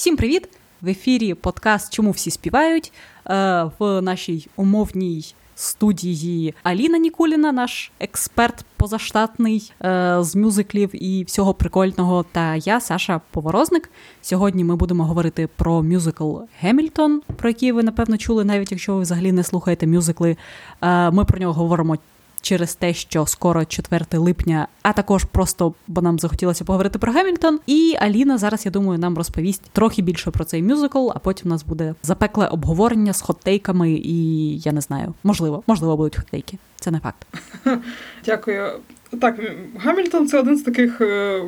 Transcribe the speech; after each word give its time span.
Всім 0.00 0.16
привіт! 0.16 0.48
В 0.82 0.88
ефірі 0.88 1.34
подкаст 1.34 1.92
Чому 1.92 2.10
всі 2.10 2.30
співають 2.30 2.92
е, 3.26 3.70
в 3.78 4.00
нашій 4.02 4.48
умовній 4.56 5.34
студії 5.54 6.54
Аліна 6.62 6.98
Нікуліна, 6.98 7.52
наш 7.52 7.92
експерт 8.00 8.64
позаштатний 8.76 9.72
е, 9.84 10.16
з 10.20 10.36
мюзиклів 10.36 11.04
і 11.04 11.24
всього 11.24 11.54
прикольного. 11.54 12.24
Та 12.32 12.56
я, 12.56 12.80
Саша 12.80 13.20
Поворозник. 13.30 13.90
Сьогодні 14.22 14.64
ми 14.64 14.76
будемо 14.76 15.04
говорити 15.04 15.48
про 15.56 15.82
мюзикл 15.82 16.36
Гемільтон, 16.60 17.22
про 17.36 17.48
який 17.48 17.72
ви 17.72 17.82
напевно 17.82 18.16
чули, 18.16 18.44
навіть 18.44 18.72
якщо 18.72 18.94
ви 18.94 19.00
взагалі 19.00 19.32
не 19.32 19.42
слухаєте 19.42 19.86
мюзикли. 19.86 20.36
Е, 20.82 21.10
ми 21.10 21.24
про 21.24 21.38
нього 21.38 21.52
говоримо 21.52 21.96
через 22.40 22.74
те, 22.74 22.94
що 22.94 23.26
скоро 23.26 23.64
4 23.64 24.04
липня, 24.12 24.68
а 24.82 24.92
також 24.92 25.24
просто 25.24 25.74
бо 25.86 26.02
нам 26.02 26.18
захотілося 26.18 26.64
поговорити 26.64 26.98
про 26.98 27.12
Гемільтон. 27.12 27.60
І 27.66 27.96
Аліна 28.00 28.38
зараз, 28.38 28.66
я 28.66 28.72
думаю, 28.72 28.98
нам 28.98 29.16
розповість 29.16 29.62
трохи 29.72 30.02
більше 30.02 30.30
про 30.30 30.44
цей 30.44 30.62
мюзикл, 30.62 31.10
а 31.14 31.18
потім 31.18 31.48
у 31.48 31.50
нас 31.50 31.64
буде 31.64 31.94
запекле 32.02 32.46
обговорення 32.46 33.12
з 33.12 33.20
хоттейками, 33.20 33.90
і 33.90 34.58
я 34.58 34.72
не 34.72 34.80
знаю, 34.80 35.14
можливо, 35.22 35.62
можливо, 35.66 35.96
будуть 35.96 36.16
хоттейки. 36.16 36.58
Це 36.76 36.90
не 36.90 37.00
факт. 37.00 37.26
Дякую. 38.24 38.72
Так, 39.20 39.40
Гамільтон 39.76 40.28
це 40.28 40.38
один 40.38 40.58
з 40.58 40.62
таких. 40.62 41.00
Е, 41.00 41.42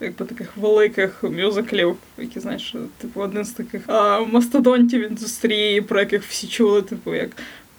якби 0.00 0.24
таких 0.24 0.56
великих 0.56 1.22
мюзиклів, 1.22 1.96
які 2.18 2.40
знаєш, 2.40 2.74
типу, 2.98 3.20
один 3.20 3.44
з 3.44 3.50
таких 3.50 3.82
а, 3.86 4.20
мастодонтів 4.20 5.10
індустрії, 5.10 5.80
про 5.80 6.00
яких 6.00 6.24
всі 6.24 6.46
чули, 6.46 6.82
типу, 6.82 7.14
як 7.14 7.30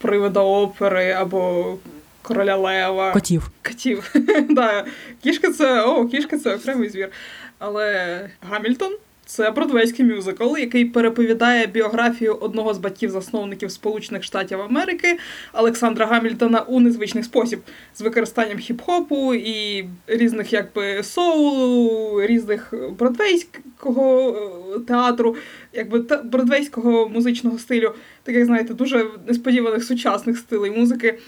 привода 0.02 0.40
опери 0.40 1.12
або 1.12 1.76
короля 2.30 2.56
Лева. 2.56 3.12
Котів. 3.12 3.52
Котів. 3.64 4.14
да. 4.50 4.86
Кішка 5.24 5.52
це 5.52 5.82
о, 5.82 6.06
кішка 6.06 6.38
це 6.38 6.56
окремий 6.56 6.90
звір. 6.90 7.10
Але 7.60 8.30
Гамільтон 8.50 8.94
це 9.30 9.52
бродвейський 9.52 10.06
мюзикл, 10.06 10.58
який 10.58 10.86
переповідає 10.86 11.68
біографію 11.68 12.34
одного 12.34 12.74
з 12.74 12.78
батьків-засновників 12.78 13.72
Сполучених 13.72 14.24
Штатів 14.24 14.62
Америки 14.62 15.18
Олександра 15.54 16.06
Гамільтона 16.06 16.62
у 16.62 16.80
незвичний 16.80 17.24
спосіб 17.24 17.60
з 17.96 18.02
використанням 18.02 18.58
хіп-хопу 18.58 19.34
і 19.34 19.86
різних, 20.08 20.54
якби 20.54 21.04
соулу, 21.04 22.22
різних 22.26 22.74
бродвейського 23.00 24.36
е, 24.76 24.80
театру, 24.80 25.36
якби 25.74 26.00
та 26.00 26.18
бродвейського 26.18 27.10
музичного 27.10 27.60
стилю, 27.60 27.94
таких, 28.24 28.46
знаєте, 28.46 28.74
дуже 28.74 29.06
несподіваних 29.28 29.84
сучасних 29.84 30.38
стилей 30.38 30.72
музики. 30.72 31.20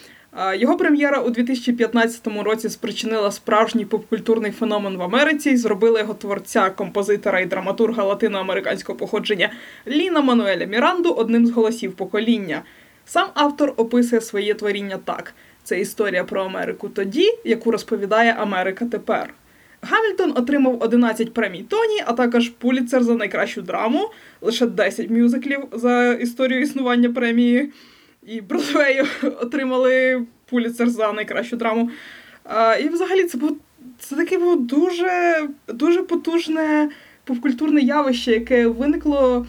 Його 0.56 0.78
прем'єра 0.78 1.22
у 1.22 1.30
2015 1.30 2.28
році 2.28 2.70
спричинила 2.70 3.32
справжній 3.32 3.86
попкультурний 3.86 4.52
феномен 4.52 4.98
в 4.98 5.02
Америці 5.02 5.50
і 5.50 5.58
зробила 5.58 6.00
його 6.00 6.14
творця, 6.14 6.70
композитора 6.70 7.40
і 7.40 7.46
драматурга 7.46 8.04
латиноамериканського 8.04 8.98
походження 8.98 9.50
Ліна 9.88 10.22
Мануеля 10.22 10.66
Міранду 10.66 11.12
одним 11.12 11.46
з 11.46 11.52
голосів 11.52 11.94
покоління. 11.94 12.62
Сам 13.06 13.28
автор 13.34 13.74
описує 13.78 14.22
своє 14.22 14.54
творіння 14.54 15.00
так: 15.06 15.34
це 15.64 15.80
історія 15.80 16.24
про 16.24 16.42
Америку 16.42 16.90
тоді, 16.90 17.28
яку 17.46 17.72
розповідає 17.72 18.36
Америка 18.40 18.86
тепер. 18.92 19.34
Гамільтон 19.82 20.34
отримав 20.38 20.78
11 20.84 21.34
премій 21.34 21.64
Тоні, 21.64 22.04
а 22.06 22.14
також 22.14 22.50
Пуліцер 22.50 23.04
за 23.04 23.16
найкращу 23.16 23.62
драму, 23.62 24.10
лише 24.42 24.66
10 24.66 25.10
мюзиклів 25.10 25.60
за 25.72 26.14
історію 26.14 26.62
існування 26.62 27.10
премії 27.10 27.72
і 28.28 28.42
Бродвею 28.42 29.06
отримали 29.42 30.24
пуліцер 30.50 30.90
за 30.90 31.14
найкращу 31.14 31.58
драму. 31.58 31.90
А, 32.44 32.76
І 32.76 32.90
взагалі 32.90 33.24
це 33.24 33.38
був 33.38 33.58
це 34.00 34.16
таке 34.16 34.38
було 34.38 34.56
дуже 34.56 35.48
дуже 35.68 36.04
потужне 36.04 36.90
попкультурне 37.24 37.82
явище, 37.82 38.32
яке 38.32 38.68
виникло. 38.68 39.46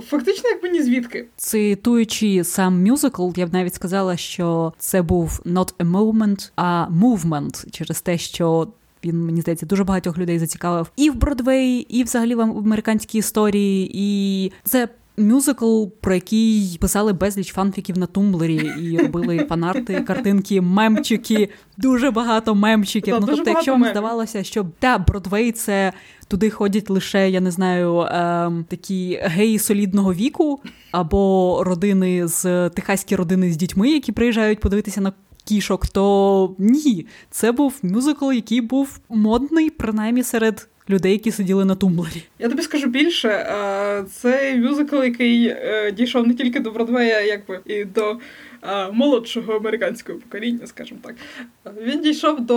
Фактично, 0.00 0.50
якби 0.50 0.68
ні 0.68 0.82
звідки. 0.82 1.26
Цитуючи 1.36 2.44
сам 2.44 2.84
мюзикл, 2.84 3.30
я 3.36 3.46
б 3.46 3.52
навіть 3.52 3.74
сказала, 3.74 4.16
що 4.16 4.72
це 4.78 5.02
був 5.02 5.40
not 5.46 5.74
a 5.78 5.90
moment, 5.90 6.50
а 6.56 6.86
movement 7.02 7.70
через 7.70 8.00
те, 8.00 8.18
що 8.18 8.68
він 9.04 9.24
мені 9.24 9.40
здається 9.40 9.66
дуже 9.66 9.84
багатьох 9.84 10.18
людей 10.18 10.38
зацікавив 10.38 10.90
і 10.96 11.10
в 11.10 11.14
Бродвей, 11.14 11.86
і 11.88 12.04
взагалі 12.04 12.34
в 12.34 12.40
американській 12.40 13.18
історії. 13.18 13.90
І 13.94 14.52
це 14.64 14.88
мюзикл, 15.20 15.84
про 16.00 16.14
який 16.14 16.78
писали 16.80 17.12
безліч 17.12 17.52
фанфіків 17.52 17.98
на 17.98 18.06
тумблері 18.06 18.72
і 18.82 18.98
робили 18.98 19.38
фанарти, 19.48 20.00
картинки, 20.00 20.60
мемчики, 20.60 21.48
дуже 21.76 22.10
багато 22.10 22.54
мемчиків. 22.54 23.16
ну 23.20 23.26
тобто, 23.26 23.50
якщо 23.50 23.72
вам 23.72 23.84
здавалося, 23.84 24.44
що 24.44 24.66
та 24.78 24.98
Бродвей 24.98 25.52
це 25.52 25.92
туди 26.28 26.50
ходять 26.50 26.90
лише, 26.90 27.30
я 27.30 27.40
не 27.40 27.50
знаю, 27.50 28.00
ем, 28.00 28.64
такі 28.68 29.20
геї 29.22 29.58
солідного 29.58 30.14
віку, 30.14 30.60
або 30.92 31.62
родини 31.64 32.26
з 32.26 32.70
техаські 32.70 33.16
родини 33.16 33.52
з 33.52 33.56
дітьми, 33.56 33.90
які 33.90 34.12
приїжджають 34.12 34.60
подивитися 34.60 35.00
на. 35.00 35.12
Кішок, 35.44 35.86
то 35.86 36.54
ні, 36.58 37.06
це 37.30 37.52
був 37.52 37.78
мюзикл, 37.82 38.32
який 38.32 38.60
був 38.60 39.00
модний, 39.08 39.70
принаймні 39.70 40.22
серед 40.22 40.68
людей, 40.90 41.12
які 41.12 41.30
сиділи 41.30 41.64
на 41.64 41.74
тумблері. 41.74 42.22
Я 42.38 42.48
тобі 42.48 42.62
скажу 42.62 42.86
більше. 42.86 43.28
Це 44.12 44.56
мюзикл, 44.56 45.02
який 45.02 45.46
е, 45.46 45.92
дійшов 45.92 46.26
не 46.26 46.34
тільки 46.34 46.60
до 46.60 46.70
Бродвея, 46.70 47.20
якби 47.20 47.60
і 47.66 47.84
до 47.84 48.18
молодшого 48.92 49.52
американського 49.52 50.18
покоління, 50.18 50.66
скажімо 50.66 51.00
так. 51.02 51.14
Він 51.82 52.00
дійшов 52.00 52.40
до 52.40 52.56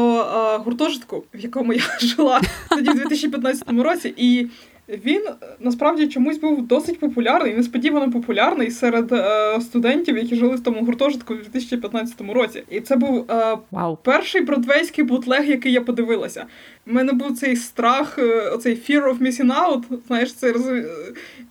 гуртожитку, 0.66 1.24
в 1.34 1.40
якому 1.40 1.74
я 1.74 1.84
жила 2.00 2.42
тоді 2.70 2.90
в 2.90 2.96
2015 2.96 3.70
році, 3.70 4.14
і 4.18 4.48
він 4.90 5.22
насправді 5.60 6.08
чомусь 6.08 6.38
був 6.38 6.68
досить 6.68 7.00
популярний, 7.00 7.54
несподівано 7.54 8.12
популярний 8.12 8.72
серед 8.72 9.12
е, 9.12 9.62
студентів, 9.62 10.18
які 10.18 10.36
жили 10.36 10.56
в 10.56 10.64
тому 10.64 10.86
гуртожитку 10.86 11.34
в 11.34 11.38
2015 11.38 12.22
році. 12.22 12.64
І 12.70 12.82
це 12.82 12.96
був 12.96 13.32
е, 13.32 13.58
wow. 13.72 13.98
перший 14.04 14.42
бродвейський 14.42 15.04
бутлег, 15.04 15.50
який 15.50 15.72
я 15.72 15.82
подивилася. 15.82 16.46
У 16.88 16.94
мене 16.94 17.14
був 17.14 17.38
цей 17.38 17.56
страх, 17.56 18.20
е, 18.20 18.50
оцей 18.50 18.76
fear 18.76 19.04
of 19.04 19.20
missing 19.22 19.52
out, 19.52 19.84
Знаєш, 20.08 20.34
це 20.34 20.52
роз... 20.52 20.66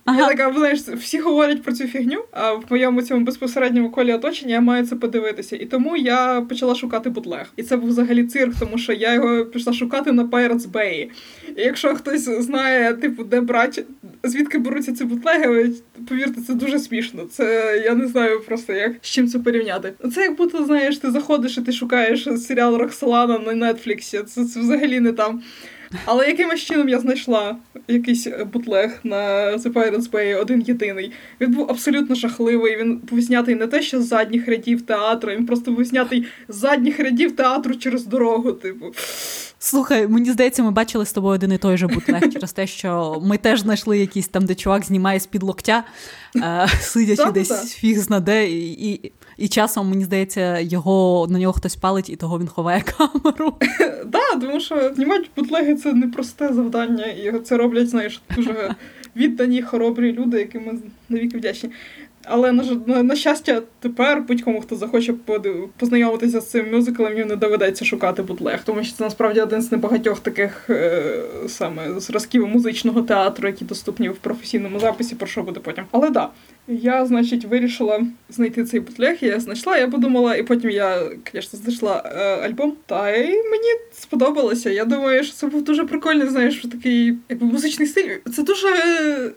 Ага. 0.05 0.19
Я 0.19 0.27
така, 0.27 0.53
знаєш, 0.53 0.79
всі 0.79 1.19
говорять 1.19 1.63
про 1.63 1.73
цю 1.73 1.87
фігню. 1.87 2.23
А 2.31 2.53
в 2.53 2.63
моєму 2.69 3.01
цьому 3.01 3.25
безпосередньому 3.25 3.91
колі 3.91 4.13
оточення 4.13 4.53
я 4.53 4.61
маю 4.61 4.85
це 4.85 4.95
подивитися. 4.95 5.55
І 5.55 5.65
тому 5.65 5.97
я 5.97 6.41
почала 6.49 6.75
шукати 6.75 7.09
бутлег. 7.09 7.45
І 7.55 7.63
це 7.63 7.77
був 7.77 7.89
взагалі 7.89 8.23
цирк, 8.23 8.53
тому 8.59 8.77
що 8.77 8.93
я 8.93 9.13
його 9.13 9.45
пішла 9.45 9.73
шукати 9.73 10.11
на 10.11 10.23
Pirates 10.23 10.71
Bay. 10.71 11.09
І 11.57 11.61
якщо 11.61 11.95
хтось 11.95 12.23
знає, 12.23 12.93
типу, 12.93 13.23
де 13.23 13.41
брати, 13.41 13.85
звідки 14.23 14.57
беруться 14.57 14.93
ці 14.93 15.05
бутлеги, 15.05 15.71
повірте, 16.09 16.41
це 16.41 16.53
дуже 16.53 16.79
смішно. 16.79 17.23
Це 17.31 17.81
я 17.85 17.95
не 17.95 18.07
знаю 18.07 18.41
просто 18.47 18.73
як 18.73 18.93
з 19.01 19.09
чим 19.09 19.27
це 19.27 19.39
порівняти. 19.39 19.93
Це 20.15 20.21
як 20.21 20.37
будто 20.37 20.65
знаєш, 20.65 20.97
ти 20.97 21.11
заходиш 21.11 21.57
і 21.57 21.61
ти 21.61 21.71
шукаєш 21.71 22.27
серіал 22.37 22.75
Роксолана 22.75 23.39
на 23.39 23.73
Нетфліксі. 23.73 24.23
Це, 24.23 24.45
це 24.45 24.59
взагалі 24.59 24.99
не 24.99 25.11
там. 25.23 25.41
Але 26.05 26.27
якимось 26.27 26.61
чином 26.61 26.89
я 26.89 26.99
знайшла 26.99 27.55
якийсь 27.87 28.27
бутлег 28.53 28.99
на 29.03 29.17
The 29.57 29.73
Pirates 29.73 30.11
Bay, 30.11 30.41
один 30.41 30.61
єдиний. 30.61 31.11
Він 31.41 31.51
був 31.51 31.71
абсолютно 31.71 32.15
жахливий. 32.15 32.77
Він 32.77 32.97
був 32.97 33.21
знятий 33.21 33.55
не 33.55 33.67
те, 33.67 33.81
що 33.81 34.01
з 34.01 34.07
задніх 34.07 34.47
рядів 34.47 34.81
театру, 34.81 35.31
він 35.31 35.45
просто 35.45 35.71
був 35.71 35.85
знятий 35.85 36.25
з 36.47 36.55
задніх 36.55 36.99
рядів 36.99 37.35
театру 37.35 37.75
через 37.75 38.05
дорогу. 38.05 38.51
Типу. 38.51 38.85
Слухай, 39.65 40.07
мені 40.07 40.31
здається, 40.31 40.63
ми 40.63 40.71
бачили 40.71 41.05
з 41.05 41.13
тобою 41.13 41.35
один 41.35 41.51
і 41.51 41.57
той 41.57 41.77
же 41.77 41.87
бутлег 41.87 42.29
через 42.33 42.53
те, 42.53 42.67
що 42.67 43.21
ми 43.25 43.37
теж 43.37 43.59
знайшли 43.59 43.99
якийсь 43.99 44.27
там, 44.27 44.45
де 44.45 44.55
чувак 44.55 44.85
знімає 44.85 45.19
з-під 45.19 45.43
локтя, 45.43 45.83
е, 46.35 46.67
сидячи 46.81 47.31
десь 47.31 47.73
фіг 47.73 47.99
знаде, 47.99 48.49
і, 48.49 48.91
і 48.91 49.11
і 49.37 49.47
часом, 49.47 49.89
мені 49.89 50.03
здається, 50.03 50.59
його 50.59 51.27
на 51.29 51.39
нього 51.39 51.53
хтось 51.53 51.75
палить, 51.75 52.09
і 52.09 52.15
того 52.15 52.39
він 52.39 52.47
ховає 52.47 52.81
камеру. 52.97 53.53
Так, 54.11 54.41
тому 54.41 54.59
що 54.59 54.93
знімати 54.95 55.25
бутлеги 55.35 55.75
це 55.75 55.93
непросте 55.93 56.53
завдання, 56.53 57.05
і 57.05 57.39
це 57.39 57.57
роблять, 57.57 57.89
знаєш, 57.89 58.21
дуже 58.35 58.75
віддані, 59.15 59.61
хоробрі 59.61 60.13
люди, 60.13 60.39
яким 60.39 60.65
ми 60.65 60.73
навіки 61.09 61.37
вдячні. 61.37 61.69
Але 62.25 62.51
на, 62.51 63.03
на, 63.03 63.15
щастя, 63.15 63.61
тепер 63.79 64.21
будь-кому, 64.21 64.61
хто 64.61 64.75
захоче 64.75 65.13
познайомитися 65.77 66.41
з 66.41 66.49
цим 66.49 66.71
мюзиклом, 66.71 67.17
їм 67.17 67.27
не 67.27 67.35
доведеться 67.35 67.85
шукати 67.85 68.21
бутлег, 68.21 68.63
тому 68.65 68.83
що 68.83 68.95
це 68.95 69.03
насправді 69.03 69.41
один 69.41 69.61
з 69.61 69.71
небагатьох 69.71 70.19
таких 70.19 70.69
е, 70.69 71.03
саме 71.47 71.99
зразків 71.99 72.47
музичного 72.47 73.01
театру, 73.01 73.47
які 73.47 73.65
доступні 73.65 74.09
в 74.09 74.15
професійному 74.15 74.79
записі, 74.79 75.15
про 75.15 75.27
що 75.27 75.43
буде 75.43 75.59
потім. 75.59 75.83
Але 75.91 76.09
да, 76.09 76.29
я, 76.67 77.05
значить, 77.05 77.45
вирішила 77.45 78.01
знайти 78.29 78.63
цей 78.63 78.79
бутлег, 78.79 79.17
я 79.21 79.39
знайшла, 79.39 79.77
я 79.77 79.87
подумала, 79.87 80.35
і 80.35 80.43
потім 80.43 80.69
я, 80.69 81.01
звісно, 81.33 81.59
знайшла 81.59 82.03
е, 82.05 82.47
альбом. 82.47 82.73
Та 82.85 83.11
й 83.11 83.27
мені 83.27 83.69
сподобалося. 83.93 84.69
Я 84.69 84.85
думаю, 84.85 85.23
що 85.23 85.33
це 85.33 85.47
був 85.47 85.63
дуже 85.63 85.83
прикольний, 85.83 86.27
знаєш, 86.27 86.65
такий 86.71 87.17
якби 87.29 87.47
музичний 87.47 87.87
стиль. 87.87 88.09
Це 88.35 88.43
дуже, 88.43 88.67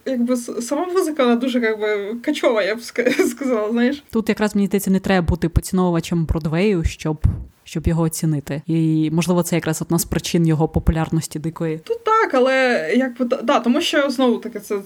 якби 0.06 0.37
сама 0.37 0.87
музика, 0.87 1.25
вона 1.25 1.37
дуже 1.37 1.61
якби 1.61 2.17
качова, 2.23 2.62
я 2.62 2.75
б 2.75 2.81
сказала. 3.31 3.70
Знаєш, 3.70 4.05
тут 4.11 4.29
якраз 4.29 4.55
мені 4.55 4.67
здається, 4.67 4.90
не 4.90 5.00
треба 5.00 5.26
бути 5.26 5.49
поціновувачем 5.49 6.25
Бродвею, 6.25 6.84
щоб 6.84 7.26
щоб 7.64 7.87
його 7.87 8.02
оцінити. 8.02 8.62
І 8.67 9.11
можливо, 9.12 9.43
це 9.43 9.56
якраз 9.56 9.82
одна 9.82 9.99
з 9.99 10.05
причин 10.05 10.46
його 10.46 10.69
популярності 10.69 11.38
дикої. 11.38 11.79
Тут 11.79 12.05
так, 12.05 12.34
але 12.34 12.88
якби 12.96 13.25
да, 13.25 13.61
тому 13.61 13.81
що 13.81 14.11
знову 14.11 14.37
таки 14.37 14.61
це. 14.61 14.76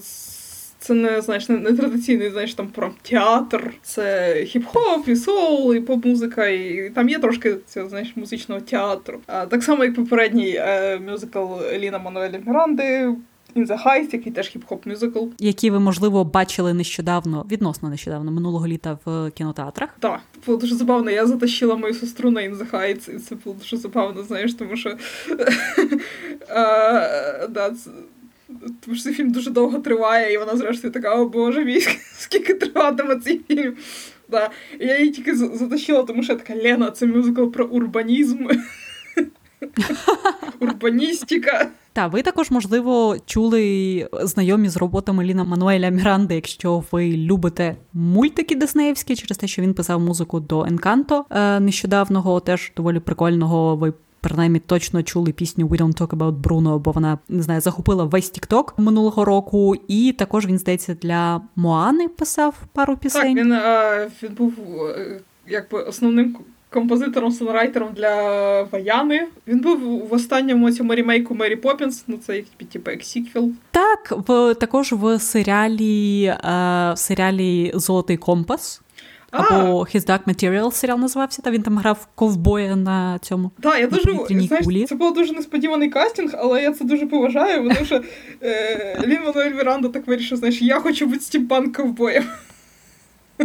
Це 0.81 0.93
не 0.93 1.21
знаєш, 1.21 1.49
не, 1.49 1.57
не 1.57 1.73
традиційний, 1.73 2.29
знаєш, 2.29 2.53
там 2.53 2.67
про 2.67 2.91
театр, 3.01 3.73
це 3.83 4.33
хіп-хоп, 4.35 5.09
і 5.09 5.15
соул, 5.15 5.75
і 5.75 5.79
поп-музика, 5.79 6.47
і 6.47 6.91
там 6.95 7.09
є 7.09 7.19
трошки 7.19 7.55
цього 7.67 7.89
знаєш 7.89 8.15
музичного 8.15 8.61
театру. 8.61 9.19
А 9.27 9.45
так 9.45 9.63
само, 9.63 9.83
як 9.83 9.95
попередній 9.95 10.55
е, 10.57 10.99
мюзикл 10.99 11.45
Ліна 11.79 11.99
Мануеля 11.99 12.39
Міранди. 12.45 13.15
In 13.55 13.67
the 13.67 13.83
Heights, 13.85 14.09
який 14.13 14.31
теж 14.31 14.55
хіп-хоп 14.55 14.87
мюзикл. 14.87 15.25
Який 15.39 15.69
ви, 15.69 15.79
можливо, 15.79 16.23
бачили 16.23 16.73
нещодавно, 16.73 17.45
відносно 17.51 17.89
нещодавно, 17.89 18.31
минулого 18.31 18.67
літа 18.67 18.97
в 19.05 19.31
кінотеатрах. 19.31 19.89
Так, 19.99 20.19
було 20.45 20.57
дуже 20.57 20.75
забавно. 20.75 21.11
Я 21.11 21.25
затащила 21.25 21.75
мою 21.75 21.93
сестру 21.93 22.31
на 22.31 22.41
In 22.41 22.57
the 22.57 22.71
Heights, 22.71 23.15
і 23.15 23.19
це 23.19 23.35
було 23.35 23.55
дуже 23.59 23.77
забавно, 23.77 24.23
знаєш, 24.23 24.53
тому 24.53 24.75
що. 24.75 24.89
да, 27.49 27.71
тому 28.85 28.95
що 28.95 29.03
цей 29.03 29.13
фільм 29.13 29.31
дуже 29.31 29.49
довго 29.49 29.79
триває, 29.79 30.33
і 30.33 30.37
вона 30.37 30.57
зрештою 30.57 30.93
така, 30.93 31.15
о 31.15 31.25
боже 31.29 31.65
мій, 31.65 31.81
скільки 32.17 32.53
триватиме 32.53 33.15
цей 33.15 33.41
фільм. 33.47 33.73
Да. 34.29 34.49
І 34.79 34.87
я 34.87 34.99
її 34.99 35.11
тільки 35.11 35.35
затащила, 35.35 36.03
тому 36.03 36.23
що 36.23 36.33
я 36.33 36.39
така 36.39 36.55
Лена, 36.63 36.91
це 36.91 37.05
мюзикл 37.05 37.45
про 37.45 37.65
урбанізм. 37.65 38.47
Урбаністика. 40.59 41.69
Та 41.93 42.07
ви 42.07 42.21
також, 42.21 42.51
можливо, 42.51 43.17
чули 43.25 44.09
знайомі 44.13 44.69
з 44.69 44.77
роботами 44.77 45.23
Ліна 45.23 45.43
Мануеля 45.43 45.89
Міранди, 45.89 46.35
якщо 46.35 46.83
ви 46.91 47.11
любите 47.11 47.75
мультики 47.93 48.55
Диснеївські, 48.55 49.15
через 49.15 49.37
те, 49.37 49.47
що 49.47 49.61
він 49.61 49.73
писав 49.73 49.99
музику 49.99 50.39
до 50.39 50.63
Енканто 50.63 51.25
нещодавного, 51.59 52.39
теж 52.39 52.71
доволі 52.77 52.99
прикольного. 52.99 53.75
Ви 53.75 53.93
принаймні 54.21 54.59
точно 54.59 55.03
чули 55.03 55.31
пісню 55.31 55.67
«We 55.67 55.81
don't 55.81 56.01
talk 56.01 56.07
about 56.07 56.41
Bruno», 56.41 56.79
бо 56.79 56.91
вона 56.91 57.17
не 57.29 57.43
знаю, 57.43 57.61
захопила 57.61 58.03
весь 58.03 58.33
TikTok 58.33 58.63
минулого 58.77 59.25
року. 59.25 59.75
І 59.87 60.15
також 60.17 60.47
він 60.47 60.57
здається 60.57 60.93
для 61.01 61.41
Моани 61.55 62.07
писав 62.07 62.55
пару 62.73 62.97
пісень. 62.97 63.35
Так, 63.35 63.45
він, 63.45 63.53
а, 63.53 64.07
він 64.23 64.33
був 64.33 64.53
е, 64.97 65.19
якби 65.47 65.81
основним. 65.81 66.37
Композитором 66.73 67.31
songwriter 67.31 67.79
ом 67.79 67.89
для 67.93 68.63
Ваяни. 68.63 69.27
Він 69.47 69.59
був 69.59 70.07
в 70.07 70.13
останньому 70.13 70.71
цьому 70.71 70.95
ремейку 70.95 71.35
Мері 71.35 71.55
Поппінс, 71.55 72.03
ну 72.07 72.17
це 72.25 72.43
типу 72.71 72.91
як 72.91 73.03
сіквел. 73.03 73.51
Так, 73.71 74.13
в 74.27 74.53
також 74.53 74.91
в 74.93 75.19
серіалі 75.19 76.23
е, 76.23 76.37
в 76.93 76.97
серіалі 76.97 77.71
Золотий 77.75 78.17
компас. 78.17 78.81
Або 79.31 79.79
His 79.83 80.09
Dark 80.09 80.23
Materials 80.23 80.71
серіал 80.71 80.99
називався, 80.99 81.41
та 81.41 81.51
він 81.51 81.61
там 81.61 81.77
грав 81.77 82.07
ковбоя 82.15 82.75
на 82.75 83.19
цьому. 83.19 83.51
Так, 83.61 83.79
я 83.79 83.87
дуже 83.87 84.19
знаєш, 84.29 84.65
cool 84.65 84.78
і. 84.78 84.85
Це 84.85 84.95
був 84.95 85.13
дуже 85.13 85.33
несподіваний 85.33 85.89
кастинг, 85.89 86.35
але 86.37 86.63
я 86.63 86.71
це 86.71 86.85
дуже 86.85 87.07
поважаю, 87.07 87.69
тому 87.73 87.85
що 87.85 88.01
е, 88.43 89.03
Лін 89.07 89.19
Мануель 89.25 89.51
Міранда 89.51 89.89
так 89.89 90.07
вирішив, 90.07 90.37
знаєш, 90.37 90.61
я 90.61 90.79
хочу 90.79 91.05
бути 91.05 91.19
стімпанк 91.19 91.75
ковбоєм. 91.77 92.23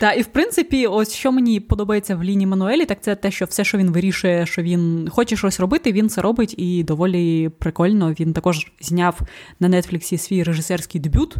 Так, 0.00 0.18
і 0.18 0.22
в 0.22 0.26
принципі, 0.26 0.86
ось 0.86 1.14
що 1.14 1.32
мені 1.32 1.60
подобається 1.60 2.16
в 2.16 2.24
Ліні 2.24 2.46
Мануелі, 2.46 2.84
так 2.84 3.00
це 3.00 3.14
те, 3.14 3.30
що 3.30 3.44
все, 3.44 3.64
що 3.64 3.78
він 3.78 3.90
вирішує, 3.90 4.46
що 4.46 4.62
він 4.62 5.08
хоче 5.10 5.36
щось 5.36 5.60
робити, 5.60 5.92
він 5.92 6.08
це 6.08 6.20
робить 6.20 6.54
і 6.58 6.84
доволі 6.84 7.48
прикольно. 7.48 8.14
Він 8.20 8.32
також 8.32 8.72
зняв 8.80 9.20
на 9.60 9.68
Нетфліксі 9.68 10.18
свій 10.18 10.42
режисерський 10.42 11.00
дебют, 11.00 11.36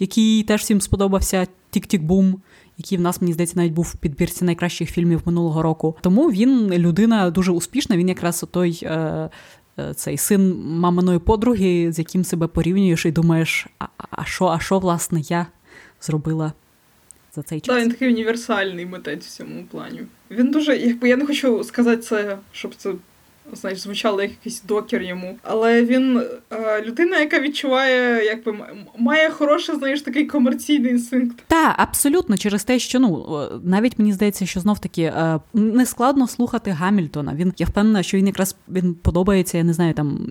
який 0.00 0.42
теж 0.42 0.60
всім 0.60 0.80
сподобався. 0.80 1.46
Тік-Тік-Бум, 1.70 2.40
який 2.78 2.98
в 2.98 3.00
нас, 3.00 3.20
мені 3.20 3.32
здається, 3.32 3.58
навіть 3.58 3.72
був 3.72 3.84
в 3.84 3.96
підбірці 3.96 4.44
найкращих 4.44 4.90
фільмів 4.90 5.22
минулого 5.24 5.62
року. 5.62 5.96
Тому 6.00 6.30
він 6.30 6.72
людина 6.72 7.30
дуже 7.30 7.52
успішна. 7.52 7.96
Він 7.96 8.08
якраз 8.08 8.44
той 8.50 8.80
е, 8.82 9.30
е, 9.78 9.94
цей 9.94 10.16
син 10.16 10.62
маминої 10.64 11.18
подруги, 11.18 11.92
з 11.92 11.98
яким 11.98 12.24
себе 12.24 12.46
порівнюєш, 12.46 13.06
і 13.06 13.10
думаєш, 13.10 13.66
а 14.10 14.24
що, 14.24 14.46
а 14.46 14.60
що, 14.60 14.78
власне, 14.78 15.20
я 15.20 15.46
зробила 16.00 16.52
за 17.34 17.42
цей 17.42 17.60
час? 17.60 17.74
Так, 17.74 17.84
він 17.84 17.90
такий 17.90 18.08
універсальний 18.08 18.86
митець 18.86 19.26
в 19.26 19.30
цьому 19.30 19.64
плані. 19.70 20.00
Він 20.30 20.50
дуже, 20.50 20.76
якби 20.76 21.08
я 21.08 21.16
не 21.16 21.26
хочу 21.26 21.64
сказати 21.64 22.02
це, 22.02 22.38
щоб 22.52 22.74
це 22.74 22.92
знаєш, 23.56 23.78
звучало 23.78 24.22
як 24.22 24.30
якийсь 24.30 24.62
докер 24.62 25.02
йому. 25.02 25.38
Але 25.42 25.84
він 25.84 26.22
е, 26.52 26.82
людина, 26.82 27.18
яка 27.18 27.40
відчуває, 27.40 28.24
якби 28.24 28.56
має 28.98 29.30
хороший, 29.30 29.76
знаєш, 29.76 30.02
такий 30.02 30.26
комерційний 30.26 30.90
інстинкт. 30.90 31.44
Так, 31.46 31.74
абсолютно, 31.78 32.36
через 32.36 32.64
те, 32.64 32.78
що 32.78 33.00
ну 33.00 33.40
навіть 33.64 33.98
мені 33.98 34.12
здається, 34.12 34.46
що 34.46 34.60
знов 34.60 34.78
таки 34.78 35.02
е, 35.02 35.40
не 35.54 35.86
складно 35.86 36.28
слухати 36.28 36.70
Гамільтона. 36.70 37.34
Він 37.34 37.52
я 37.58 37.66
впевнена, 37.66 38.02
що 38.02 38.16
він 38.16 38.26
якраз 38.26 38.56
він 38.68 38.94
подобається, 38.94 39.58
я 39.58 39.64
не 39.64 39.72
знаю, 39.72 39.94
там 39.94 40.26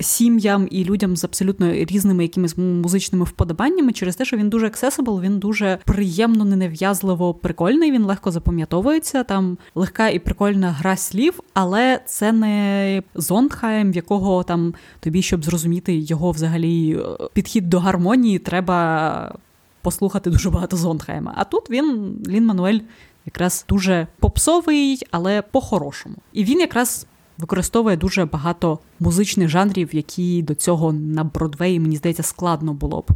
сім'ям 0.00 0.68
і 0.70 0.84
людям 0.84 1.16
з 1.16 1.24
абсолютно 1.24 1.72
різними 1.72 2.22
якимись 2.22 2.58
музичними 2.58 3.24
вподобаннями 3.24 3.92
через 3.92 4.16
те, 4.16 4.24
що 4.24 4.36
він 4.36 4.48
дуже 4.48 4.66
accessible, 4.66 5.20
він 5.20 5.38
дуже 5.38 5.78
приємно, 5.84 6.44
ненав'язливо 6.44 7.34
прикольний. 7.34 7.92
Він 7.92 8.04
легко 8.04 8.30
запам'ятовується. 8.30 9.24
Там 9.24 9.58
легка 9.74 10.08
і 10.08 10.18
прикольна 10.18 10.70
гра 10.70 10.96
слів, 10.96 11.40
але 11.54 12.00
це 12.06 12.32
не 12.32 13.02
Зондхайм, 13.14 13.92
в 13.92 13.96
якого 13.96 14.42
там 14.42 14.74
тобі, 15.00 15.22
щоб 15.22 15.44
зрозуміти 15.44 15.94
його 15.94 16.30
взагалі 16.30 16.96
е, 16.96 17.28
підхід 17.32 17.68
до 17.68 17.80
гармонії, 17.80 18.38
треба 18.38 19.34
послухати 19.82 20.30
дуже 20.30 20.50
багато 20.50 20.76
Зондхайма. 20.76 21.34
А 21.36 21.44
тут 21.44 21.70
він 21.70 22.16
Лін 22.28 22.46
Мануель. 22.46 22.80
Якраз 23.26 23.64
дуже 23.68 24.06
попсовий, 24.18 25.02
але 25.10 25.42
по-хорошому. 25.42 26.16
І 26.32 26.44
він 26.44 26.60
якраз 26.60 27.06
використовує 27.38 27.96
дуже 27.96 28.24
багато 28.24 28.78
музичних 29.00 29.48
жанрів, 29.48 29.94
які 29.94 30.42
до 30.42 30.54
цього 30.54 30.92
на 30.92 31.24
Бродвеї, 31.24 31.80
мені 31.80 31.96
здається, 31.96 32.22
складно 32.22 32.72
було 32.72 33.00
б 33.00 33.10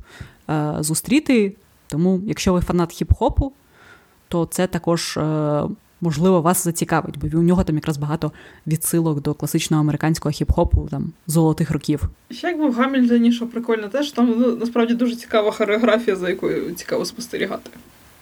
е, 0.50 0.76
зустріти. 0.80 1.56
Тому, 1.86 2.20
якщо 2.26 2.52
ви 2.52 2.60
фанат 2.60 3.02
хіп-хопу, 3.02 3.50
то 4.28 4.46
це 4.46 4.66
також. 4.66 5.16
Е, 5.16 5.62
Можливо, 6.04 6.40
вас 6.40 6.64
зацікавить, 6.64 7.18
бо 7.18 7.38
у 7.38 7.42
нього 7.42 7.64
там 7.64 7.76
якраз 7.76 7.96
багато 7.96 8.32
відсилок 8.66 9.22
до 9.22 9.34
класичного 9.34 9.80
американського 9.80 10.32
хіп-хопу 10.32 10.88
там 10.88 11.12
золотих 11.26 11.70
років. 11.70 12.02
Ще 12.30 12.48
якби 12.48 12.68
в 12.68 12.74
Гамільтоні, 12.74 13.32
що 13.32 13.46
прикольно, 13.46 13.88
теж 13.88 14.12
там 14.12 14.34
ну, 14.38 14.56
насправді 14.56 14.94
дуже 14.94 15.16
цікава 15.16 15.50
хореографія, 15.50 16.16
за 16.16 16.28
якою 16.28 16.74
цікаво 16.74 17.04
спостерігати. 17.04 17.70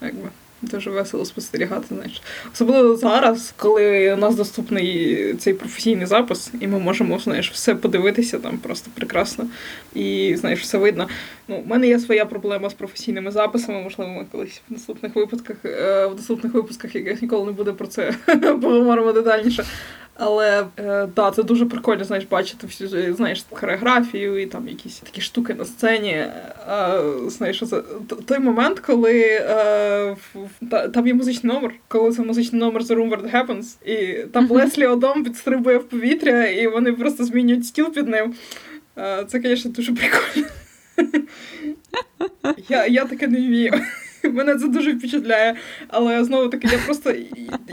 Якби. 0.03 0.29
Дуже 0.63 0.91
весело 0.91 1.25
спостерігати, 1.25 1.87
знаєш. 1.91 2.23
Особливо 2.53 2.97
зараз, 2.97 3.55
коли 3.57 4.15
у 4.15 4.17
нас 4.17 4.35
доступний 4.35 5.35
цей 5.35 5.55
професійний 5.55 6.07
запис, 6.07 6.53
і 6.61 6.67
ми 6.67 6.79
можемо 6.79 7.19
знаєш, 7.19 7.51
все 7.51 7.75
подивитися 7.75 8.39
там 8.39 8.59
просто 8.59 8.91
прекрасно. 8.95 9.47
І 9.95 10.37
знаєш, 10.39 10.61
все 10.61 10.79
видно. 10.79 11.09
Ну, 11.49 11.57
У 11.57 11.69
мене 11.69 11.89
є 11.89 11.99
своя 11.99 12.25
проблема 12.25 12.71
з 12.71 12.75
професійними 12.75 13.31
записами, 13.31 13.83
можливо, 13.83 14.11
ми 14.11 14.27
колись 14.33 14.63
в 14.69 14.73
наступних 14.73 15.17
випусках, 15.17 15.57
е, 15.65 16.07
в 16.07 16.17
наступних 16.17 16.55
випусках, 16.55 16.95
яких 16.95 17.23
ніколи 17.23 17.47
не 17.47 17.53
буде 17.53 17.73
про 17.73 17.87
це 17.87 18.15
поговоримо 18.63 19.13
детальніше. 19.13 19.65
Але 20.15 20.67
е, 20.79 21.09
да, 21.17 21.31
це 21.31 21.43
дуже 21.43 21.67
прикольно, 21.67 22.05
знаєш, 22.05 22.27
бачити 22.31 22.67
всю 22.67 23.15
знаєш, 23.15 23.45
хореографію 23.51 24.43
і 24.43 24.47
там 24.47 24.69
якісь 24.69 24.99
такі 24.99 25.21
штуки 25.21 25.55
на 25.55 25.65
сцені. 25.65 26.13
Е, 26.13 26.31
знаєш, 27.27 27.63
це 27.69 27.83
той 28.27 28.39
момент, 28.39 28.81
коли 28.81 29.21
е, 29.23 30.17
та, 30.71 30.89
там 30.89 31.07
є 31.07 31.15
музичний 31.15 31.55
номер, 31.55 31.75
коли 31.89 32.13
це 32.13 32.23
музичний 32.23 32.61
номер 32.61 32.83
The 32.83 32.97
Room 32.97 33.11
Where 33.11 33.23
It 33.23 33.35
Happens, 33.35 33.89
і 33.89 34.25
там 34.25 34.49
mm-hmm. 34.49 34.53
Леслі 34.53 34.87
Одом 34.87 35.25
підстрибує 35.25 35.79
в 35.79 35.89
повітря, 35.89 36.47
і 36.47 36.67
вони 36.67 36.93
просто 36.93 37.25
змінюють 37.25 37.67
стіл 37.67 37.93
під 37.93 38.09
ним. 38.09 38.35
Е, 38.99 39.25
це, 39.29 39.41
звісно, 39.41 39.71
дуже 39.71 39.93
прикольно. 39.95 40.49
Я 42.69 42.87
я 42.87 43.05
таке 43.05 43.29
не 43.29 43.39
вмію. 43.39 43.73
Мене 44.33 44.57
це 44.57 44.69
дуже 44.69 44.93
впечатляє. 44.93 45.55
Але 45.89 46.25
знову 46.25 46.49
таки, 46.49 46.69
я 46.73 46.79
просто 46.79 47.15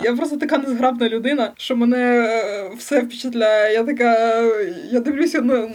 я 0.04 0.16
просто 0.16 0.38
така 0.38 0.58
незграбна 0.58 1.10
людина, 1.10 1.52
що 1.58 1.76
мене 1.76 1.98
е, 1.98 2.72
все 2.78 3.02
впечатляє. 3.02 3.74
Я 3.74 3.84
така. 3.84 4.42
Я 4.92 5.00
дивлюся 5.00 5.42
на. 5.42 5.70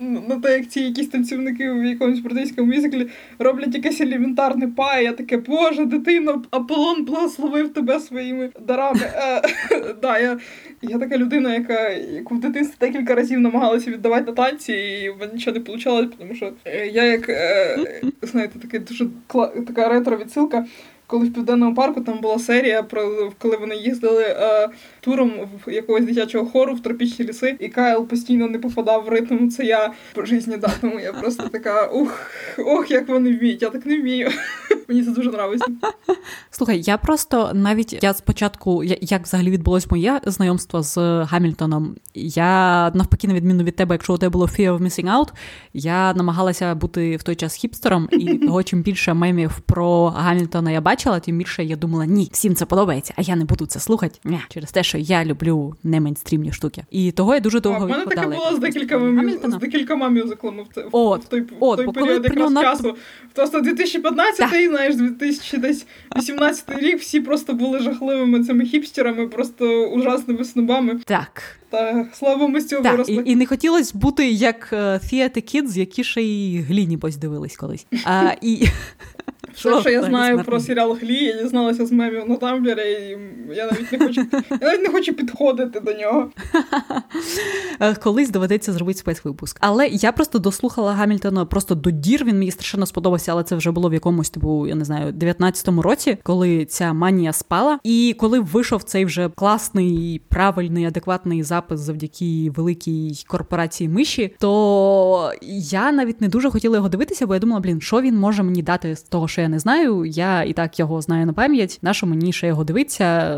На 0.00 0.40
те, 0.40 0.52
як 0.52 0.68
ці 0.68 0.80
якісь 0.80 1.08
танцівники 1.08 1.72
в 1.72 1.84
якомусь 1.84 2.18
британському 2.18 2.74
мюзиклі 2.74 3.08
роблять 3.38 3.74
якесь 3.74 4.00
елементарне 4.00 4.68
па, 4.68 4.98
і 4.98 5.04
я 5.04 5.12
таке, 5.12 5.36
Боже, 5.36 5.84
дитино, 5.84 6.42
Аполлон 6.50 7.04
благословив 7.04 7.72
тебе 7.72 8.00
своїми 8.00 8.50
дарами. 8.66 9.00
Е, 9.02 9.42
да, 10.02 10.18
Я 10.18 10.38
я 10.82 10.98
така 10.98 11.18
людина, 11.18 11.54
яка 11.54 11.88
яку 11.90 12.34
в 12.34 12.40
дитинстві 12.40 12.76
декілька 12.80 13.14
разів 13.14 13.40
намагалася 13.40 13.90
віддавати 13.90 14.24
на 14.24 14.32
танці, 14.32 14.72
і 14.72 15.10
в 15.10 15.16
мене 15.20 15.32
нічого 15.32 15.58
не 15.58 15.72
вийшло, 15.72 16.04
тому 16.18 16.34
що 16.34 16.52
е, 16.64 16.86
я 16.86 17.04
як 17.04 17.28
е, 17.28 17.78
знаєте, 18.22 18.58
така 18.58 18.78
дуже 18.78 19.06
така 19.66 19.88
ретро-відсилка. 19.88 20.64
Коли 21.10 21.26
в 21.26 21.32
південному 21.32 21.74
парку 21.74 22.00
там 22.00 22.20
була 22.20 22.38
серія 22.38 22.82
про 22.82 23.32
коли 23.38 23.56
вони 23.56 23.76
їздили 23.76 24.22
е, 24.22 24.68
туром 25.00 25.32
в 25.66 25.72
якогось 25.72 26.04
дитячого 26.04 26.46
хору 26.46 26.74
в 26.74 26.80
тропічні 26.80 27.24
ліси, 27.24 27.56
і 27.60 27.68
Кайл 27.68 28.06
постійно 28.06 28.48
не 28.48 28.58
попадав 28.58 29.04
в 29.04 29.08
ритм. 29.08 29.48
Це 29.48 29.64
я 29.64 29.92
по 30.14 30.24
житті, 30.24 30.56
да, 30.60 30.70
тому 30.80 31.00
я 31.00 31.12
просто 31.12 31.48
така 31.48 31.86
ух, 31.86 32.30
ох, 32.58 32.90
як 32.90 33.08
вони 33.08 33.36
вміють, 33.36 33.62
я 33.62 33.70
так 33.70 33.86
не 33.86 34.00
вмію. 34.00 34.30
Мені 34.88 35.02
це 35.04 35.10
дуже 35.10 35.30
подобається. 35.30 35.66
Слухай, 36.50 36.82
я 36.82 36.96
просто 36.98 37.50
навіть 37.54 38.02
я 38.02 38.14
спочатку, 38.14 38.84
як 38.84 39.22
взагалі 39.22 39.50
відбулось 39.50 39.90
моє 39.90 40.20
знайомство 40.26 40.82
з 40.82 40.96
Гамільтоном, 41.24 41.96
я 42.14 42.90
навпаки, 42.94 43.28
на 43.28 43.34
відміну 43.34 43.64
від 43.64 43.76
тебе, 43.76 43.94
якщо 43.94 44.14
у 44.14 44.18
тебе 44.18 44.30
було 44.30 44.46
Fear 44.46 44.76
of 44.76 44.82
Missing 44.82 45.16
Out, 45.16 45.28
я 45.72 46.14
намагалася 46.14 46.74
бути 46.74 47.16
в 47.16 47.22
той 47.22 47.34
час 47.34 47.54
хіпстером, 47.54 48.08
і 48.12 48.38
того, 48.46 48.62
чим 48.62 48.82
більше 48.82 49.14
мемів 49.14 49.60
про 49.60 50.06
Гамільтона 50.06 50.70
я 50.70 50.80
бачила, 51.00 51.20
тим 51.20 51.38
більше 51.38 51.64
я 51.64 51.76
думала, 51.76 52.06
ні, 52.06 52.28
всім 52.32 52.54
це 52.54 52.66
подобається, 52.66 53.14
а 53.16 53.22
я 53.22 53.36
не 53.36 53.44
буду 53.44 53.66
це 53.66 53.80
слухати. 53.80 54.18
Ні, 54.24 54.40
через 54.48 54.72
те, 54.72 54.82
що 54.82 54.98
я 54.98 55.24
люблю 55.24 55.74
не 55.82 56.00
мейнстрімні 56.00 56.52
штуки. 56.52 56.84
І 56.90 57.12
того 57.12 57.34
я 57.34 57.40
дуже 57.40 57.60
довго 57.60 57.84
У 57.84 57.88
мене 57.88 58.04
таке 58.04 58.26
було 58.26 58.56
з 58.56 58.58
декількома 58.58 59.24
з 59.44 59.56
декількома 59.56 60.08
мюзиклами 60.08 60.62
в, 60.62 60.88
от, 60.92 61.24
в 61.24 61.28
той, 61.28 61.44
от, 61.60 61.80
в 61.80 61.84
той 61.84 61.92
період 61.92 62.24
якраз 62.24 62.50
нього... 62.50 62.62
часу. 62.62 62.96
Просто 63.34 63.60
2015-й, 63.60 64.68
знаєш, 64.68 64.96
2018 64.96 66.78
рік 66.78 67.00
всі 67.00 67.20
просто 67.20 67.52
були 67.52 67.78
жахливими 67.78 68.44
цими 68.44 68.64
хіпстерами, 68.64 69.28
просто 69.28 69.86
ужасними 69.86 70.44
снобами. 70.44 71.00
Так. 71.04 71.42
Та 71.70 72.06
слава 72.12 72.48
ми 72.48 72.60
з 72.60 72.68
цього 72.68 72.82
так, 72.82 72.92
виросли. 72.92 73.22
І, 73.26 73.30
і 73.30 73.36
не 73.36 73.46
хотілося 73.46 73.98
бути 73.98 74.30
як 74.30 74.72
Theatre 74.72 75.54
Kids, 75.54 75.78
які 75.78 76.04
ще 76.04 76.22
й 76.22 76.60
гліні 76.60 76.98
дивились 77.20 77.56
колись. 77.56 77.86
А, 78.04 78.32
і... 78.42 78.66
Все, 79.54 79.80
що 79.80 79.90
я 79.90 80.02
знаю 80.02 80.44
про 80.44 80.60
серіал 80.60 80.98
Глі, 81.02 81.24
я 81.24 81.42
дізналася 81.42 81.86
з 81.86 81.92
мемів 81.92 82.28
на 82.28 82.36
Тамблері, 82.36 82.80
і 82.80 83.18
я 83.54 83.66
навіть 83.66 83.92
не 83.92 83.98
хочу 83.98 84.26
я 84.50 84.66
навіть 84.66 84.82
не 84.82 84.88
хочу 84.88 85.14
підходити 85.14 85.80
до 85.80 85.92
нього. 85.92 86.30
Е, 87.80 87.94
колись 87.94 88.30
доведеться 88.30 88.72
зробити 88.72 88.98
спецвипуск. 88.98 89.56
Але 89.60 89.86
я 89.88 90.12
просто 90.12 90.38
дослухала 90.38 90.92
Гамільтона 90.92 91.44
просто 91.44 91.74
до 91.74 91.90
дір. 91.90 92.24
Він 92.24 92.38
мені 92.38 92.50
страшенно 92.50 92.86
сподобався, 92.86 93.32
але 93.32 93.42
це 93.42 93.56
вже 93.56 93.70
було 93.70 93.88
в 93.88 93.94
якомусь 93.94 94.30
типу, 94.30 94.66
я 94.66 94.74
не 94.74 94.84
знаю, 94.84 95.12
19-му 95.12 95.82
році, 95.82 96.18
коли 96.22 96.64
ця 96.64 96.92
манія 96.92 97.32
спала. 97.32 97.78
І 97.84 98.16
коли 98.18 98.40
вийшов 98.40 98.82
цей 98.82 99.04
вже 99.04 99.28
класний, 99.28 100.22
правильний, 100.28 100.84
адекватний 100.84 101.42
запис 101.42 101.80
завдяки 101.80 102.52
великій 102.56 103.24
корпорації 103.26 103.88
миші, 103.88 104.34
то 104.38 105.32
я 105.70 105.92
навіть 105.92 106.20
не 106.20 106.28
дуже 106.28 106.50
хотіла 106.50 106.76
його 106.76 106.88
дивитися, 106.88 107.26
бо 107.26 107.34
я 107.34 107.40
думала, 107.40 107.60
блін, 107.60 107.80
що 107.80 108.00
він 108.00 108.16
може 108.16 108.42
мені 108.42 108.62
дати 108.62 108.96
з 108.96 109.02
того, 109.02 109.28
що 109.28 109.40
я 109.40 109.48
не 109.50 109.58
знаю. 109.58 110.04
Я 110.04 110.42
і 110.42 110.52
так 110.52 110.78
його 110.78 111.00
знаю 111.00 111.26
на 111.26 111.32
пам'ять. 111.32 111.78
Нащо 111.82 112.06
мені 112.06 112.32
ще 112.32 112.46
його 112.46 112.64
дивитися? 112.64 113.36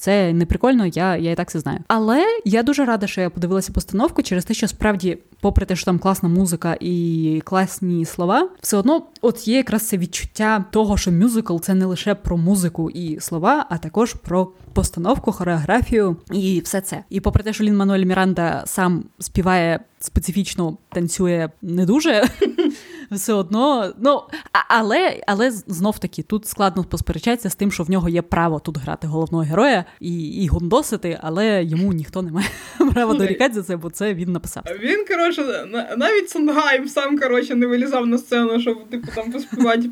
Це 0.00 0.32
не 0.32 0.46
прикольно, 0.46 0.86
я 0.86 1.16
я 1.16 1.30
і 1.30 1.34
так 1.34 1.50
це 1.50 1.60
знаю. 1.60 1.78
Але 1.88 2.24
я 2.44 2.62
дуже 2.62 2.84
рада, 2.84 3.06
що 3.06 3.20
я 3.20 3.30
подивилася 3.30 3.72
постановку 3.72 4.22
через 4.22 4.44
те, 4.44 4.54
що 4.54 4.68
справді, 4.68 5.18
попри 5.40 5.66
те, 5.66 5.76
що 5.76 5.84
там 5.84 5.98
класна 5.98 6.28
музика 6.28 6.76
і 6.80 7.42
класні 7.44 8.04
слова, 8.04 8.48
все 8.60 8.76
одно 8.76 9.02
от 9.20 9.48
є 9.48 9.56
якраз 9.56 9.88
це 9.88 9.98
відчуття 9.98 10.64
того, 10.70 10.96
що 10.96 11.12
мюзикл 11.12 11.58
це 11.58 11.74
не 11.74 11.84
лише 11.84 12.14
про 12.14 12.36
музику 12.36 12.90
і 12.90 13.20
слова, 13.20 13.66
а 13.70 13.78
також 13.78 14.14
про 14.14 14.52
постановку, 14.72 15.32
хореографію 15.32 16.16
і 16.32 16.60
все 16.64 16.80
це. 16.80 17.04
І 17.10 17.20
попри 17.20 17.44
те, 17.44 17.52
що 17.52 17.64
Лін 17.64 17.76
Мануель 17.76 18.04
Міранда 18.04 18.62
сам 18.66 19.04
співає 19.18 19.80
специфічно, 20.00 20.76
танцює 20.92 21.48
не 21.62 21.86
дуже. 21.86 22.24
Все 23.10 23.32
одно, 23.32 23.92
ну 23.98 24.22
але 24.68 25.20
але 25.26 25.50
знов 25.50 25.98
таки 25.98 26.22
тут 26.22 26.46
складно 26.46 26.84
посперечатися 26.84 27.50
з 27.50 27.54
тим, 27.54 27.72
що 27.72 27.82
в 27.82 27.90
нього 27.90 28.08
є 28.08 28.22
право 28.22 28.60
тут 28.60 28.78
грати 28.78 29.06
головного 29.06 29.44
героя 29.44 29.84
і 30.00 30.28
і 30.28 30.46
гундосити, 30.46 31.18
але 31.22 31.64
йому 31.64 31.92
ніхто 31.92 32.22
не 32.22 32.32
має 32.32 32.48
права 32.94 33.14
дорікати 33.14 33.54
за 33.54 33.62
це, 33.62 33.76
бо 33.76 33.90
це 33.90 34.14
він 34.14 34.32
написав. 34.32 34.64
Він 34.80 35.04
коротше, 35.08 35.66
навіть 35.96 36.30
Сонгайм 36.30 36.88
сам 36.88 37.18
коротше 37.18 37.54
не 37.54 37.66
вилізав 37.66 38.06
на 38.06 38.18
сцену, 38.18 38.60
щоб 38.60 38.90
типу 38.90 39.06
там 39.14 39.32
поспівати 39.32 39.90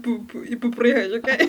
і 0.50 0.56
попригати, 0.56 1.18
окей? 1.18 1.48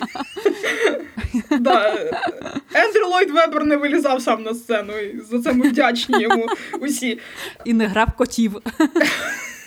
Ендрю 2.74 3.06
Ллойд 3.08 3.30
Вебер 3.30 3.64
не 3.64 3.76
вилізав 3.76 4.22
сам 4.22 4.42
на 4.42 4.54
сцену. 4.54 4.92
і 4.98 5.20
За 5.20 5.40
це 5.42 5.52
ми 5.52 5.68
вдячні 5.68 6.22
йому 6.22 6.46
усі. 6.80 7.18
І 7.64 7.72
не 7.72 7.86
грав 7.86 8.08
котів. 8.16 8.56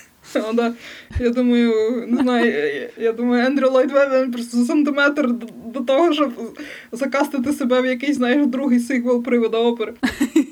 Да. 0.53 0.73
Я 1.19 1.29
думаю, 1.29 2.07
не 2.07 2.17
знаю, 2.17 2.89
я 2.97 3.11
думаю, 3.11 3.45
Ендрю 3.45 3.69
Ллойд 3.69 3.91
Вебен 3.91 4.31
просто 4.31 4.65
сантиметр 4.65 5.29
до 5.73 5.79
того, 5.79 6.13
щоб 6.13 6.31
закастити 6.91 7.53
себе 7.53 7.81
в 7.81 7.85
якийсь 7.85 8.17
знаєш, 8.17 8.47
другий 8.47 8.79
сиквел 8.79 9.23
привода 9.23 9.57
опери. 9.57 9.93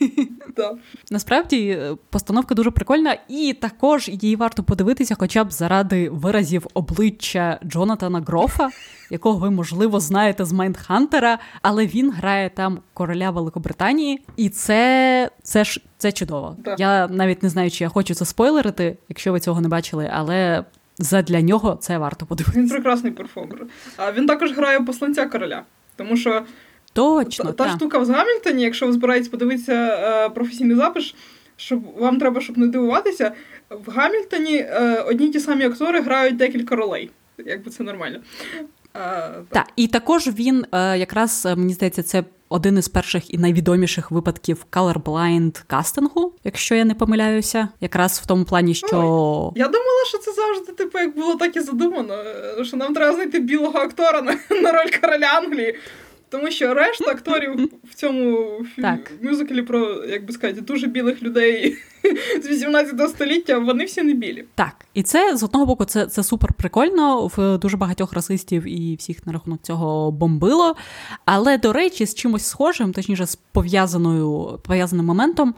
Да. 0.60 0.75
Насправді 1.12 1.70
е, 1.70 1.96
постановка 2.10 2.56
дуже 2.56 2.72
прикольна, 2.72 3.18
і 3.28 3.54
також 3.62 4.10
її 4.10 4.36
варто 4.36 4.63
подивитися, 4.63 5.16
хоча 5.20 5.44
б 5.44 5.51
заради 5.51 6.10
виразів 6.10 6.68
обличчя 6.74 7.60
Джонатана 7.66 8.20
Грофа, 8.20 8.70
якого 9.10 9.39
ви, 9.39 9.50
можливо, 9.50 10.00
знаєте 10.00 10.46
з 10.46 10.51
Майндхантера, 10.51 11.39
але 11.62 11.86
він 11.86 12.12
грає 12.12 12.50
там 12.50 12.80
короля 12.94 13.32
Великобританії, 13.32 14.22
і 14.38 14.50
це 14.50 15.30
це 15.44 15.63
ж 15.63 15.82
це 15.98 16.12
чудово. 16.12 16.56
Да. 16.60 16.75
Я 16.80 17.08
навіть 17.08 17.44
не 17.44 17.50
знаю, 17.50 17.72
чи 17.72 17.84
я 17.84 17.89
хочу 17.89 18.16
це 18.16 18.25
спойлерити, 18.25 18.98
якщо 19.10 19.32
ви 19.32 19.39
цього 19.39 19.62
не 19.62 19.68
бачили, 19.68 20.10
але. 20.13 20.63
Задля 21.01 21.42
нього 21.42 21.78
це 21.82 21.98
варто 21.98 22.25
подивитися. 22.25 22.60
Він 22.60 22.70
прекрасний 22.70 23.12
перформер. 23.12 23.66
А 23.98 24.12
він 24.12 24.28
також 24.28 24.51
грає 24.51 24.80
посланця 24.80 25.25
короля, 25.25 25.63
тому 25.96 26.18
що 26.18 26.44
Точно, 27.00 27.46
та, 27.51 27.63
та 27.63 27.70
штука 27.70 28.00
в 28.00 28.10
Гамільтоні, 28.10 28.63
якщо 28.63 28.88
ви 28.88 28.94
збираєтесь 28.94 29.29
подивитися 29.29 29.74
е, 29.74 30.29
професійний 30.29 30.77
запис, 30.77 31.15
щоб 31.56 31.79
вам 31.98 32.20
треба, 32.20 32.41
щоб 32.41 32.58
не 32.58 32.68
дивуватися, 32.68 33.32
в 33.70 33.91
Гамільтоні 33.91 34.58
е, 34.58 35.03
одні 35.08 35.29
ті 35.29 35.39
самі 35.39 35.65
актори 35.65 36.01
грають 36.01 36.38
декілька 36.38 36.75
ролей. 36.75 37.12
Якби 37.46 37.72
це 37.72 37.84
нормально. 37.84 38.20
Е, 38.96 39.32
так, 39.50 39.68
і 39.75 39.88
також 39.88 40.27
він 40.27 40.65
якраз 40.74 41.46
мені 41.58 41.74
здається, 41.74 42.03
це 42.03 42.24
один 42.50 42.77
із 42.77 42.88
перших 42.88 43.34
і 43.34 43.38
найвідоміших 43.38 44.12
випадків 44.12 44.65
colorblind 44.72 45.63
кастингу, 45.68 46.34
якщо 46.44 46.75
я 46.75 46.86
не 46.86 46.96
помиляюся, 46.96 47.68
якраз 47.82 48.22
в 48.24 48.25
тому 48.25 48.46
плані, 48.46 48.74
що 48.74 49.51
Ой, 49.56 49.62
я 49.62 49.68
думала, 49.68 50.06
що 50.08 50.18
це 50.18 50.32
завжди 50.32 50.72
типу, 50.72 51.00
як 51.00 51.15
було 51.15 51.36
так 51.36 51.56
і 51.56 51.60
задумано. 51.60 52.15
Що 52.63 52.77
нам 52.77 52.94
треба 52.94 53.15
знайти 53.15 53.39
білого 53.39 53.79
актора 53.79 54.22
на, 54.22 54.32
на 54.62 54.72
роль 54.72 54.89
короля 55.01 55.27
Англії. 55.34 55.75
Тому 56.30 56.52
що 56.52 56.74
решта 56.74 57.12
акторів 57.12 57.70
в 57.92 57.96
цьому 57.96 58.50
так. 58.78 59.12
мюзиклі 59.22 59.62
про, 59.62 60.06
як 60.06 60.26
би 60.26 60.34
сказати, 60.34 60.62
дуже 60.62 60.88
білих 60.88 61.24
людей 61.24 61.78
з 62.44 62.48
18 62.48 63.10
століття, 63.10 63.60
вони 63.60 63.86
всі 63.86 64.02
не 64.02 64.14
білі. 64.14 64.46
Так, 64.56 64.86
і 64.94 65.04
це 65.04 65.38
з 65.38 65.44
одного 65.44 65.66
боку, 65.66 65.86
це 65.86 66.06
це 66.06 66.24
супер 66.24 66.54
прикольно. 66.54 67.28
В 67.28 67.58
дуже 67.58 67.78
багатьох 67.78 68.14
расистів 68.14 68.64
і 68.64 68.96
всіх 68.96 69.28
на 69.28 69.34
рахунок 69.34 69.62
цього 69.62 70.12
бомбило. 70.12 70.76
Але, 71.26 71.58
до 71.58 71.74
речі, 71.74 72.06
з 72.06 72.16
чимось 72.16 72.46
схожим, 72.46 72.94
точніше, 72.94 73.26
з 73.26 73.36
пов'язаною 73.36 74.60
пов'язаним 74.64 75.06
моментом. 75.06 75.54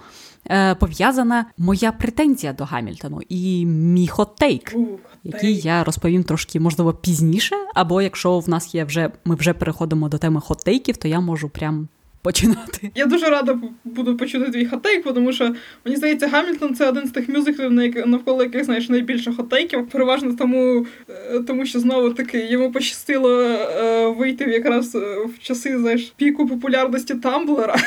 Е, 0.49 0.75
пов'язана 0.75 1.45
моя 1.57 1.91
претензія 1.91 2.53
до 2.53 2.65
Гамільтону 2.65 3.19
і 3.29 3.65
мій 3.65 4.09
хот-тейк, 4.09 4.75
який 5.23 5.59
я 5.59 5.83
розповім 5.83 6.23
трошки, 6.23 6.59
можливо, 6.59 6.93
пізніше. 6.93 7.55
Або 7.73 8.01
якщо 8.01 8.39
в 8.39 8.49
нас 8.49 8.75
є 8.75 8.83
вже 8.83 9.11
ми 9.25 9.35
вже 9.35 9.53
переходимо 9.53 10.09
до 10.09 10.17
теми 10.17 10.39
хот-тейків, 10.39 10.97
то 10.97 11.07
я 11.07 11.19
можу 11.19 11.49
прям 11.49 11.87
починати. 12.21 12.91
Я 12.95 13.05
дуже 13.05 13.25
рада 13.25 13.59
буду 13.83 14.17
почути 14.17 14.51
твій 14.51 14.65
хатейк, 14.65 15.03
тому 15.03 15.33
що 15.33 15.55
мені 15.85 15.97
здається, 15.97 16.27
Гамільтон 16.27 16.75
це 16.75 16.89
один 16.89 17.07
з 17.07 17.11
тих 17.11 17.29
мюзиклів, 17.29 17.71
навколо 18.07 18.43
яких 18.43 18.63
знаєш 18.63 18.89
найбільше 18.89 19.33
хатейків. 19.33 19.89
Переважно 19.89 20.33
тому, 20.33 20.85
е, 21.09 21.39
тому 21.39 21.65
що 21.65 21.79
знову 21.79 22.09
таки 22.09 22.45
йому 22.45 22.71
пощастило 22.71 23.41
е, 23.41 24.07
вийти 24.07 24.43
якраз 24.43 24.95
е, 24.95 24.99
в 24.99 25.39
часи 25.39 25.77
знаєш, 25.79 26.13
піку 26.17 26.47
популярності 26.47 27.15
Тамблера. 27.15 27.75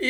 І, 0.00 0.08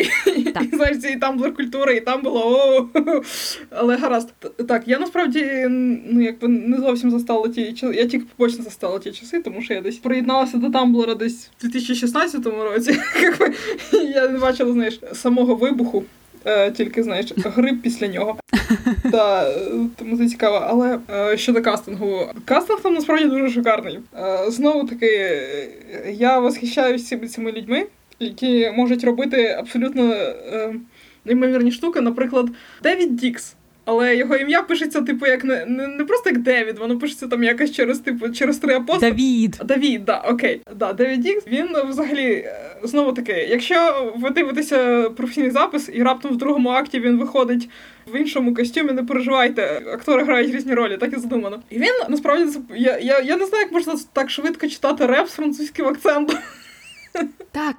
і 0.63 0.77
знаєш, 0.77 0.99
цієї 0.99 1.19
тамблер 1.19 1.55
культури, 1.55 1.97
і 1.97 2.01
там 2.01 2.23
було 2.23 2.43
о. 2.45 2.89
Але 3.71 3.97
гаразд. 3.97 4.35
Так, 4.69 4.83
я 4.87 4.99
насправді 4.99 5.67
ну 6.11 6.21
якби 6.23 6.49
не 6.49 6.77
зовсім 6.77 7.11
застала 7.11 7.49
ті 7.49 7.73
часи. 7.73 7.95
Я 7.95 8.07
тільки 8.07 8.27
побочно 8.37 8.65
застала 8.65 8.99
ті 8.99 9.13
часи, 9.13 9.41
тому 9.41 9.63
що 9.63 9.75
я 9.75 9.81
десь 9.81 9.97
приєдналася 9.97 10.57
до 10.57 10.71
Тамблера 10.71 11.15
десь 11.15 11.51
в 11.59 11.63
2016 11.63 12.47
році. 12.47 12.99
Я 14.15 14.29
не 14.29 14.39
бачила, 14.39 14.73
знаєш, 14.73 15.01
самого 15.13 15.55
вибуху. 15.55 16.05
Е, 16.45 16.71
тільки 16.71 17.03
знаєш, 17.03 17.33
гриб 17.37 17.83
після 17.83 18.07
нього. 18.07 18.37
Та, 19.13 19.53
Тому 19.97 20.19
це 20.19 20.29
цікаво. 20.29 20.67
Але 20.69 20.99
е, 21.11 21.37
щодо 21.37 21.63
кастингу, 21.63 22.31
кастинг 22.45 22.81
там 22.81 22.95
насправді 22.95 23.25
дуже 23.25 23.51
шикарний. 23.51 23.99
Е, 24.19 24.51
знову 24.51 24.89
таки, 24.89 25.41
я 26.11 26.39
восхищаюся 26.39 27.29
цими 27.29 27.53
людьми, 27.53 27.87
які 28.21 28.71
можуть 28.71 29.05
робити 29.05 29.57
абсолютно 29.59 30.15
неймовірні 31.25 31.73
штуки. 31.73 32.01
Наприклад, 32.01 32.47
Девід 32.83 33.17
Дікс. 33.17 33.55
Але 33.87 34.17
його 34.17 34.37
ім'я 34.37 34.63
пишеться, 34.63 35.03
типу, 35.03 35.27
як 35.27 35.45
не, 35.45 35.67
не, 35.67 35.87
не 35.87 36.05
просто 36.05 36.31
як 36.31 36.39
Девід, 36.39 36.79
воно 36.79 36.99
пишеться 36.99 37.27
там 37.27 37.45
якось 37.45 37.73
через 37.73 37.99
типу 37.99 38.29
через 38.29 38.59
три 38.59 38.75
апостоли. 38.75 39.11
Давід. 39.11 39.61
Давід, 39.65 40.05
да, 40.05 40.19
окей. 40.19 40.61
Да, 40.77 40.93
Девід 40.93 41.21
Дікс, 41.21 41.47
він 41.47 41.69
взагалі 41.89 42.33
е, 42.33 42.77
знову 42.83 43.13
таки, 43.13 43.33
якщо 43.33 44.13
ви 44.17 44.31
дивитеся 44.31 45.11
професійний 45.11 45.51
запис, 45.51 45.91
і 45.93 46.03
раптом 46.03 46.33
в 46.33 46.37
другому 46.37 46.69
акті 46.69 47.01
він 47.01 47.19
виходить 47.19 47.69
в 48.13 48.17
іншому 48.17 48.55
костюмі, 48.55 48.93
не 48.93 49.03
переживайте, 49.03 49.83
актори 49.93 50.25
грають 50.25 50.55
різні 50.55 50.75
ролі, 50.75 50.97
так 50.97 51.13
і 51.13 51.21
задумано. 51.21 51.63
І 51.71 51.79
він 51.79 51.93
насправді 52.09 52.59
я, 52.77 52.99
я, 52.99 53.21
я 53.21 53.37
не 53.37 53.47
знаю, 53.47 53.65
як 53.65 53.73
можна 53.73 53.95
так 54.13 54.31
швидко 54.31 54.69
читати 54.69 55.07
реп 55.07 55.29
з 55.29 55.33
французьким 55.33 55.87
акцентом. 55.87 56.39
Так. 57.53 57.77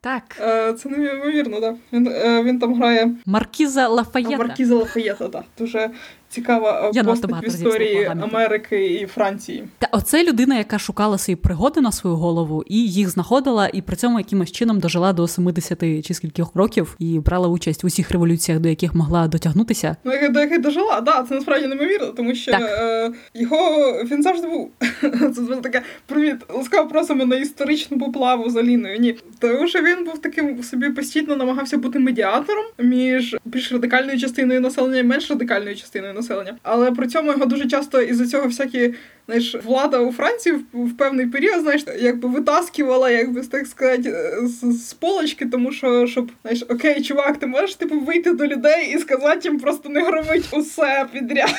Так. 0.00 0.22
Е, 0.40 0.72
Це 0.72 0.88
неймовірно, 0.88 1.60
так. 1.60 1.74
Він 1.92 2.06
е, 2.08 2.42
він 2.42 2.58
там 2.58 2.74
грає 2.74 3.10
Маркіза 3.26 3.88
Лафаєта. 3.88 4.36
Маркіза 4.36 4.74
Лафаєта, 4.74 5.28
так. 5.28 5.44
Дуже 5.58 5.90
цікава 6.28 6.90
Я 6.94 7.04
постать 7.04 7.30
в 7.30 7.46
історії 7.46 8.04
Америки 8.04 8.86
і 8.86 9.06
Франції. 9.06 9.64
Та 9.78 9.88
оце 9.92 10.24
людина, 10.24 10.58
яка 10.58 10.78
шукала 10.78 11.18
свої 11.18 11.36
пригоди 11.36 11.80
на 11.80 11.92
свою 11.92 12.16
голову 12.16 12.64
і 12.66 12.88
їх 12.88 13.08
знаходила, 13.08 13.70
і 13.72 13.82
при 13.82 13.96
цьому 13.96 14.18
якимось 14.18 14.52
чином 14.52 14.80
дожила 14.80 15.12
до 15.12 15.28
70 15.28 16.06
чи 16.06 16.14
скількох 16.14 16.54
років 16.54 16.96
і 16.98 17.18
брала 17.18 17.48
участь 17.48 17.82
в 17.82 17.86
усіх 17.86 18.10
революціях, 18.10 18.60
до 18.60 18.68
яких 18.68 18.94
могла 18.94 19.28
дотягнутися. 19.28 19.96
Ну 20.04 20.12
як 20.12 20.32
до 20.32 20.40
яких 20.40 20.60
дожила, 20.60 21.00
да, 21.00 21.22
це 21.28 21.34
насправді 21.34 21.66
неймовірно, 21.66 22.06
тому 22.06 22.34
що 22.34 22.50
е, 22.52 23.10
його 23.34 23.92
він 24.04 24.22
завжди 24.22 24.48
був 24.48 24.70
це 25.34 25.56
таке 25.62 25.82
привіт. 26.06 26.36
Ласкаво 26.54 26.88
просимо 26.88 27.24
на 27.24 27.36
історичну 27.36 27.98
поплаву 27.98 28.50
з 28.50 28.56
Аліною. 28.56 28.98
Ні, 28.98 29.16
тому 29.38 29.68
що 29.68 29.82
він 29.82 30.04
був 30.04 30.18
таким 30.18 30.62
собі 30.62 30.90
постійно 30.90 31.36
намагався 31.36 31.78
бути 31.78 31.98
медіатором 31.98 32.64
між 32.78 33.36
більш 33.44 33.72
радикальною 33.72 34.20
частиною 34.20 34.60
населення 34.60 34.98
і 34.98 35.02
менш 35.02 35.30
радикальною 35.30 35.76
частиною 35.76 36.14
населення. 36.18 36.56
Але 36.62 36.92
при 36.92 37.06
цьому 37.06 37.32
його 37.32 37.46
дуже 37.46 37.68
часто 37.68 38.00
із-за 38.00 38.26
цього 38.26 38.46
всякі 38.46 38.94
знаєш, 39.28 39.56
влада 39.64 39.98
у 39.98 40.12
Франції 40.12 40.54
в, 40.54 40.86
в 40.86 40.96
певний 40.96 41.26
період, 41.26 41.60
знаєш, 41.60 41.84
якби 42.00 42.28
витаскувала, 42.28 43.10
якби 43.10 43.40
так 43.40 43.66
сказати, 43.66 44.14
з, 44.42 44.86
з 44.86 44.92
полочки, 44.92 45.46
тому 45.46 45.72
що 45.72 46.06
щоб 46.06 46.30
знаєш, 46.42 46.64
окей, 46.68 47.02
чувак, 47.02 47.36
ти 47.36 47.46
можеш 47.46 47.74
типу 47.74 48.00
вийти 48.00 48.32
до 48.32 48.46
людей 48.46 48.94
і 48.94 48.98
сказати 48.98 49.48
їм 49.48 49.60
просто 49.60 49.88
не 49.88 50.02
громить 50.02 50.48
усе 50.52 51.06
підряд. 51.12 51.54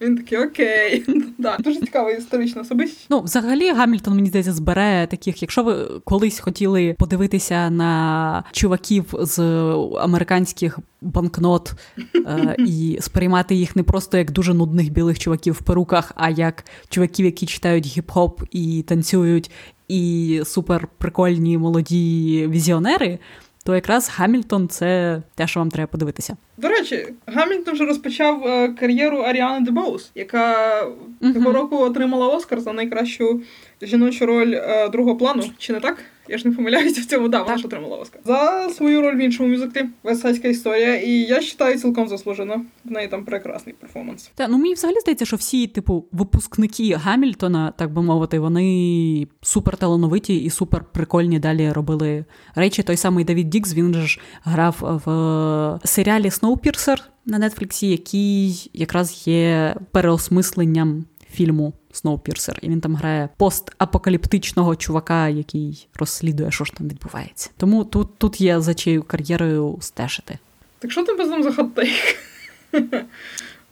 Він 0.00 0.16
такий 0.16 0.38
окей. 0.38 1.04
да. 1.38 1.56
Дуже 1.58 1.80
цікава 1.80 2.10
історична 2.10 2.60
особистість. 2.60 3.06
Ну, 3.10 3.20
взагалі, 3.20 3.70
Гамільтон, 3.70 4.14
мені 4.14 4.28
здається, 4.28 4.52
збере 4.52 5.06
таких, 5.10 5.42
якщо 5.42 5.62
ви 5.62 5.74
колись 6.04 6.40
хотіли 6.40 6.96
подивитися 6.98 7.70
на 7.70 8.44
чуваків 8.52 9.04
з 9.20 9.38
американських 10.00 10.78
банкнот 11.02 11.72
е, 12.14 12.56
і 12.58 12.98
сприймати 13.00 13.54
їх 13.54 13.76
не 13.76 13.82
просто 13.82 14.18
як 14.18 14.30
дуже 14.30 14.54
нудних 14.54 14.92
білих 14.92 15.18
чуваків 15.18 15.54
в 15.54 15.62
перуках, 15.62 16.12
а 16.14 16.30
як 16.30 16.64
чуваків, 16.88 17.26
які 17.26 17.46
читають 17.46 17.86
гіп-хоп 17.86 18.42
і 18.50 18.84
танцюють, 18.88 19.50
і 19.88 20.42
супер 20.44 20.88
прикольні 20.98 21.58
молоді 21.58 22.46
візіонери. 22.50 23.18
То 23.64 23.74
якраз 23.74 24.10
Гамільтон 24.16 24.68
це 24.68 25.22
те, 25.34 25.46
що 25.46 25.60
вам 25.60 25.70
треба 25.70 25.86
подивитися. 25.86 26.36
До 26.56 26.68
речі, 26.68 27.06
Гамільтон 27.26 27.74
вже 27.74 27.84
розпочав 27.84 28.46
е, 28.46 28.68
кар'єру 28.68 29.18
Аріани 29.18 29.64
Дебоус, 29.64 30.10
яка 30.14 30.84
uh-huh. 30.84 31.34
того 31.34 31.52
року 31.52 31.76
отримала 31.76 32.28
Оскар 32.28 32.60
за 32.60 32.72
найкращу 32.72 33.42
жіночу 33.82 34.26
роль 34.26 34.54
е, 34.54 34.88
другого 34.88 35.16
плану. 35.16 35.44
Чи 35.58 35.72
не 35.72 35.80
так? 35.80 35.98
Я 36.28 36.38
ж 36.38 36.48
не 36.48 36.54
помиляюся 36.54 37.00
в 37.00 37.04
цьому, 37.04 37.28
да, 37.28 37.42
вона 37.42 37.58
ж 37.58 37.66
отримала 37.66 37.96
Оскар. 37.96 38.20
За 38.24 38.68
свою 38.76 39.02
роль 39.02 39.16
в 39.16 39.18
іншому 39.18 39.48
мюзиклі 39.48 39.84
Весайська 40.02 40.48
історія. 40.48 40.96
І 40.96 41.10
я 41.10 41.40
вважаю 41.40 41.78
цілком 41.78 42.08
заслужено. 42.08 42.64
В 42.84 42.90
неї 42.90 43.08
там 43.08 43.24
прекрасний 43.24 43.74
перформанс. 43.80 44.30
Та 44.34 44.48
ну 44.48 44.58
мені 44.58 44.74
взагалі 44.74 45.00
здається, 45.00 45.24
що 45.24 45.36
всі, 45.36 45.66
типу, 45.66 46.04
випускники 46.12 46.94
Гамільтона, 46.94 47.72
так 47.78 47.92
би 47.92 48.02
мовити, 48.02 48.38
вони 48.38 49.26
супер 49.42 49.76
талановиті 49.76 50.36
і 50.36 50.50
супер 50.50 50.84
прикольні 50.92 51.38
далі 51.38 51.72
робили 51.72 52.24
речі. 52.54 52.82
Той 52.82 52.96
самий 52.96 53.24
Давід 53.24 53.50
Дікс, 53.50 53.74
він 53.74 53.94
ж 53.94 54.20
грав 54.44 55.02
в 55.06 55.88
серіалі 55.88 56.30
Сноупірсер 56.30 57.02
на 57.26 57.48
Нетфліксі, 57.48 57.88
який 57.88 58.70
якраз 58.72 59.26
є 59.26 59.74
переосмисленням 59.90 61.04
фільму 61.32 61.72
Сноупірсер, 61.92 62.58
і 62.62 62.68
він 62.68 62.80
там 62.80 62.96
грає 62.96 63.28
постапокаліптичного 63.36 64.76
чувака, 64.76 65.28
який 65.28 65.88
розслідує, 65.94 66.50
що 66.50 66.64
ж 66.64 66.72
там 66.72 66.88
відбувається. 66.88 67.50
Тому 67.56 67.84
тут 67.84 68.18
тут 68.18 68.40
є 68.40 68.60
за 68.60 68.74
чиєю 68.74 69.02
кар'єрою 69.02 69.78
стежити. 69.80 70.38
Так 70.78 70.92
що 70.92 71.04
ти 71.04 71.14
без 71.14 71.28
нам 71.28 71.42
за 71.42 71.50
hot 71.50 71.75
take? 71.75 72.16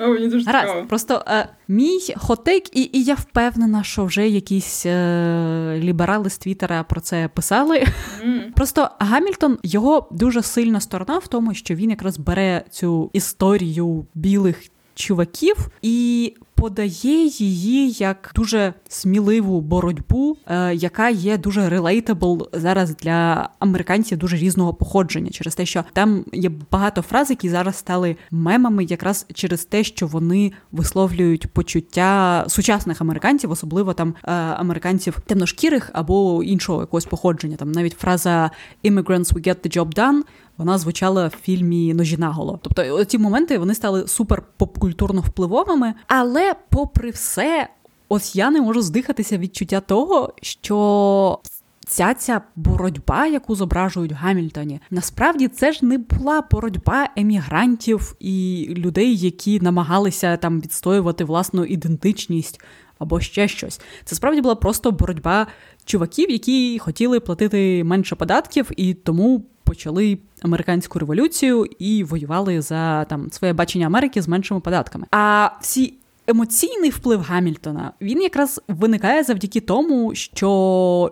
мені 0.09 0.29
дуже 0.29 0.47
Гаразд, 0.47 0.67
цікаво. 0.67 0.87
Просто 0.87 1.25
е, 1.29 1.49
мій 1.69 1.99
hot 2.16 2.36
take, 2.36 2.69
і 2.73 2.91
і 2.93 3.05
я 3.05 3.15
впевнена, 3.15 3.83
що 3.83 4.05
вже 4.05 4.29
якісь 4.29 4.87
е, 4.87 5.81
ліберали 5.83 6.30
з 6.30 6.39
Твіттера 6.39 6.83
про 6.83 7.00
це 7.00 7.28
писали. 7.35 7.85
Mm. 8.25 8.52
Просто 8.54 8.91
Гамільтон, 8.99 9.59
його 9.63 10.09
дуже 10.11 10.43
сильна 10.43 10.80
сторона 10.80 11.19
в 11.19 11.26
тому, 11.26 11.54
що 11.54 11.75
він 11.75 11.91
якраз 11.91 12.19
бере 12.19 12.65
цю 12.71 13.11
історію 13.13 14.06
білих 14.15 14.71
чуваків 14.95 15.69
і 15.83 16.35
подає 16.60 17.26
її 17.26 17.90
як 17.90 18.32
дуже 18.34 18.75
сміливу 18.88 19.60
боротьбу, 19.60 20.36
е, 20.46 20.75
яка 20.75 21.08
є 21.08 21.38
дуже 21.38 21.68
relatable 21.69 22.49
зараз 22.52 22.96
для 22.96 23.49
американців 23.58 24.18
дуже 24.18 24.36
різного 24.36 24.75
походження, 24.75 25.30
через 25.30 25.54
те, 25.54 25.66
що 25.66 25.84
там 25.92 26.25
є 26.32 26.50
багато 26.70 27.02
фраз, 27.02 27.30
які 27.30 27.49
зараз 27.49 27.76
стали 27.76 28.16
мемами, 28.30 28.84
якраз 28.84 29.26
через 29.34 29.64
те, 29.64 29.84
що 29.84 30.06
вони 30.06 30.52
висловлюють 30.73 31.46
почуття 31.46 32.44
сучасних 32.49 33.00
американців, 33.00 33.50
особливо 33.50 33.92
там 33.92 34.14
е, 34.25 34.32
американців 34.32 35.20
темношкірих 35.26 35.90
або 35.92 36.42
іншого 36.42 36.80
якогось 36.80 37.04
походження. 37.04 37.56
Там 37.56 37.73
навіть 37.73 37.92
фраза 37.92 38.50
«Immigrants, 38.84 39.32
we 39.32 39.46
get 39.46 39.56
the 39.66 39.76
job 39.76 39.94
done» 39.94 40.23
вона 40.60 40.78
звучала 40.78 41.26
в 41.26 41.36
фільмі 41.42 41.94
Ножі 41.94 42.16
наголо. 42.16 42.58
Тобто 42.62 43.04
ці 43.04 43.18
моменти 43.18 43.58
вони 43.58 43.75
стали 43.75 44.08
супер 44.08 44.42
попкультурно 44.56 45.20
впливовими. 45.20 45.94
Але, 46.06 46.50
попри 46.69 47.10
все, 47.10 47.69
ось 48.08 48.36
я 48.36 48.50
не 48.50 48.60
можу 48.60 48.82
здихатися 48.82 49.39
відчуття 49.39 49.80
того, 49.80 50.34
що. 50.43 51.39
Ця 51.86 52.15
ця 52.15 52.41
боротьба, 52.56 53.26
яку 53.26 53.54
зображують 53.54 54.13
Гамільтоні, 54.13 54.80
насправді 54.91 55.49
це 55.49 55.73
ж 55.73 55.84
не 55.84 55.99
була 55.99 56.43
боротьба 56.50 57.08
емігрантів 57.17 58.17
і 58.21 58.67
людей, 58.78 59.17
які 59.17 59.60
намагалися 59.60 60.36
там 60.36 60.60
відстоювати 60.60 61.25
власну 61.25 61.65
ідентичність 61.65 62.60
або 62.99 63.21
ще 63.21 63.49
щось. 63.49 63.80
Це 64.04 64.17
справді 64.17 64.41
була 64.41 64.54
просто 64.54 64.93
боротьба 64.93 65.47
чуваків, 65.84 66.30
які 66.30 66.78
хотіли 66.78 67.21
платити 67.21 67.84
менше 67.84 68.17
податків, 68.17 68.71
і 68.76 68.95
тому 68.95 69.45
почали 69.65 70.19
американську 70.43 70.99
революцію 70.99 71.65
і 71.78 72.04
воювали 72.04 72.60
за 72.60 73.04
там 73.04 73.30
своє 73.30 73.52
бачення 73.52 73.86
Америки 73.86 74.23
з 74.23 74.28
меншими 74.28 74.60
податками. 74.60 75.06
А 75.10 75.50
всі. 75.60 75.95
Емоційний 76.30 76.90
вплив 76.90 77.21
Гамільтона. 77.21 77.93
Він 78.00 78.23
якраз 78.23 78.60
виникає 78.69 79.23
завдяки 79.23 79.60
тому, 79.60 80.14
що 80.14 80.50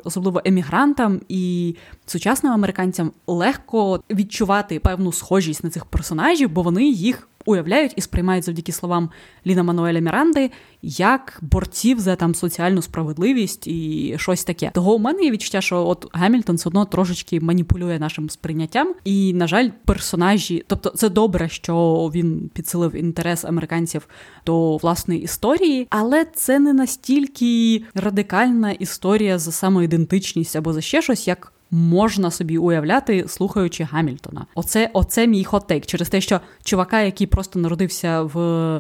особливо 0.05 0.43
емігрантам 0.45 1.21
і 1.29 1.77
сучасним 2.07 2.53
американцям 2.53 3.13
легко 3.27 4.03
відчувати 4.11 4.79
певну 4.79 5.13
схожість 5.13 5.65
на 5.65 5.71
цих 5.71 5.85
персонажів, 5.85 6.51
бо 6.51 6.63
вони 6.63 6.85
їх 6.85 7.29
уявляють 7.49 7.93
і 7.97 8.01
сприймають 8.01 8.45
завдяки 8.45 8.73
словам 8.73 9.11
Ліна 9.47 9.63
Мануеля 9.63 9.99
Міранди 9.99 10.51
як 10.83 11.39
борців 11.43 12.01
за 12.01 12.17
там 12.17 12.35
соціальну 12.35 12.83
справедливість 12.83 13.67
і 13.67 14.15
щось 14.19 14.45
таке. 14.45 14.71
Того 14.75 14.95
у 14.95 14.99
мене 14.99 15.23
є 15.23 15.31
відчуття, 15.31 15.61
що 15.61 15.87
от 15.87 16.07
Гамільтон 16.13 16.57
все 16.57 16.69
одно 16.69 16.85
трошечки 16.85 17.41
маніпулює 17.41 17.99
нашим 17.99 18.31
сприйняттям, 18.31 18.95
і 19.05 19.35
на 19.35 19.47
жаль, 19.47 19.69
персонажі, 19.85 20.65
тобто 20.67 20.91
це 20.91 21.09
добре, 21.09 21.49
що 21.49 22.11
він 22.15 22.51
підсилив 22.55 22.97
інтерес 22.97 23.45
американців 23.45 24.09
до 24.47 24.77
власної 24.77 25.21
історії, 25.21 25.87
але 25.91 26.25
це 26.25 26.59
не 26.59 26.73
настільки 26.73 27.83
радикальна 27.95 28.71
історія 28.71 29.39
за 29.39 29.53
самоідентичність 29.53 30.57
або 30.57 30.73
за 30.73 30.81
ще 30.81 31.03
щось, 31.03 31.29
як 31.29 31.53
можна 31.71 32.31
собі 32.31 32.59
уявляти, 32.59 33.25
слухаючи 33.29 33.85
Гамільтона. 33.85 34.47
Оце 34.55 34.91
оце 34.93 35.27
мій 35.27 35.45
хот-тейк 35.45 35.87
через 35.87 36.09
те, 36.09 36.21
що 36.21 36.41
чувака, 36.65 37.01
який 37.01 37.27
просто 37.27 37.59
народився 37.59 38.23
в 38.23 38.37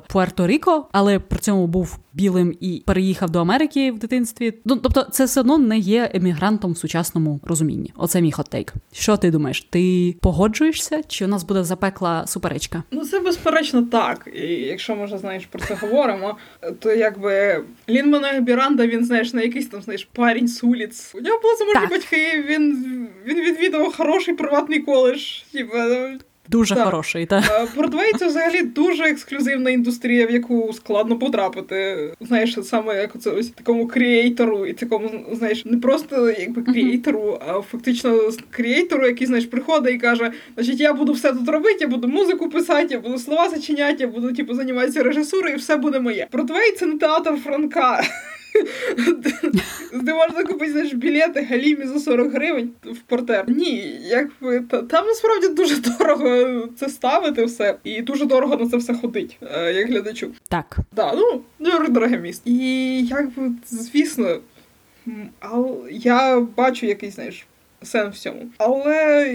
Пуерто-Ріко, 0.09 0.83
але 0.93 1.19
при 1.19 1.39
цьому 1.39 1.67
був 1.67 1.99
білим 2.19 2.57
і 2.61 2.83
переїхав 2.87 3.31
до 3.31 3.41
Америки 3.41 3.93
в 3.93 3.99
дитинстві. 3.99 4.55
Ну 4.65 4.77
тобто, 4.77 5.03
це 5.03 5.25
все 5.25 5.41
одно 5.41 5.59
не 5.59 5.79
є 5.79 6.11
емігрантом 6.15 6.73
в 6.73 6.79
сучасному 6.79 7.41
розумінні. 7.45 7.93
Оце 7.97 8.21
мій 8.21 8.33
хот-тейк. 8.33 8.73
Що 8.93 9.17
ти 9.17 9.31
думаєш? 9.31 9.67
Ти 9.71 10.17
погоджуєшся? 10.23 11.03
Чи 11.09 11.25
у 11.25 11.29
нас 11.29 11.45
буде 11.45 11.65
запекла 11.65 12.27
суперечка? 12.27 12.83
Ну 12.91 13.05
це 13.05 13.21
безперечно 13.21 13.83
так. 13.83 14.29
І 14.35 14.47
якщо 14.47 14.97
ми 14.97 15.05
вже 15.05 15.19
знаєш 15.19 15.47
про 15.47 15.61
це 15.61 15.75
говоримо, 15.75 16.37
то 16.79 16.93
якби 16.93 17.65
Лін 17.89 18.11
Мануель 18.11 18.41
Біранда, 18.41 18.87
він 18.87 19.05
знаєш 19.05 19.33
на 19.33 19.43
якийсь 19.43 19.67
там 19.67 19.83
знаєш 19.83 20.09
парень 20.13 20.49
з 20.49 20.65
уліц. 20.65 21.13
У 21.15 21.21
нього 21.21 21.41
були 21.43 21.55
заможні 21.57 21.97
батьки. 21.97 22.45
Він 22.49 22.85
він 23.27 23.41
відвідав 23.41 23.97
хороший 23.97 24.35
приватний 24.35 24.81
коледж. 24.81 25.23
Типа 25.53 25.79
Дуже 26.51 26.75
так. 26.75 26.85
хороший. 26.85 27.27
Та. 27.27 27.69
Бродвей 27.77 28.13
це 28.19 28.27
взагалі 28.27 28.63
дуже 28.63 29.05
ексклюзивна 29.05 29.71
індустрія, 29.71 30.27
в 30.27 30.31
яку 30.31 30.73
складно 30.73 31.19
потрапити. 31.19 32.11
Знаєш, 32.21 32.59
саме 32.63 32.97
як 32.97 33.17
оце 33.17 33.31
ось 33.31 33.49
такому 33.49 33.87
кріейтору, 33.87 34.67
і 34.67 34.73
такому, 34.73 35.11
знаєш, 35.33 35.65
не 35.65 35.77
просто 35.77 36.31
якби 36.31 36.63
кріейтору, 36.63 37.39
а 37.49 37.61
фактично 37.61 38.21
кріейтору, 38.51 39.07
який 39.07 39.27
знаєш, 39.27 39.47
приходить 39.47 39.95
і 39.95 39.99
каже: 39.99 40.33
значить, 40.55 40.81
я 40.81 40.93
буду 40.93 41.13
все 41.13 41.33
тут 41.33 41.49
робити, 41.49 41.79
я 41.81 41.89
буду 41.89 42.09
музику 42.09 42.51
писати, 42.51 42.95
я 42.95 43.01
буду 43.01 43.19
слова 43.19 43.49
зачиняти, 43.49 43.97
я 44.01 44.07
буду 44.07 44.33
типу 44.33 44.55
займатися 44.55 45.03
режисурою, 45.03 45.55
і 45.55 45.59
все 45.59 45.77
буде 45.77 46.01
моє. 46.01 46.27
Бродвей 46.33 46.73
це 46.73 46.87
не 46.87 46.99
театр 46.99 47.37
Франка. 47.45 48.03
Де 49.95 50.15
можна 50.15 50.45
купити 50.45 50.73
знаєш, 50.73 50.93
білети 50.93 51.43
галімі 51.43 51.87
за 51.87 52.01
40 52.01 52.33
гривень 52.33 52.71
в 52.85 52.99
портер. 52.99 53.45
Ні, 53.49 54.01
якби 54.03 54.61
там 54.71 55.07
насправді 55.07 55.49
дуже 55.49 55.77
дорого 55.77 56.69
це 56.77 56.89
ставити 56.89 57.45
все, 57.45 57.75
і 57.85 58.03
дуже 58.03 58.25
дорого 58.25 58.57
на 58.57 58.69
це 58.69 58.77
все 58.77 58.95
ходить, 58.95 59.39
е, 59.43 59.73
як 59.73 59.89
глядачу. 59.89 60.33
Так. 60.49 60.77
Да, 60.93 61.13
ну, 61.15 61.41
дуже 61.59 61.89
дороге 61.89 62.19
місто. 62.19 62.51
І 62.51 63.03
якби, 63.07 63.53
звісно, 63.67 64.41
я 65.91 66.41
бачу 66.41 66.87
якийсь, 66.87 67.15
знаєш, 67.15 67.47
сенс 67.83 68.17
в 68.17 68.19
цьому. 68.19 68.47
Але 68.59 69.27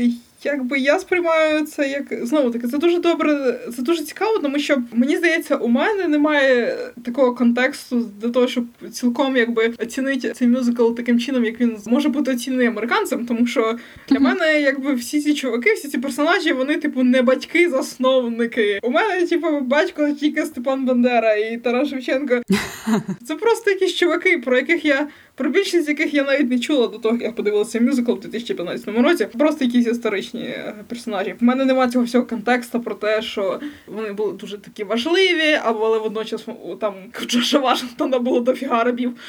якби 0.45 0.79
я 0.79 0.99
сприймаю 0.99 1.65
це 1.65 1.89
як 1.89 2.25
знову 2.25 2.51
таки, 2.51 2.67
це 2.67 2.77
дуже 2.77 2.99
добре, 2.99 3.59
це 3.75 3.81
дуже 3.81 4.03
цікаво, 4.03 4.39
тому 4.39 4.59
що 4.59 4.83
мені 4.93 5.17
здається, 5.17 5.55
у 5.55 5.67
мене 5.67 6.07
немає 6.07 6.77
такого 7.05 7.35
контексту 7.35 8.09
для 8.21 8.29
того, 8.29 8.47
щоб 8.47 8.65
цілком 8.91 9.37
якби 9.37 9.73
оцінити 9.79 10.31
цей 10.31 10.47
мюзикл 10.47 10.91
таким 10.91 11.19
чином, 11.19 11.45
як 11.45 11.61
він 11.61 11.77
може 11.85 12.09
бути 12.09 12.31
оцінений 12.31 12.67
американцем, 12.67 13.25
тому 13.25 13.47
що 13.47 13.77
для 14.09 14.19
мене, 14.19 14.61
якби 14.61 14.93
всі 14.93 15.21
ці 15.21 15.33
чуваки, 15.33 15.73
всі 15.73 15.87
ці 15.87 15.97
персонажі, 15.97 16.53
вони, 16.53 16.77
типу, 16.77 17.03
не 17.03 17.21
батьки-засновники. 17.21 18.79
У 18.83 18.89
мене, 18.89 19.27
типу, 19.27 19.59
батько 19.61 20.11
тільки 20.11 20.45
Степан 20.45 20.85
Бандера 20.85 21.35
і 21.35 21.57
Тарас 21.57 21.89
Шевченко. 21.89 22.41
Це 23.27 23.35
просто 23.35 23.71
якісь 23.71 23.93
чуваки, 23.95 24.37
про 24.37 24.55
яких 24.55 24.85
я 24.85 25.07
про 25.35 25.49
більшість 25.49 25.89
яких 25.89 26.13
я 26.13 26.23
навіть 26.23 26.49
не 26.49 26.59
чула 26.59 26.87
до 26.87 26.97
того, 26.97 27.15
як 27.15 27.23
я 27.23 27.31
подивилася 27.31 27.79
мюзикл 27.79 28.11
у 28.11 28.15
2015 28.15 28.87
році. 28.87 29.27
Просто 29.37 29.65
якісь 29.65 29.87
історичні 29.87 30.41
е, 30.41 30.75
персонажі. 30.87 31.35
В 31.39 31.43
мене 31.43 31.65
немає 31.65 31.91
цього 31.91 32.05
всього 32.05 32.25
контексту 32.25 32.79
про 32.79 32.95
те, 32.95 33.21
що 33.21 33.59
вони 33.87 34.13
були 34.13 34.33
дуже 34.33 34.57
такі 34.57 34.83
важливі, 34.83 35.59
але 35.63 35.99
водночас 35.99 36.45
там 36.81 36.93
Джоша 37.27 37.59
Вашингтона 37.59 38.19
було 38.19 38.39
дофіга 38.39 38.83
рабів. 38.83 39.13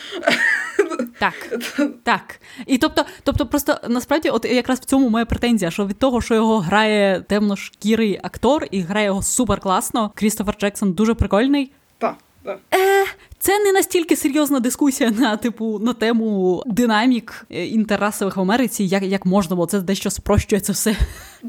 Так, 1.19 1.59
так. 2.03 2.41
І 2.67 2.79
тобто, 2.79 3.05
тобто, 3.23 3.47
просто 3.47 3.81
насправді, 3.89 4.29
от 4.31 4.45
якраз 4.45 4.81
в 4.81 4.85
цьому 4.85 5.09
моя 5.09 5.25
претензія, 5.25 5.71
що 5.71 5.87
від 5.87 5.99
того, 5.99 6.21
що 6.21 6.35
його 6.35 6.59
грає 6.59 7.25
темношкірий 7.29 8.21
актор 8.23 8.67
і 8.71 8.81
грає 8.81 9.07
його 9.07 9.23
супер 9.23 9.61
класно, 9.61 10.13
Крістофер 10.15 10.57
Джексон 10.61 10.93
дуже 10.93 11.15
прикольний. 11.15 11.73
Так. 11.99 12.17
Е, 12.47 13.05
це 13.45 13.59
не 13.59 13.73
настільки 13.73 14.17
серйозна 14.17 14.61
дискусія 14.61 15.11
на 15.11 15.37
типу 15.37 15.79
на 15.79 15.93
тему 15.93 16.63
динамік 16.67 17.47
е, 17.51 17.67
інтеррасових 17.67 18.37
в 18.37 18.41
Америці, 18.41 18.85
як 18.85 19.03
як 19.03 19.27
можна, 19.27 19.57
бо 19.57 19.67
це 19.67 19.81
дещо 19.81 20.11
спрощує 20.11 20.61
це 20.61 20.73
все. 20.73 20.97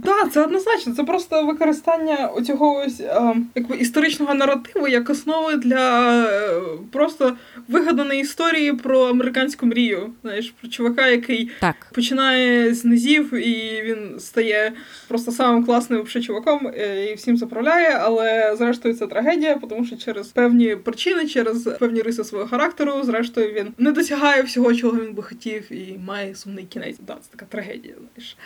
Так, 0.03 0.31
це 0.31 0.43
однозначно. 0.43 0.93
Це 0.93 1.03
просто 1.03 1.45
використання 1.45 2.29
цього 2.47 2.83
ось 2.85 2.99
е, 2.99 3.35
якби 3.55 3.77
історичного 3.77 4.33
наративу 4.33 4.87
як 4.87 5.09
основи 5.09 5.55
для 5.55 6.23
е, 6.25 6.61
просто 6.91 7.37
вигаданої 7.67 8.21
історії 8.21 8.73
про 8.73 8.99
американську 8.99 9.65
мрію. 9.65 10.13
Знаєш, 10.21 10.53
про 10.61 10.69
чувака, 10.69 11.07
який 11.07 11.51
так. 11.59 11.75
починає 11.93 12.73
з 12.73 12.85
низів, 12.85 13.33
і 13.33 13.81
він 13.81 14.19
стає 14.19 14.73
просто 15.07 15.31
самим 15.31 15.65
класним 15.65 16.01
взагалі 16.01 16.25
чуваком 16.25 16.71
і 17.09 17.13
всім 17.13 17.37
заправляє. 17.37 17.99
Але 18.01 18.55
зрештою 18.57 18.95
це 18.95 19.07
трагедія, 19.07 19.59
тому 19.69 19.85
що 19.85 19.97
через 19.97 20.27
певні 20.27 20.75
причини, 20.75 21.27
через 21.27 21.63
певні 21.79 22.01
риси 22.01 22.23
свого 22.23 22.47
характеру. 22.47 23.03
Зрештою, 23.03 23.53
він 23.53 23.67
не 23.77 23.91
досягає 23.91 24.41
всього, 24.41 24.75
чого 24.75 25.01
він 25.01 25.13
би 25.13 25.23
хотів, 25.23 25.71
і 25.71 25.99
має 26.05 26.35
сумний 26.35 26.65
кінець. 26.65 26.97
Да, 27.07 27.13
це 27.13 27.29
така 27.31 27.45
трагедія. 27.45 27.93
знаєш. 28.15 28.37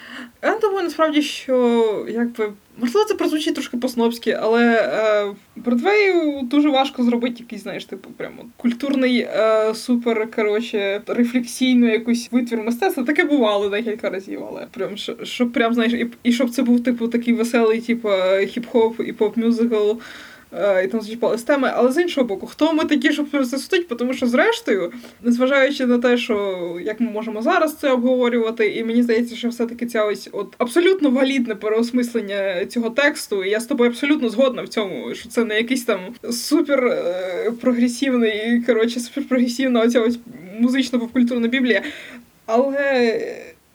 Я 0.43 0.59
думаю, 0.59 0.83
насправді, 0.83 1.21
що 1.43 2.05
якби. 2.09 2.53
Можливо, 2.77 3.07
це 3.07 3.15
прозвучить 3.15 3.53
трошки 3.53 3.77
по-снобськи, 3.77 4.31
але 4.41 4.63
е, 4.65 5.35
Бродвею 5.55 6.41
дуже 6.41 6.69
важко 6.69 7.03
зробити 7.03 7.35
якийсь, 7.39 7.63
знаєш, 7.63 7.85
типу, 7.85 8.09
прямо 8.17 8.45
культурний, 8.57 9.19
е, 9.19 9.73
супер, 9.75 10.31
коротше, 10.35 11.01
рефлексійну 11.07 11.91
якусь 11.91 12.31
витвір 12.31 12.63
мистецтва. 12.63 13.03
Таке 13.03 13.23
бувало 13.23 13.69
декілька 13.69 14.09
разів, 14.09 14.43
але 14.49 14.67
прям 14.71 14.97
щоб, 15.23 15.51
прям, 15.51 15.73
знаєш, 15.73 15.93
і, 15.93 16.07
і 16.23 16.31
щоб 16.31 16.49
це 16.49 16.63
був 16.63 16.83
типу 16.83 17.07
такий 17.07 17.33
веселий, 17.33 17.81
типу, 17.81 18.07
хіп-хоп 18.07 19.03
і 19.03 19.13
поп-мюзикл. 19.13 19.97
Е, 20.53 20.83
і 20.83 20.87
там 20.87 21.01
зачіпались 21.01 21.43
теми, 21.43 21.71
але 21.75 21.91
з 21.91 22.01
іншого 22.01 22.27
боку, 22.27 22.47
хто 22.47 22.73
ми 22.73 22.85
такі, 22.85 23.11
щоб 23.11 23.27
це 23.31 23.57
судити? 23.57 23.95
Тому 23.95 24.13
що, 24.13 24.27
зрештою, 24.27 24.91
незважаючи 25.23 25.85
на 25.85 25.97
те, 25.97 26.17
що 26.17 26.77
як 26.83 26.99
ми 26.99 27.11
можемо 27.11 27.41
зараз 27.41 27.75
це 27.75 27.91
обговорювати, 27.91 28.67
і 28.67 28.83
мені 28.83 29.03
здається, 29.03 29.35
що 29.35 29.49
все-таки 29.49 29.85
ця 29.85 30.05
ось 30.05 30.29
от 30.31 30.55
абсолютно 30.57 31.09
валідне 31.09 31.55
переосмислення 31.55 32.65
цього 32.65 32.89
тексту, 32.89 33.43
і 33.43 33.49
я 33.49 33.59
з 33.59 33.65
тобою 33.65 33.89
абсолютно 33.89 34.29
згодна 34.29 34.61
в 34.61 34.67
цьому, 34.67 35.15
що 35.15 35.29
це 35.29 35.45
не 35.45 35.57
якийсь 35.57 35.85
там 35.85 35.99
супер 36.31 36.85
е, 36.85 37.51
прогресивний, 37.61 38.61
коротше, 38.61 38.99
суперпрогресивна 38.99 39.81
оця 39.81 40.01
ось 40.01 40.19
музична 40.59 40.99
попкультурна 40.99 41.47
біблія. 41.47 41.81
Але 42.45 43.19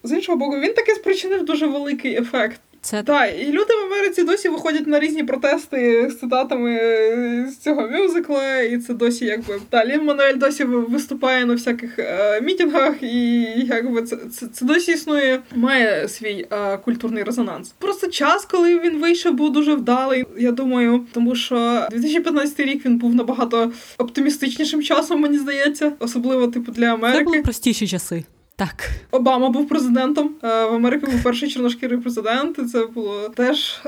з 0.03 0.13
іншого 0.13 0.39
боку, 0.39 0.61
він 0.61 0.73
таки 0.73 0.95
спричинив 0.95 1.45
дуже 1.45 1.67
великий 1.67 2.15
ефект. 2.15 2.61
Це 2.85 3.03
так, 3.03 3.35
і 3.41 3.47
люди 3.53 3.75
в 3.75 3.93
Америці 3.93 4.25
досі 4.25 4.49
виходять 4.49 4.87
на 4.87 5.01
різні 5.01 5.25
протести 5.25 6.11
з 6.11 6.19
цитатами 6.19 6.71
е, 6.71 7.49
з 7.53 7.57
цього 7.57 7.89
мюзикла, 7.89 8.59
і 8.61 8.79
це 8.79 8.95
досі 8.95 9.25
якби 9.25 9.61
та 9.71 9.87
Лін 9.87 10.05
Мануель 10.05 10.37
досі 10.37 10.65
виступає 10.65 11.45
на 11.45 11.55
всяких 11.55 11.99
е, 11.99 12.41
мітингах, 12.41 13.03
і 13.03 13.43
якби 13.67 14.03
це 14.03 14.17
це, 14.17 14.47
це 14.47 14.65
досі 14.65 14.93
існує, 14.93 15.41
має 15.55 16.09
свій 16.09 16.47
е, 16.51 16.77
культурний 16.77 17.23
резонанс. 17.23 17.75
Просто 17.79 18.07
час, 18.07 18.45
коли 18.45 18.79
він 18.79 19.01
вийшов, 19.01 19.35
був 19.35 19.53
дуже 19.53 19.75
вдалий. 19.75 20.25
Я 20.39 20.53
думаю, 20.53 21.07
тому 21.13 21.35
що 21.35 21.87
2015 21.91 22.61
рік 22.61 22.87
він 22.87 22.99
був 22.99 23.15
набагато 23.15 23.73
оптимістичнішим 23.99 24.83
часом, 24.83 25.21
мені 25.21 25.39
здається, 25.39 25.93
особливо 25.99 26.47
типу 26.47 26.73
для 26.73 26.87
Америки. 26.87 27.19
Це 27.19 27.25
були 27.25 27.43
простіші 27.43 27.87
часи. 27.87 28.25
Так, 28.57 28.91
Обама 29.11 29.49
був 29.49 29.69
президентом. 29.69 30.31
Е, 30.43 30.65
в 30.65 30.75
Америці 30.75 31.07
був 31.07 31.23
перший 31.23 31.49
чорношкірий 31.49 31.99
президент. 31.99 32.59
і 32.59 32.63
Це 32.65 32.87
було 32.87 33.29
теж 33.29 33.83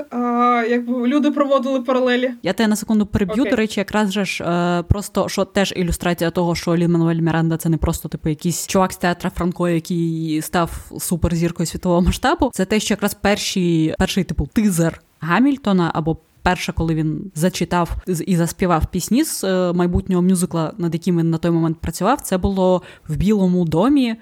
якби 0.69 1.07
люди 1.07 1.31
проводили 1.31 1.81
паралелі. 1.81 2.31
Я 2.43 2.53
тебе 2.53 2.67
на 2.67 2.75
секунду 2.75 3.05
переб'ю. 3.05 3.43
Okay. 3.43 3.49
До 3.49 3.55
речі, 3.55 3.79
якраз 3.79 4.11
же 4.11 4.25
ж 4.25 4.43
е, 4.43 4.83
просто 4.83 5.29
що 5.29 5.45
теж 5.45 5.73
ілюстрація 5.75 6.31
того, 6.31 6.55
що 6.55 6.77
Лін 6.77 6.91
Мануель 6.91 7.15
Міранда 7.15 7.57
це 7.57 7.69
не 7.69 7.77
просто 7.77 8.09
типу 8.09 8.29
якийсь 8.29 8.67
чувак 8.67 8.93
з 8.93 8.97
театра 8.97 9.29
Франко, 9.29 9.69
який 9.69 10.41
став 10.41 10.91
суперзіркою 10.99 11.67
світового 11.67 12.01
масштабу. 12.01 12.51
Це 12.53 12.65
те, 12.65 12.79
що 12.79 12.93
якраз 12.93 13.13
перший, 13.13 13.95
перший 13.99 14.23
типу 14.23 14.49
тизер 14.53 15.01
Гамільтона 15.19 15.91
або 15.93 16.17
вперше, 16.47 16.73
коли 16.73 16.95
він 16.95 17.31
зачитав 17.35 17.95
і 18.27 18.35
заспівав 18.35 18.85
пісні 18.85 19.23
з 19.23 19.43
е, 19.43 19.73
майбутнього 19.73 20.21
мюзикла, 20.21 20.73
над 20.77 20.93
яким 20.93 21.19
він 21.19 21.29
на 21.29 21.37
той 21.37 21.51
момент 21.51 21.77
працював, 21.77 22.21
це 22.21 22.37
було 22.37 22.81
в 23.07 23.15
Білому 23.15 23.65
домі 23.65 24.07
е, 24.09 24.15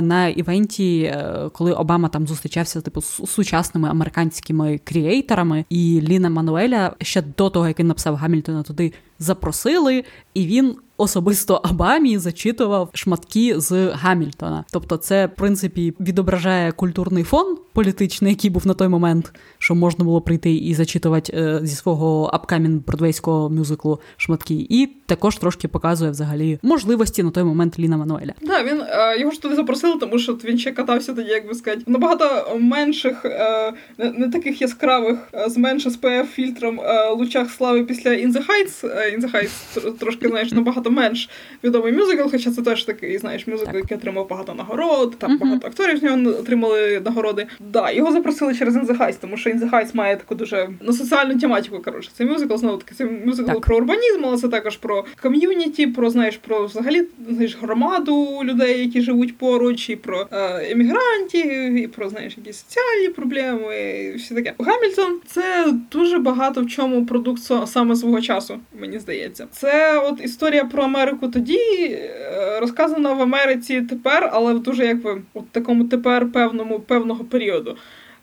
на 0.00 0.28
івенті, 0.28 1.02
е, 1.02 1.50
коли 1.52 1.72
Обама 1.72 2.08
там 2.08 2.26
зустрічався 2.26 2.80
типу 2.80 3.00
з 3.00 3.22
сучасними 3.26 3.88
американськими 3.88 4.80
кріейторами, 4.84 5.64
і 5.70 6.00
Ліна 6.00 6.30
Мануеля 6.30 6.92
ще 7.00 7.22
до 7.36 7.50
того, 7.50 7.68
як 7.68 7.80
він 7.80 7.86
написав 7.86 8.14
Гамільтона, 8.14 8.62
туди 8.62 8.92
запросили, 9.18 10.04
і 10.34 10.46
він 10.46 10.76
особисто 11.02 11.60
Обамі 11.70 12.18
зачитував 12.18 12.90
шматки 12.94 13.60
з 13.60 13.90
Гамільтона. 13.92 14.64
Тобто, 14.72 14.96
це 14.96 15.26
в 15.26 15.34
принципі 15.34 15.94
відображає 16.00 16.72
культурний 16.72 17.24
фон 17.24 17.56
політичний, 17.72 18.32
який 18.32 18.50
був 18.50 18.66
на 18.66 18.74
той 18.74 18.88
момент, 18.88 19.32
що 19.58 19.74
можна 19.74 20.04
було 20.04 20.20
прийти 20.20 20.54
і 20.54 20.74
зачитувати 20.74 21.32
е, 21.36 21.60
зі 21.62 21.74
свого 21.74 22.30
апкамін 22.32 22.84
бродвейського 22.86 23.50
мюзиклу 23.50 24.00
шматки, 24.16 24.66
і 24.70 24.86
також 25.06 25.36
трошки 25.36 25.68
показує 25.68 26.10
взагалі 26.10 26.58
можливості 26.62 27.22
на 27.22 27.30
той 27.30 27.44
момент 27.44 27.78
Ліна 27.78 27.96
Мануеля. 27.96 28.32
Да, 28.42 28.62
він 28.62 28.80
е, 28.80 29.20
його 29.20 29.32
ж 29.32 29.42
туди 29.42 29.54
запросили, 29.54 29.96
тому 30.00 30.18
що 30.18 30.32
він 30.32 30.58
ще 30.58 30.72
катався 30.72 31.14
тоді, 31.14 31.28
як 31.28 31.48
би 31.48 31.54
сказати, 31.54 31.82
набагато 31.86 32.58
менших, 32.60 33.24
е, 33.24 33.72
не, 33.98 34.28
таких 34.28 34.62
яскравих, 34.62 35.18
е, 35.34 35.48
з 35.48 35.56
менше 35.56 35.90
спф 35.90 36.34
фільтром 36.34 36.80
е, 36.80 37.10
лучах 37.10 37.50
слави 37.50 37.84
після 37.84 38.10
In 38.10 38.32
the 38.32 38.42
Heights. 38.46 38.84
In 39.14 39.20
the 39.20 39.32
Heights 39.32 39.92
трошки 39.98 40.28
знаєш 40.28 40.52
набагато 40.52 40.90
менш 40.92 41.28
відомий 41.64 41.92
мюзикл, 41.92 42.28
хоча 42.30 42.50
це 42.50 42.62
теж 42.62 42.84
такий, 42.84 43.18
знаєш, 43.18 43.46
мюзикл, 43.46 43.76
який 43.76 43.96
отримав 43.96 44.28
багато 44.28 44.54
нагород, 44.54 45.18
там 45.18 45.30
Мгм. 45.30 45.38
багато 45.40 45.66
акторів 45.66 45.98
з 45.98 46.02
нього 46.02 46.30
отримали 46.38 47.00
нагороди. 47.04 47.46
Да, 47.60 47.90
його 47.90 48.12
запросили 48.12 48.54
через 48.54 48.76
In 48.76 48.86
the 48.86 48.98
Heights, 48.98 49.16
тому 49.20 49.36
що 49.36 49.50
In 49.50 49.60
the 49.60 49.70
Heights 49.70 49.96
має 49.96 50.16
таку 50.16 50.34
дуже 50.34 50.68
на 50.80 50.92
соціальну 50.92 51.38
тематику. 51.38 51.78
Коротше, 51.84 52.10
це 52.14 52.24
мюзикл 52.24 52.56
знову 52.56 52.76
таки, 52.76 52.94
це 52.94 53.04
мюзикл 53.04 53.48
Так. 53.52 53.60
про 53.60 53.76
урбанізм, 53.76 54.20
але 54.24 54.36
це 54.36 54.48
також 54.48 54.76
про 54.76 55.04
ком'юніті, 55.22 55.86
про 55.86 56.10
знаєш, 56.10 56.36
про 56.36 56.64
взагалі 56.66 57.04
знаєш 57.28 57.58
громаду 57.62 58.40
людей, 58.44 58.80
які 58.80 59.00
живуть 59.00 59.38
поруч, 59.38 59.90
і 59.90 59.96
про 59.96 60.26
е, 60.32 60.70
емігрантів, 60.70 61.74
і 61.74 61.86
про 61.86 62.08
знаєш 62.08 62.36
якісь 62.36 62.64
соціальні 62.68 63.08
проблеми, 63.08 63.76
і 64.14 64.16
все 64.16 64.34
таке. 64.34 64.54
Гамільтон 64.58 65.20
це 65.26 65.72
дуже 65.92 66.18
багато 66.18 66.62
в 66.62 66.66
чому 66.66 67.06
продукт 67.06 67.42
саме 67.66 67.96
свого 67.96 68.20
часу, 68.20 68.58
мені 68.80 68.98
здається. 68.98 69.46
Це 69.52 69.98
от 69.98 70.24
історія 70.24 70.64
про 70.64 70.81
Америку 70.82 71.28
тоді 71.28 71.58
е, 71.58 72.58
розказана 72.60 73.12
в 73.12 73.22
Америці 73.22 73.82
тепер, 73.82 74.30
але 74.32 74.54
в 74.54 74.62
дуже 74.62 74.86
якби 74.86 75.22
от 75.34 75.50
такому 75.50 75.84
тепер 75.84 76.32
певному 76.32 76.80
певного 76.80 77.24
періоду. 77.24 77.76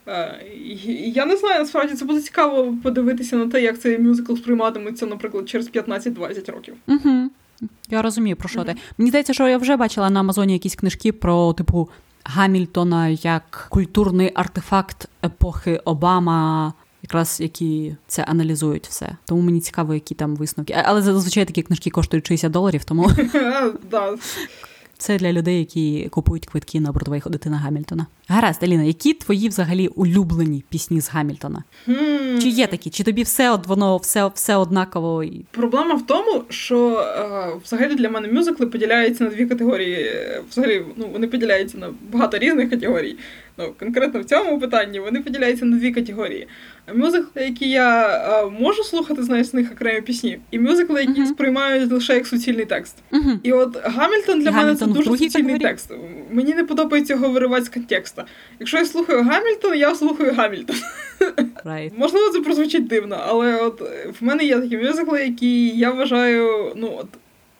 Е, 0.07 0.41
Я 1.05 1.25
не 1.25 1.37
знаю, 1.37 1.59
насправді 1.59 1.93
це 1.93 2.05
буде 2.05 2.21
цікаво 2.21 2.75
подивитися 2.83 3.35
на 3.35 3.47
те, 3.47 3.61
як 3.61 3.79
цей 3.79 3.99
мюзикл 3.99 4.35
сприйматиметься, 4.35 5.05
наприклад, 5.05 5.49
через 5.49 5.71
15-20 5.71 6.51
років. 6.51 6.73
Угу. 6.87 7.29
Я 7.89 8.01
розумію, 8.01 8.35
про 8.35 8.49
що 8.49 8.63
ти. 8.63 8.75
Мені 8.97 9.09
здається, 9.09 9.33
що 9.33 9.47
я 9.47 9.57
вже 9.57 9.75
бачила 9.75 10.09
на 10.09 10.19
Амазоні 10.19 10.53
якісь 10.53 10.75
книжки 10.75 11.11
про, 11.11 11.53
типу, 11.53 11.89
Гамільтона 12.23 13.07
як 13.07 13.67
культурний 13.69 14.31
артефакт 14.35 15.09
епохи 15.25 15.81
Обама, 15.85 16.73
якраз 17.03 17.41
які 17.41 17.95
це 18.07 18.23
аналізують 18.23 18.87
все. 18.87 19.09
Тому 19.25 19.41
мені 19.41 19.59
цікаво, 19.59 19.93
які 19.93 20.15
там 20.15 20.35
висновки. 20.35 20.75
Але 20.85 21.01
зазвичай 21.01 21.45
такі 21.45 21.61
книжки 21.61 21.89
коштують 21.89 22.27
60 22.27 22.51
доларів, 22.51 22.83
тому 22.83 23.11
це 24.99 25.17
для 25.17 25.33
людей, 25.33 25.59
які 25.59 26.07
купують 26.09 26.45
квитки 26.45 26.79
на 26.79 26.91
Бродвей 26.91 27.21
ходити 27.21 27.49
на 27.49 27.57
Гамільтона. 27.57 28.05
Гаразд, 28.27 28.63
Аліна, 28.63 28.83
які 28.83 29.13
твої 29.13 29.49
взагалі 29.49 29.87
улюблені 29.87 30.63
пісні 30.69 31.01
з 31.01 31.09
Гамільтона? 31.09 31.63
Хм. 31.85 32.39
Чи 32.41 32.49
є 32.49 32.67
такі? 32.67 32.89
Чи 32.89 33.03
тобі 33.03 33.23
все 33.23 33.51
от 33.51 33.67
воно 33.67 33.97
все, 33.97 34.31
все 34.35 34.55
однаково? 34.55 35.23
Проблема 35.51 35.95
в 35.95 36.05
тому, 36.07 36.43
що 36.49 36.99
е, 36.99 37.59
взагалі 37.65 37.95
для 37.95 38.09
мене 38.09 38.27
мюзикли 38.27 38.65
поділяються 38.65 39.23
на 39.23 39.29
дві 39.29 39.45
категорії. 39.45 39.95
Е, 39.95 40.41
Взагалі, 40.51 40.85
ну 40.95 41.09
вони 41.13 41.27
поділяються 41.27 41.77
на 41.77 41.89
багато 42.11 42.37
різних 42.37 42.69
категорій. 42.69 43.15
Ну, 43.59 43.73
конкретно 43.79 44.19
в 44.19 44.25
цьому 44.25 44.59
питанні 44.59 44.99
вони 44.99 45.19
поділяються 45.21 45.65
на 45.65 45.77
дві 45.77 45.91
категорії. 45.91 46.47
Мюзикли, 46.95 47.43
які 47.43 47.69
я 47.69 48.07
е, 48.07 48.49
можу 48.59 48.83
слухати, 48.83 49.23
знаєш, 49.23 49.47
з 49.47 49.53
них 49.53 49.71
окремі 49.71 50.01
пісні, 50.01 50.39
і 50.51 50.59
мюзикли, 50.59 51.01
які 51.01 51.21
Мгм. 51.21 51.25
сприймають 51.29 51.91
лише 51.91 52.13
як 52.13 52.27
суцільний 52.27 52.65
текст. 52.65 52.97
Угу. 53.11 53.31
І 53.43 53.51
от 53.51 53.77
Гамільтон 53.83 54.39
для 54.39 54.51
мене 54.51 54.75
це 54.75 54.85
дуже 54.85 55.03
суцільний 55.03 55.31
категорії? 55.31 55.59
текст. 55.59 55.91
Мені 56.31 56.53
не 56.53 56.63
подобається 56.63 57.13
його 57.13 57.29
виривати 57.29 57.65
з 57.65 57.69
контекста. 57.69 58.25
Якщо 58.59 58.77
я 58.77 58.85
слухаю 58.85 59.23
Гамільтон, 59.23 59.75
я 59.75 59.95
слухаю 59.95 60.33
Гамільтон. 60.33 60.75
Right. 61.65 61.91
Можливо, 61.97 62.29
це 62.29 62.39
прозвучить 62.41 62.87
дивно, 62.87 63.17
але 63.27 63.55
от 63.55 63.81
е, 63.81 64.13
в 64.19 64.23
мене 64.23 64.43
є 64.43 64.59
такі 64.59 64.77
мюзикли, 64.77 65.23
які 65.25 65.69
я 65.69 65.91
вважаю, 65.91 66.73
ну 66.75 66.93
от, 66.99 67.07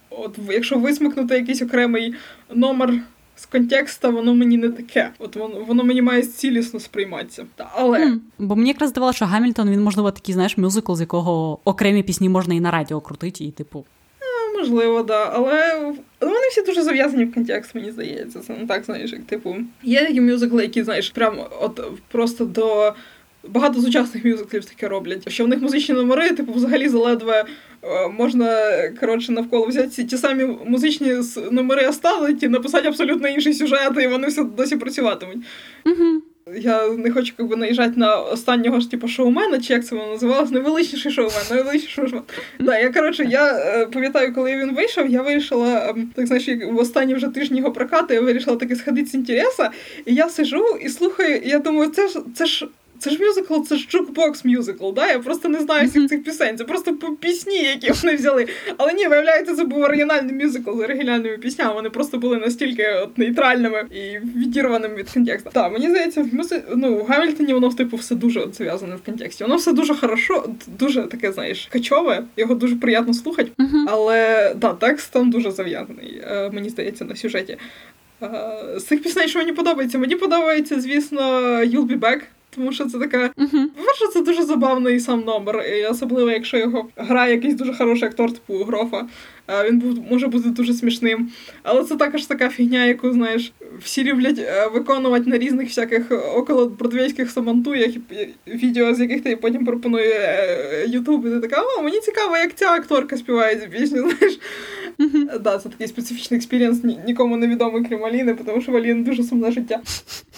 от 0.10 0.36
якщо 0.52 0.76
висмикнути 0.76 1.36
якийсь 1.36 1.62
окремий 1.62 2.16
номер 2.56 2.94
з 3.42 3.46
контекста, 3.46 4.10
воно 4.10 4.34
мені 4.36 4.58
не 4.58 4.70
таке. 4.70 5.10
От 5.20 5.36
воно, 5.36 5.64
воно 5.68 5.84
мені 5.84 6.02
має 6.02 6.22
цілісно 6.22 6.80
сприйматися. 6.80 7.46
Та, 7.56 7.70
але 7.76 8.00
Хм, 8.00 8.18
Бо 8.40 8.56
мені 8.56 8.70
якраз 8.70 8.90
здавалося, 8.90 9.16
що 9.16 9.26
Гамільтон 9.26 9.70
він, 9.70 9.84
можливо, 9.84 10.12
такий, 10.12 10.34
знаєш, 10.34 10.58
мюзикл, 10.58 10.94
з 10.96 11.00
якого 11.02 11.60
окремі 11.64 12.04
пісні 12.04 12.30
можна 12.30 12.54
і 12.54 12.60
на 12.60 12.72
радіо 12.72 13.02
крутити, 13.02 13.44
і 13.44 13.52
типу. 13.52 13.86
ну, 14.22 14.60
можливо, 14.60 15.04
да. 15.04 15.32
Але 15.34 15.76
але 16.20 16.32
вони 16.32 16.48
всі 16.52 16.62
дуже 16.62 16.84
зав'язані 16.84 17.26
в 17.26 17.34
контекст, 17.34 17.76
мені 17.76 17.92
здається. 17.92 18.40
Це 18.40 18.54
не 18.54 18.68
так, 18.68 18.84
знаєш, 18.84 19.12
як 19.12 19.22
типу. 19.22 19.56
Є 19.84 20.06
такі 20.06 20.22
мюзикли, 20.22 20.64
які, 20.64 20.84
знаєш, 20.84 21.10
прям 21.10 21.40
от 21.62 21.82
просто 22.12 22.46
до. 22.46 22.94
Багато 23.48 23.82
сучасних 23.82 24.26
мюзиклів 24.26 24.66
таке 24.66 24.88
роблять, 24.88 25.32
що 25.32 25.46
в 25.46 25.48
них 25.48 25.62
музичні 25.62 25.96
номери, 25.96 26.30
типу, 26.30 26.54
взагалі 26.54 26.90
заледве 26.90 27.46
е, 27.84 28.08
можна 28.08 28.72
коротше 29.00 29.32
навколо 29.32 29.66
взяти 29.66 29.88
ці 29.88 30.04
ті 30.04 30.18
самі 30.18 30.58
музичні 30.66 31.14
номери 31.52 31.88
оставити 31.88 32.50
написати 32.50 32.88
абсолютно 32.88 33.28
інший 33.28 33.54
сюжет, 33.54 33.92
і 34.04 34.08
вони 34.08 34.28
все 34.28 34.44
досі 34.44 34.76
працюватимуть. 34.76 35.38
Угу. 35.86 36.22
Я 36.58 36.88
не 36.88 37.12
хочу 37.12 37.34
якби, 37.38 37.56
наїжджати 37.56 37.94
на 37.96 38.16
останнього 38.16 38.80
ж 38.80 38.92
типу 38.92 39.08
шоумена, 39.08 39.60
чи 39.60 39.74
як 39.74 39.86
це 39.86 39.96
воно 39.96 40.12
називалось, 40.12 40.52
найвеличніший 40.52 41.12
шоумен, 41.12 41.42
найвеличніший 41.52 42.08
шоумен. 42.08 42.24
Да, 42.60 42.80
я 42.80 42.94
коротше, 42.94 43.26
я 43.30 43.58
е, 43.58 43.86
пам'ятаю, 43.86 44.34
коли 44.34 44.58
він 44.58 44.76
вийшов, 44.76 45.10
я 45.10 45.22
вирішила, 45.22 45.90
ем, 45.90 46.12
так 46.16 46.28
знаєш, 46.28 46.50
в 46.72 46.78
останні 46.78 47.14
вже 47.14 47.28
тижні 47.28 47.58
його 47.58 47.72
прокати, 47.72 48.14
я 48.14 48.22
вирішила 48.22 48.56
таки 48.56 48.76
сходити 48.76 49.10
з 49.10 49.14
інтереса, 49.14 49.72
і 50.06 50.16
я 50.16 50.30
сижу 50.30 50.66
і 50.82 50.90
слухаю, 50.90 51.36
і 51.36 51.50
я 51.50 51.60
думаю, 51.60 51.90
це 51.90 52.08
ж 52.08 52.20
це 52.36 52.46
ж. 52.46 52.68
Це 53.00 53.10
ж 53.10 53.24
мюзикл, 53.24 53.62
це 53.62 53.76
ж 53.76 53.88
джукбокс 53.92 54.46
мюзикл, 54.46 54.92
да? 54.92 55.08
Я 55.08 55.20
просто 55.20 55.50
не 55.50 55.60
знаю 55.60 55.88
всіх 55.88 56.10
цих 56.10 56.24
пісень. 56.24 56.58
Це 56.58 56.64
просто 56.64 56.94
п- 56.96 57.08
пісні, 57.20 57.58
які 57.64 57.92
вони 58.04 58.16
взяли. 58.16 58.48
Але 58.78 58.94
ні, 58.94 59.08
виявляється, 59.08 59.56
це 59.56 59.64
був 59.64 59.82
оригінальний 59.82 60.34
мюзикл 60.46 60.72
з 60.78 60.80
оригінальними 60.84 61.38
піснями. 61.38 61.74
Вони 61.74 61.90
просто 61.90 62.18
були 62.18 62.38
настільки 62.38 62.88
от 63.04 63.18
нейтральними 63.18 63.84
і 63.92 64.20
відірваними 64.40 64.96
від 64.96 65.10
контексту. 65.10 65.50
Так, 65.54 65.74
мені 65.74 65.90
здається, 65.90 66.22
в 66.22 66.34
мюзи... 66.34 66.62
ну, 66.76 66.96
в 66.98 67.06
Гамільтоні 67.06 67.54
воно 67.54 67.70
типу 67.74 67.98
все 67.98 68.16
дуже 68.16 68.40
от 68.40 68.56
зав'язане 68.56 68.96
в 68.96 69.02
контексті. 69.06 69.44
Воно 69.44 69.56
все 69.56 69.74
дуже 69.74 69.96
хорошо, 69.96 70.50
дуже 70.80 71.02
таке, 71.04 71.32
знаєш, 71.32 71.68
качове, 71.72 72.24
його 72.38 72.56
дуже 72.56 72.76
приємно 72.76 73.14
слухати. 73.14 73.52
Угу. 73.60 73.78
Але 73.88 74.52
да, 74.56 74.74
текст 74.74 75.12
там 75.12 75.30
дуже 75.32 75.52
зав'язаний, 75.52 76.22
е, 76.32 76.50
мені 76.54 76.70
здається, 76.70 77.06
на 77.06 77.16
сюжеті. 77.16 77.58
Е, 78.24 78.30
З 78.78 78.84
цих 78.84 79.04
пісень, 79.04 79.28
що 79.28 79.40
мені 79.40 79.54
подобається, 79.54 79.98
мені 79.98 80.16
подобається, 80.16 80.82
звісно, 80.82 81.22
You'll 81.60 81.88
Be 81.88 82.00
Back. 82.00 82.20
Тому 82.56 82.72
що 82.72 82.86
це 82.86 83.00
така 83.00 83.32
Угу. 83.38 83.50
по-перше, 83.78 84.08
це 84.14 84.22
дуже 84.22 84.44
забавний 84.44 85.00
сам 85.00 85.22
номер, 85.22 85.64
і 85.80 85.86
особливо, 85.86 86.32
якщо 86.32 86.58
його 86.58 86.88
грає 86.98 87.34
якийсь 87.34 87.54
дуже 87.56 87.74
хороший 87.74 88.08
актор, 88.08 88.32
типу 88.32 88.64
Грофа. 88.64 89.08
Е, 89.48 89.70
Він 89.70 89.80
був- 89.80 90.00
може 90.12 90.28
бути 90.28 90.50
дуже 90.50 90.74
смішним. 90.74 91.30
Але 91.64 91.84
це 91.84 91.96
також 91.96 92.26
така 92.26 92.50
фігня, 92.50 92.86
яку, 92.86 93.12
знаєш, 93.14 93.54
всі 93.84 94.04
люблять 94.04 94.40
е, 94.40 94.68
виконувати 94.74 95.30
на 95.30 95.38
різних 95.38 95.68
всяких 95.68 96.12
около 96.36 96.66
бродвейських 96.66 97.32
самантуях, 97.32 97.92
відео, 98.48 98.94
з 98.96 99.00
яких 99.00 99.24
ти 99.24 99.36
потім 99.36 99.66
пропонує 99.66 100.14
е, 100.20 100.86
Ютуб, 100.88 101.26
і 101.28 101.30
ти 101.30 101.40
така, 101.40 101.62
о, 101.62 101.82
мені 101.84 102.00
цікаво, 102.00 102.38
як 102.38 102.56
ця 102.56 102.72
акторка 102.72 103.18
співає 103.18 103.56
цю 103.56 103.68
пісню, 103.70 104.10
знаєш. 104.20 104.40
Е, 105.34 105.40
Да, 105.40 105.58
це 105.58 105.70
такий 105.70 105.88
специфічний 105.88 106.38
experience, 106.38 106.84
ні- 106.84 107.00
нікому 107.08 107.38
не 107.38 107.48
відомий, 107.48 107.86
крім 107.90 108.06
Аліни, 108.06 108.34
тому 108.46 108.62
що 108.62 108.72
в 108.72 108.76
Аліни 108.76 109.04
дуже 109.04 109.24
сумне 109.24 109.52
життя. 109.52 109.82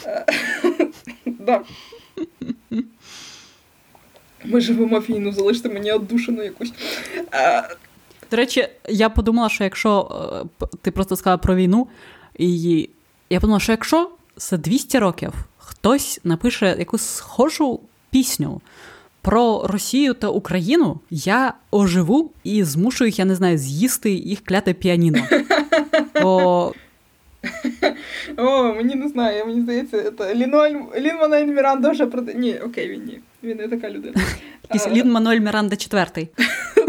Е, 0.06 0.26
Да. 1.26 1.62
Ми 4.46 4.62
живемо 4.62 5.00
війну, 5.00 5.32
залиште 5.32 5.70
мені 5.70 5.92
оддушину 5.92 6.44
якусь. 6.44 6.74
Е, 7.34 7.64
До 8.32 8.38
речі, 8.38 8.68
я 8.90 9.10
подумала, 9.10 9.50
що 9.50 9.64
якщо 9.64 10.12
е, 10.62 10.68
ти 10.82 10.92
просто 10.92 11.16
сказала 11.16 11.38
про 11.38 11.56
війну, 11.56 11.88
і 12.38 12.90
я 13.30 13.40
подумала, 13.40 13.60
що 13.60 13.72
якщо 13.72 14.10
за 14.38 14.58
200 14.58 15.00
років 15.00 15.34
хтось 15.58 16.20
напише 16.24 16.76
якусь 16.80 17.02
схожу 17.06 17.80
пісню 18.10 18.62
про 19.22 19.68
Росію 19.68 20.14
та 20.14 20.28
Україну, 20.28 21.00
я 21.10 21.54
оживу 21.72 22.32
і 22.44 22.64
змушу 22.64 23.06
їх, 23.06 23.20
я 23.20 23.26
не 23.26 23.36
знаю, 23.36 23.58
з'їсти 23.58 24.12
їх 24.12 24.42
кляте 24.46 24.74
піаніно. 24.74 25.24
Бо 26.22 26.74
О, 28.38 28.74
мені 28.74 28.96
не 28.96 29.08
знаю, 29.10 29.46
мені 29.46 29.62
здається, 29.62 30.12
це 30.18 30.36
Ліноль, 30.36 30.72
Лін 30.98 31.54
Міранда 31.56 31.90
вже 31.90 32.06
проти. 32.06 32.34
Ні, 32.34 32.60
окей, 32.60 32.90
він 32.90 33.06
ні. 33.06 33.20
Він 33.44 33.58
не 33.58 33.68
така 33.68 33.90
людина. 33.90 34.14
якийсь 34.74 34.88
Лін 34.98 35.12
Мануель 35.12 35.40
Міранда 35.40 35.76
IV. 35.76 36.28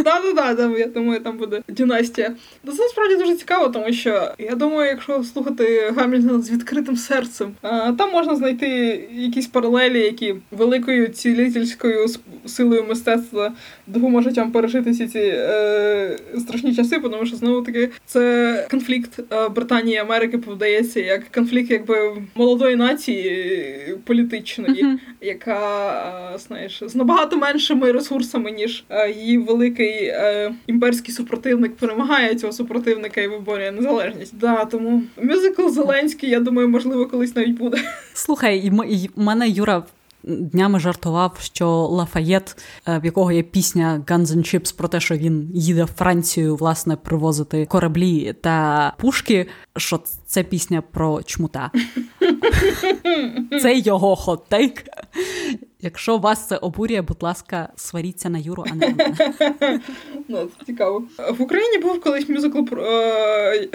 Да-да-да, 0.05 0.55
там, 0.55 0.77
я 0.77 0.87
думаю, 0.87 1.21
там 1.21 1.39
буде 1.39 1.63
династія. 1.69 2.35
Ну, 2.65 2.73
Це 2.73 2.83
насправді 2.83 3.17
дуже 3.17 3.37
цікаво, 3.37 3.69
тому 3.69 3.93
що 3.93 4.33
я 4.39 4.55
думаю, 4.55 4.89
якщо 4.89 5.25
слухати 5.25 5.93
Гамільтона 5.97 6.43
з 6.43 6.51
відкритим 6.51 6.97
серцем, 6.97 7.55
там 7.99 8.13
можна 8.13 8.37
знайти 8.37 8.69
якісь 9.13 9.47
паралелі, 9.47 10.01
які 10.01 10.35
великою 10.51 11.09
цілительською 11.09 12.07
силою 12.47 12.85
мистецтва 12.85 13.53
допоможуть 13.87 14.37
вам 14.37 14.53
пережити 14.53 14.91
всі 14.91 15.07
ці 15.07 15.19
е, 15.19 16.19
страшні 16.39 16.75
часи, 16.75 16.99
тому 16.99 17.27
що 17.27 17.37
знову 17.37 17.63
таки 17.63 17.91
це 18.07 18.67
конфлікт 18.71 19.21
е, 19.33 19.49
Британії 19.49 19.97
і 19.97 19.99
Америки 19.99 20.39
подається 20.39 21.01
як 21.01 21.29
конфлікт 21.35 21.71
якби 21.71 22.23
молодої 22.35 22.77
нації 22.77 23.29
е, 23.29 23.97
політичної 24.05 24.85
Мгм. 24.85 25.01
яка, 25.21 26.33
е, 26.35 26.39
знаєш, 26.47 26.83
з 26.87 26.95
набагато 26.95 27.37
меншими 27.37 27.93
ресурсами, 27.93 28.51
ніж 28.51 28.85
е, 28.89 29.11
її 29.11 29.39
великий 29.39 30.05
е, 30.05 30.55
імперський 30.67 31.15
супротивник 31.15 31.77
перемагає 31.77 32.35
цього 32.35 32.53
супротивника 32.53 33.21
і 33.21 33.29
виборює 33.29 33.71
незалежність. 33.73 34.39
Да, 34.39 34.65
тому 34.65 35.03
мюзикл 35.23 35.69
Зеленський, 35.69 36.31
я 36.31 36.41
думаю, 36.41 36.69
можливо, 36.69 37.07
колись 37.07 37.37
навіть 37.37 37.57
буде. 37.59 37.79
Слухай, 38.15 38.59
і 38.59 38.69
м- 38.69 38.85
і 38.89 39.11
мене 39.17 39.49
Юра 39.49 39.83
днями 40.25 40.81
жартував, 40.81 41.37
що 41.41 41.69
Лафаєт, 41.69 42.57
е, 42.89 42.99
в 42.99 43.05
якого 43.05 43.33
є 43.33 43.43
пісня 43.43 44.03
Guns 44.07 44.25
and 44.27 44.39
Chips 44.39 44.77
про 44.77 44.89
те, 44.89 45.01
що 45.01 45.17
він 45.17 45.51
їде 45.55 45.85
в 45.85 45.91
Францію 45.99 46.57
власне 46.57 46.97
привозити 46.97 47.67
кораблі 47.67 48.35
та 48.41 48.93
пушки. 48.99 49.47
Що 49.77 50.01
це 50.27 50.43
пісня 50.43 50.83
про 50.93 51.23
чмута? 51.23 51.71
Це 53.63 53.79
його 53.79 54.15
хот-тейк. 54.15 54.85
Якщо 55.85 56.19
вас 56.19 56.47
це 56.47 56.57
обурює, 56.57 57.03
будь 57.03 57.23
ласка, 57.23 57.69
сваріться 57.77 58.29
на 58.29 58.39
Юру, 58.39 58.65
а 58.71 58.75
не 58.75 58.89
на 58.89 58.95
мене. 58.97 59.81
Ну, 60.29 60.49
це 60.59 60.67
цікаво. 60.67 61.03
В 61.39 61.43
Україні 61.43 61.79
був 61.79 62.01
колись 62.01 62.29
мюзикл 62.29 62.63
про, 62.63 62.87
е, 62.87 63.69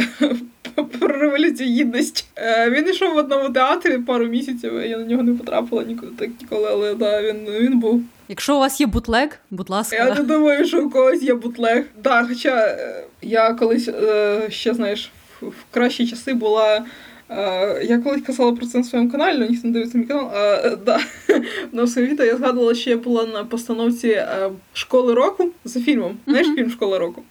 про 1.00 1.08
революцію 1.08 1.70
гідності. 1.70 2.26
Е, 2.36 2.70
Він 2.70 2.90
йшов 2.90 3.14
в 3.14 3.18
одному 3.18 3.50
театрі 3.50 3.98
пару 3.98 4.26
місяців, 4.26 4.74
я 4.86 4.98
на 4.98 5.06
нього 5.06 5.24
не 5.24 5.34
потрапила 5.34 5.84
ніколи, 5.84 6.12
так 6.20 6.30
ніколи, 6.42 6.68
але 6.72 6.96
да, 6.96 7.22
він, 7.22 7.46
він 7.60 7.80
був. 7.80 8.02
Якщо 8.28 8.56
у 8.56 8.60
вас 8.60 8.82
є 8.82 8.88
бутлег, 8.88 9.30
будь 9.52 9.70
ласка. 9.70 9.96
Я 9.96 10.16
не 10.16 10.24
думаю, 10.24 10.66
що 10.66 10.86
у 10.86 10.90
когось 10.90 11.22
є 11.22 11.34
бутлег. 11.34 11.86
Да, 12.04 12.26
хоча 12.28 12.68
е, 12.68 13.04
я 13.22 13.54
колись 13.54 13.90
ще 14.50 14.74
знаєш, 14.74 15.12
в 15.42 15.54
кращі 15.72 16.08
часи 16.08 16.34
була. 16.34 16.86
Е, 17.30 17.86
Я 17.86 18.00
колись 18.00 18.22
казала 18.22 18.52
про 18.52 18.66
це 18.66 18.78
на 18.78 18.84
своєму 18.84 19.12
каналі, 19.12 19.36
але 19.36 19.48
ніхто 19.48 19.68
не 19.68 19.74
дивиться 19.74 19.98
мій 19.98 20.06
канал. 20.06 20.30
А, 20.34 20.62
е, 20.66 20.78
да. 20.86 21.00
На 21.72 21.84
все 21.84 22.02
відео 22.02 22.26
я 22.26 22.38
згадувала, 22.38 22.76
що 22.76 22.90
я 22.90 22.98
була 22.98 23.26
на 23.26 23.44
постановці 23.44 24.08
е, 24.08 24.50
школи 24.74 25.14
року 25.14 25.50
за 25.66 25.80
фільмом. 25.80 26.18
Знаєш 26.28 26.48
фільм 26.48 26.70
Школа 26.70 27.00
року? 27.00 27.24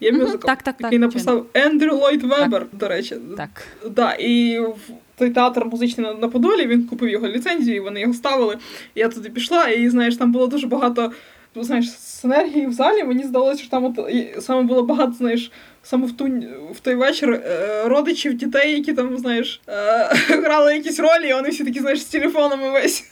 Є 0.00 0.12
мюзикл, 0.12 0.46
так, 0.46 0.62
так, 0.62 0.76
так, 0.76 0.80
який 0.80 0.98
написав 0.98 1.46
Ендрю 1.54 1.96
Ллойд 1.96 2.22
Вебер, 2.22 2.66
до 2.72 2.88
речі. 2.88 3.16
Так. 3.36 3.50
Да, 3.90 4.12
і 4.12 4.58
в 4.58 4.92
той 5.18 5.30
театр 5.30 5.64
музичний 5.64 6.06
на, 6.06 6.14
на 6.14 6.28
Подолі, 6.28 6.66
він 6.66 6.86
купив 6.86 7.08
його 7.08 7.28
ліцензію, 7.28 7.76
і 7.76 7.80
вони 7.80 8.00
його 8.00 8.14
ставили. 8.14 8.58
Я 8.94 9.08
туди 9.08 9.30
пішла, 9.30 9.68
і 9.68 9.88
знаєш, 9.88 10.16
там 10.16 10.32
було 10.32 10.46
дуже 10.46 10.66
багато 10.66 11.12
ну, 11.54 11.64
знаєш, 11.64 11.90
синергії 11.90 12.66
в 12.66 12.72
залі. 12.72 13.04
Мені 13.04 13.24
здалося, 13.24 13.60
що 13.60 13.70
там 13.70 13.84
от, 13.84 13.98
саме 14.44 14.62
було 14.62 14.82
багато, 14.82 15.12
знаєш, 15.12 15.52
саме 15.82 16.06
в, 16.06 16.12
ту, 16.12 16.24
в 16.72 16.80
той 16.80 16.94
вечір 16.94 17.32
е, 17.32 17.84
родичів, 17.88 18.34
дітей, 18.34 18.74
які 18.74 18.92
там, 18.92 19.18
знаєш, 19.18 19.60
е, 19.68 19.72
грали 20.28 20.74
якісь 20.74 21.00
ролі, 21.00 21.28
і 21.28 21.34
вони 21.34 21.48
всі 21.48 21.64
такі, 21.64 21.80
знаєш, 21.80 22.02
з 22.02 22.04
телефонами 22.04 22.70
весь. 22.70 23.04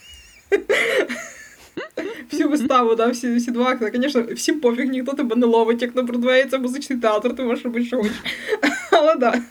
Всю 2.31 2.49
виставу, 2.49 2.95
да, 2.95 3.07
всі, 3.07 3.35
всі 3.35 3.51
два 3.51 3.65
акти. 3.65 3.91
Звісно, 3.95 4.23
всім 4.35 4.59
пофіг, 4.59 4.89
ніхто 4.89 5.13
тебе 5.13 5.35
не 5.35 5.45
ловить, 5.45 5.81
як 5.81 5.95
на 5.95 6.03
Бродвеї, 6.03 6.45
це 6.45 6.57
музичний 6.57 6.99
театр, 6.99 7.35
ти 7.35 7.43
можеш 7.43 7.65
робити 7.65 7.85
що 7.85 7.97
хочеш. 7.97 8.17
Але 8.91 9.15
да, 9.15 9.41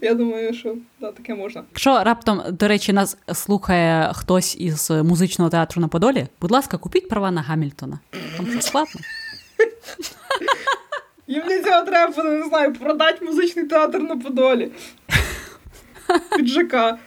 я 0.00 0.14
думаю, 0.14 0.54
що 0.54 0.76
да, 1.00 1.12
таке 1.12 1.34
можна. 1.34 1.62
Якщо 1.72 2.04
раптом, 2.04 2.42
до 2.50 2.68
речі, 2.68 2.92
нас 2.92 3.16
слухає 3.34 4.12
хтось 4.14 4.56
із 4.56 4.90
музичного 4.90 5.50
театру 5.50 5.82
на 5.82 5.88
Подолі, 5.88 6.26
будь 6.40 6.50
ласка, 6.50 6.76
купіть 6.76 7.08
права 7.08 7.30
на 7.30 7.42
Гамільтона. 7.42 7.98
Там 8.36 8.60
складно. 8.60 9.00
Їм 11.28 11.42
для 11.48 11.62
цього 11.62 11.82
треба, 11.82 12.22
не 12.24 12.42
знаю, 12.48 12.72
продати 12.74 13.24
музичний 13.24 13.64
театр 13.64 13.98
на 13.98 14.16
Подолі. 14.16 14.70
Піджака. 16.36 16.98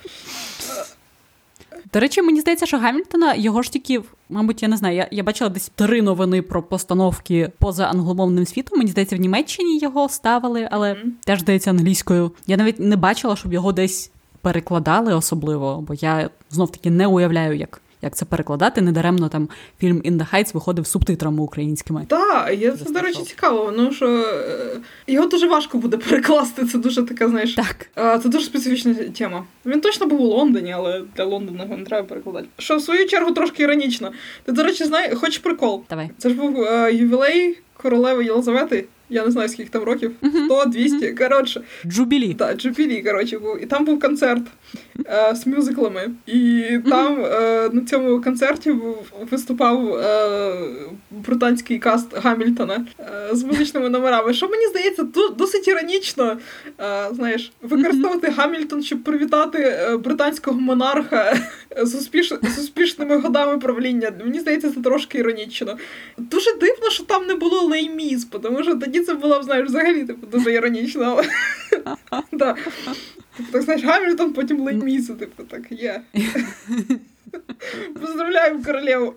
До 1.94 2.00
речі, 2.00 2.22
мені 2.22 2.42
здається, 2.42 2.66
що 2.66 2.78
Гамільтона 2.78 3.34
його 3.36 3.62
ж 3.62 3.72
тільки, 3.72 4.02
мабуть, 4.30 4.64
я 4.64 4.70
не 4.70 4.78
знаю. 4.78 4.96
Я, 4.96 5.08
я 5.12 5.24
бачила 5.24 5.50
десь 5.50 5.72
три 5.76 6.02
новини 6.02 6.42
про 6.42 6.64
постановки 6.64 7.52
поза 7.60 7.86
англомовним 7.86 8.46
світом. 8.46 8.78
Мені 8.78 8.92
здається, 8.92 9.16
в 9.16 9.20
Німеччині 9.20 9.80
його 9.80 10.10
ставили, 10.10 10.68
але 10.72 10.94
Мгм. 10.94 11.14
теж 11.26 11.40
здається 11.40 11.70
англійською. 11.70 12.32
Я 12.48 12.58
навіть 12.58 12.80
не 12.80 12.96
бачила, 12.96 13.36
щоб 13.36 13.54
його 13.54 13.72
десь 13.72 14.12
перекладали 14.42 15.14
особливо, 15.14 15.82
бо 15.88 15.94
я 15.94 16.30
знов 16.50 16.72
таки 16.72 16.90
не 16.90 17.08
уявляю, 17.08 17.58
як, 17.58 17.82
як 18.02 18.16
це 18.16 18.26
перекладати. 18.26 18.82
Недаремно 18.82 19.30
там 19.30 19.50
фільм 19.80 19.98
«In 19.98 20.12
the 20.12 20.34
Heights» 20.34 20.54
виходив 20.54 20.88
субтитрами 20.88 21.44
українськими. 21.44 22.06
Так, 22.08 22.54
я 22.60 22.72
це, 22.72 22.92
до 22.92 23.00
речі, 23.00 23.24
цікаво, 23.24 23.74
ну 23.78 23.94
що 23.94 24.08
е, 24.08 24.80
його 25.08 25.28
дуже 25.28 25.48
важко 25.48 25.78
буде 25.78 25.98
перекласти. 26.10 26.66
Це 26.66 26.78
дуже 26.78 27.04
така, 27.04 27.30
знаєш. 27.30 27.56
Так. 27.56 27.90
Це 28.24 28.30
дуже 28.30 28.46
специфічна 28.46 28.94
тема. 28.94 29.44
Він 29.66 29.82
точно 29.82 30.08
був 30.08 30.22
у 30.22 30.28
Лондоні, 30.28 30.72
але 30.72 31.04
для 31.16 31.24
Лондона 31.24 31.64
його 31.64 31.78
не 31.78 31.86
треба 31.86 32.08
перекладати. 32.08 32.48
Що 32.58 32.78
в 32.78 32.82
свою 32.82 33.08
чергу 33.08 33.32
трошки 33.32 33.64
іронічно. 33.64 34.12
Ти, 34.44 34.52
до 34.52 34.64
речі, 34.64 34.84
знаєш, 34.84 35.18
хочеш 35.18 35.38
прикол? 35.38 35.84
Давай. 35.90 36.12
Це 36.18 36.30
ж 36.30 36.36
був 36.36 36.62
е, 36.62 36.94
ювілей 36.94 37.58
королеви 37.74 38.26
Єлизавети. 38.26 38.86
Я 39.12 39.26
не 39.26 39.32
знаю, 39.32 39.50
скільки 39.50 39.70
там 39.70 39.84
років. 39.84 40.12
100, 40.46 40.66
200. 40.66 41.14
Коротше, 41.14 41.62
Джубілі. 41.86 42.34
Так, 42.34 42.58
Джупілі, 42.58 43.02
коротше, 43.02 43.40
був. 43.40 43.64
І 43.64 43.66
там 43.66 43.86
був 43.86 44.00
концерт 44.00 44.44
е, 45.06 45.36
з 45.36 45.48
мюзиклами. 45.48 46.12
І 46.28 46.64
там 46.90 47.26
е, 47.26 47.70
на 47.74 47.82
цьому 47.82 48.22
концерті 48.22 48.72
був- 48.72 49.12
виступав 49.32 49.96
е, 49.96 50.54
британський 51.12 51.80
каст 51.80 52.08
Гамільтона 52.18 52.86
е, 53.00 53.36
з 53.36 53.44
музичними 53.44 53.90
номерами. 53.90 54.34
Що 54.34 54.50
мені 54.50 54.68
здається, 54.68 55.06
досить 55.38 55.68
іронічно 55.68 56.38
е, 56.80 57.08
знаєш, 57.14 57.52
використовувати 57.62 58.30
Гамільтон, 58.30 58.84
щоб 58.84 59.04
привітати 59.04 59.60
е, 59.60 59.98
британського 59.98 60.60
монарха 60.60 61.38
з, 61.84 61.96
успіш... 61.96 62.34
з 62.56 62.60
успішними 62.60 63.18
годами 63.18 63.58
правління. 63.58 64.12
Мені 64.26 64.40
здається, 64.40 64.72
це 64.72 64.82
трошки 64.82 65.18
іронічно. 65.18 65.78
Дуже 66.18 66.52
дивно, 66.54 66.90
що 66.90 67.04
там 67.04 67.26
не 67.28 67.36
було 67.36 67.62
лейміз, 67.62 68.28
тому 68.44 68.64
що 68.64 68.76
тоді 68.76 69.01
це 69.02 69.14
було 69.14 69.40
б, 69.40 69.44
знаєш, 69.44 69.68
взагалі 69.68 70.04
типу, 70.04 70.28
дуже 70.28 70.54
іронічно. 70.54 71.22
Да. 72.32 72.56
Типу, 73.38 73.52
так 73.52 73.62
знаєш, 73.62 73.84
Гамільтон, 73.84 74.34
потім 74.34 74.62
Лейміса, 74.62 75.14
типу, 75.14 75.44
так 75.44 75.72
є. 75.72 76.02
Поздравляємо 78.02 78.64
королеву. 78.64 79.14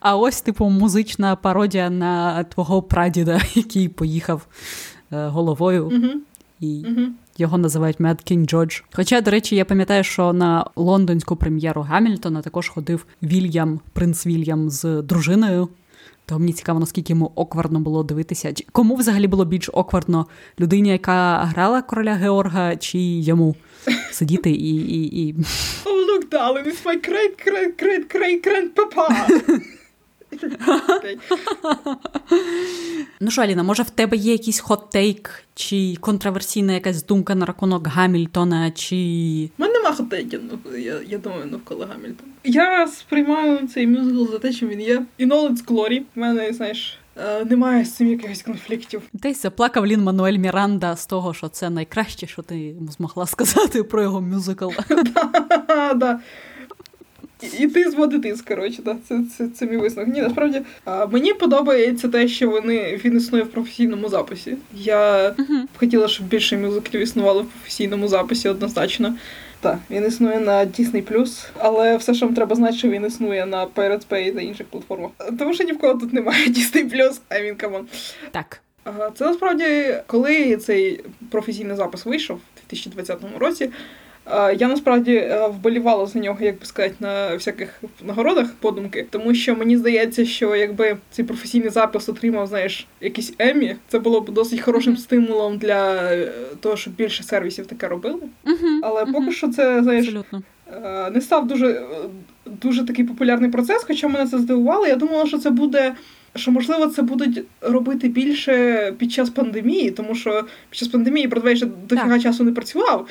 А 0.00 0.16
ось, 0.16 0.40
типу, 0.40 0.64
музична 0.68 1.36
пародія 1.36 1.90
на 1.90 2.44
твого 2.44 2.82
прадіда, 2.82 3.40
який 3.54 3.88
поїхав 3.88 4.46
е, 5.12 5.26
головою, 5.26 6.02
і 6.60 6.84
його 7.38 7.58
називають 7.58 8.00
Mad 8.00 8.32
King 8.32 8.54
George. 8.54 8.82
Хоча, 8.92 9.20
до 9.20 9.30
речі, 9.30 9.56
я 9.56 9.64
пам'ятаю, 9.64 10.04
що 10.04 10.32
на 10.32 10.70
лондонську 10.76 11.36
прем'єру 11.36 11.82
Гамільтона 11.82 12.42
також 12.42 12.68
ходив 12.68 13.06
Вільям, 13.22 13.80
принц 13.92 14.26
Вільям 14.26 14.70
з 14.70 15.02
дружиною. 15.02 15.68
То 16.28 16.38
мені 16.38 16.52
цікаво, 16.52 16.80
наскільки 16.80 17.12
йому 17.12 17.32
оквардно 17.34 17.80
було 17.80 18.02
дивитися. 18.02 18.52
Чи 18.52 18.64
кому 18.72 18.94
взагалі 18.94 19.26
було 19.26 19.44
більш 19.44 19.70
оквардно 19.72 20.26
людині, 20.60 20.88
яка 20.88 21.44
грала 21.44 21.82
короля 21.82 22.14
Георга, 22.14 22.76
чи 22.76 22.98
йому 22.98 23.56
сидіти 24.12 24.50
і. 24.50 24.76
і, 24.76 25.28
і... 25.28 25.34
Oh, 25.34 26.06
look, 26.08 26.30
darling, 26.30 26.66
it's 26.66 26.84
my 26.84 27.08
great, 27.08 27.34
great, 27.46 27.82
great, 27.82 28.16
great, 28.16 28.46
grandpapa. 28.46 29.28
Ну 33.20 33.30
що, 33.30 33.42
Аліна, 33.42 33.62
може 33.62 33.82
в 33.82 33.90
тебе 33.90 34.16
є 34.16 34.32
якийсь 34.32 34.62
хот-тейк, 34.62 35.30
чи 35.54 35.96
контроверсійна 36.00 36.72
якась 36.72 37.04
думка 37.04 37.34
на 37.34 37.46
рахунок 37.46 37.86
Гамільтона, 37.86 38.70
чи. 38.70 38.96
У 39.58 39.62
мене 39.62 39.74
нема 39.74 39.94
хотейків, 39.94 40.40
ну, 40.50 40.78
я, 40.78 41.00
я 41.08 41.18
думаю, 41.18 41.46
навколо 41.46 41.86
Гамільтона. 41.86 42.27
Я 42.44 42.86
сприймаю 42.86 43.68
цей 43.68 43.86
мюзикл 43.86 44.32
за 44.32 44.38
те, 44.38 44.52
чим 44.52 44.68
він 44.68 44.80
є. 44.80 45.02
І 45.18 45.26
its 45.26 45.64
glory. 45.64 46.02
У 46.16 46.20
мене, 46.20 46.52
знаєш, 46.52 46.98
е, 47.16 47.44
немає 47.44 47.84
з 47.84 47.94
цим 47.94 48.08
якихось 48.08 48.42
конфліктів. 48.42 49.02
Десь 49.12 49.42
заплакав 49.42 49.86
Лін 49.86 50.02
Мануель 50.02 50.38
Міранда 50.38 50.96
з 50.96 51.06
того, 51.06 51.34
що 51.34 51.48
це 51.48 51.70
найкраще, 51.70 52.26
що 52.26 52.42
ти 52.42 52.74
змогла 52.90 53.26
сказати 53.26 53.82
про 53.82 54.02
його 54.02 54.20
мюзикл. 54.20 54.68
І, 57.58 57.66
ти 57.66 57.90
зводитись, 57.90 58.42
коротше, 58.42 58.82
да. 58.84 58.96
це, 59.08 59.20
це, 59.36 59.48
це 59.48 59.66
мій 59.66 59.76
висновок. 59.76 60.14
Ні, 60.14 60.20
насправді 60.22 60.62
а, 60.84 61.06
мені 61.06 61.34
подобається 61.34 62.08
те, 62.08 62.28
що 62.28 62.50
вони 62.50 63.00
він 63.04 63.16
існує 63.16 63.44
в 63.44 63.50
професійному 63.50 64.08
записі. 64.08 64.56
Я 64.74 65.30
б 65.30 65.78
хотіла, 65.78 66.08
щоб 66.08 66.26
більше 66.26 66.58
мюзиклів 66.58 67.00
існувало 67.00 67.42
в 67.42 67.46
професійному 67.46 68.08
записі 68.08 68.48
однозначно. 68.48 69.14
Так, 69.60 69.78
він 69.90 70.06
існує 70.06 70.40
на 70.40 70.66
Disney+, 70.66 71.48
але 71.58 71.96
все, 71.96 72.14
що 72.14 72.26
вам 72.26 72.34
треба 72.34 72.56
знати, 72.56 72.76
що 72.76 72.88
він 72.88 73.06
існує 73.06 73.46
на 73.46 73.66
Pirate 73.66 74.08
Bay 74.10 74.34
та 74.34 74.40
інших 74.40 74.66
платформах. 74.66 75.10
Тому 75.38 75.54
що 75.54 75.64
ні 75.64 75.72
в 75.72 75.78
кого 75.78 75.94
тут 75.94 76.12
немає 76.12 76.46
Disney+, 76.48 76.94
Plus, 76.94 77.20
а 77.28 77.40
він 77.40 77.56
come 77.56 77.73
on. 77.73 77.86
Так. 78.30 78.60
Це 79.14 79.24
насправді, 79.24 79.94
коли 80.06 80.56
цей 80.56 81.04
професійний 81.30 81.76
запис 81.76 82.06
вийшов 82.06 82.36
у 82.36 82.60
2020 82.70 83.18
році. 83.38 83.70
Е, 84.30 84.54
Я 84.54 84.68
насправді 84.68 85.14
е, 85.14 85.48
вболівала 85.48 86.06
за 86.06 86.18
нього, 86.18 86.38
як 86.40 86.58
би 86.60 86.66
сказати, 86.66 86.94
на 87.00 87.34
всяких 87.34 87.82
нагородах 88.04 88.54
подумки, 88.54 89.06
тому 89.10 89.34
що 89.34 89.56
мені 89.56 89.76
здається, 89.76 90.24
що 90.24 90.56
якби 90.56 90.96
цей 91.10 91.24
професійний 91.24 91.70
запис 91.70 92.08
отримав, 92.08 92.46
знаєш, 92.46 92.86
якісь 93.00 93.34
емі, 93.38 93.76
це 93.88 93.98
було 93.98 94.20
б 94.20 94.30
досить 94.30 94.60
хорошим 94.60 94.96
стимулом 94.96 95.58
для 95.58 95.94
е, 96.12 96.32
того, 96.60 96.76
щоб 96.76 96.94
більше 96.94 97.22
сервісів 97.22 97.66
таке 97.66 97.88
робили. 97.88 98.20
Але 98.82 99.06
поки 99.06 99.32
що 99.32 99.48
це, 99.48 99.82
знаєш, 99.82 100.06
Абсолютно. 100.08 100.42
Не 101.14 101.20
став 101.20 101.46
дуже, 101.46 101.82
дуже 102.46 102.86
такий 102.86 103.04
популярний 103.04 103.50
процес, 103.50 103.84
хоча 103.84 104.08
мене 104.08 104.30
це 104.30 104.38
здивувало. 104.38 104.86
Я 104.86 104.96
думала, 104.96 105.26
що 105.26 105.38
це 105.38 105.50
буде. 105.50 105.94
Що 106.36 106.50
можливо 106.50 106.86
це 106.86 107.02
будуть 107.02 107.44
робити 107.60 108.08
більше 108.08 108.94
під 108.98 109.12
час 109.12 109.30
пандемії, 109.30 109.90
тому 109.90 110.14
що 110.14 110.44
під 110.70 110.78
час 110.78 110.88
пандемії 110.88 111.26
Бродвей 111.26 111.56
ще 111.56 111.66
дофіга 111.66 112.18
часу 112.18 112.44
не 112.44 112.52
працював. 112.52 113.08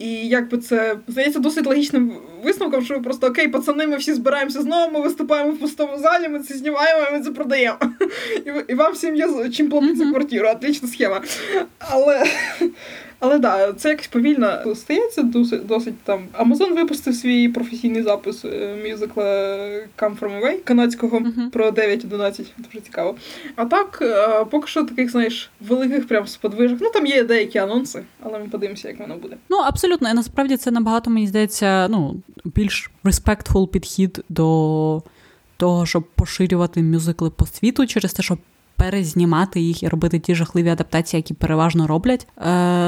І 0.00 0.28
якби 0.28 0.58
це 0.58 0.96
здається 1.08 1.38
досить 1.38 1.66
логічним 1.66 2.12
висновком, 2.44 2.84
що 2.84 3.02
просто 3.02 3.26
окей, 3.26 3.48
пацани, 3.48 3.86
ми 3.86 3.96
всі 3.96 4.12
збираємося 4.12 4.62
знову, 4.62 4.92
ми 4.92 5.00
виступаємо 5.00 5.50
в 5.52 5.58
пустому 5.58 5.98
залі, 5.98 6.28
ми 6.28 6.40
це 6.40 6.54
знімаємо, 6.54 7.06
і 7.10 7.12
ми 7.12 7.20
це 7.20 7.30
продаємо. 7.30 7.78
І, 8.46 8.72
і 8.72 8.74
вам 8.74 8.92
всім 8.92 9.16
є 9.16 9.48
чим 9.52 9.70
платити 9.70 9.96
за 9.96 10.10
квартиру. 10.10 10.48
Отлічна 10.48 10.88
схема. 10.88 11.20
Але 11.78 12.24
але 13.20 13.38
да, 13.38 13.72
це 13.72 13.88
якось 13.88 14.06
повільно 14.06 14.74
стається 14.74 15.22
досить 15.22 15.66
досить 15.66 16.02
там. 16.02 16.20
Амазон 16.32 16.74
випустив 16.74 17.14
свій 17.14 17.48
професійний 17.48 18.02
запис 18.02 18.44
е, 18.44 18.76
мюзикла 18.90 19.24
Come 19.98 20.18
From 20.18 20.40
Away 20.40 20.64
канадського 20.64 21.18
uh-huh. 21.18 21.50
про 21.50 21.70
9-11. 21.70 22.44
Дуже 22.58 22.80
цікаво. 22.80 23.14
А 23.56 23.64
так, 23.64 23.98
е, 24.02 24.44
поки 24.44 24.66
що 24.66 24.84
таких, 24.84 25.10
знаєш, 25.10 25.50
великих 25.60 26.08
прям 26.08 26.26
сподвижок. 26.26 26.78
Ну 26.80 26.90
там 26.90 27.06
є 27.06 27.24
деякі 27.24 27.58
анонси, 27.58 28.02
але 28.22 28.38
ми 28.38 28.48
подивимося, 28.48 28.88
як 28.88 29.00
воно 29.00 29.16
буде. 29.16 29.36
Ну 29.48 29.56
абсолютно, 29.56 30.10
і 30.10 30.14
насправді 30.14 30.56
це 30.56 30.70
набагато 30.70 31.10
мені 31.10 31.26
здається, 31.26 31.88
ну 31.88 32.22
більш 32.44 32.90
респектфул 33.04 33.70
підхід 33.70 34.24
до 34.28 35.02
того, 35.56 35.86
щоб 35.86 36.04
поширювати 36.14 36.82
мюзикли 36.82 37.30
по 37.30 37.46
світу 37.46 37.86
через 37.86 38.12
те, 38.12 38.22
щоб 38.22 38.38
перезнімати 38.80 39.60
їх 39.60 39.82
і 39.82 39.88
робити 39.88 40.18
ті 40.18 40.34
жахливі 40.34 40.68
адаптації, 40.68 41.18
які 41.18 41.34
переважно 41.34 41.86
роблять 41.86 42.26
е, 42.38 42.42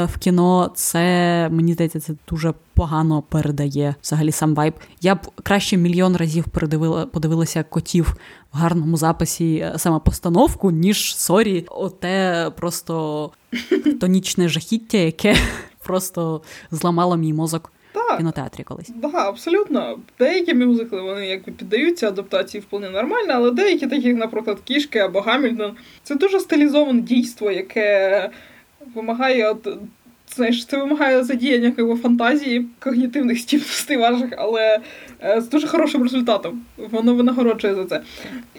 в 0.05 0.19
кіно. 0.19 0.71
Це 0.75 1.49
мені 1.53 1.73
здається, 1.73 2.01
це 2.01 2.15
дуже 2.29 2.55
погано 2.75 3.23
передає 3.23 3.95
взагалі 4.03 4.33
сам 4.33 4.55
вайб. 4.55 4.75
Я 5.01 5.15
б 5.15 5.19
краще 5.43 5.77
мільйон 5.77 6.17
разів 6.17 6.45
передивила, 6.45 7.07
подивилася 7.07 7.63
котів 7.63 8.17
в 8.53 8.57
гарному 8.59 8.97
записі 8.97 9.57
е, 9.57 9.75
саме 9.77 9.99
постановку, 9.99 10.71
ніж 10.71 11.17
сорі, 11.17 11.65
оте 11.69 12.51
просто 12.57 13.31
тонічне 14.01 14.49
жахіття, 14.49 14.99
яке 14.99 15.37
просто 15.85 16.43
зламало 16.71 17.17
мій 17.17 17.33
мозок 17.33 17.73
так. 18.13 18.19
кінотеатрі 18.19 18.65
колись. 18.65 18.87
Так, 18.87 18.97
да, 18.97 19.29
абсолютно. 19.29 19.99
Деякі 20.19 20.55
мюзикли 20.55 21.01
вони 21.01 21.27
якби 21.27 21.53
піддаються 21.53 22.09
адаптації 22.09 22.61
вполне 22.61 22.91
нормально, 22.91 23.33
але 23.35 23.51
деякі, 23.51 23.87
такі, 23.87 24.09
як, 24.09 24.17
наприклад, 24.17 24.59
кішки 24.65 24.99
або 24.99 25.21
Гамільтон, 25.21 25.77
це 26.03 26.15
дуже 26.15 26.41
стилізоване 26.41 27.01
дійство, 27.01 27.51
яке 27.51 28.31
вимагає 28.95 29.51
от. 29.51 29.69
Знаєш, 30.37 30.67
це 30.67 30.77
вимагає 30.77 31.25
задіяння 31.25 31.73
якби, 31.77 31.97
фантазії, 31.97 32.67
когнітивних 32.79 33.39
здібностей 33.39 33.97
ваших, 33.97 34.31
але 34.39 34.81
е, 35.25 35.41
з 35.41 35.49
дуже 35.49 35.67
хорошим 35.67 36.03
результатом. 36.03 36.63
Воно 36.77 37.15
винагороджує 37.15 37.75
за 37.75 37.85
це. 37.85 38.03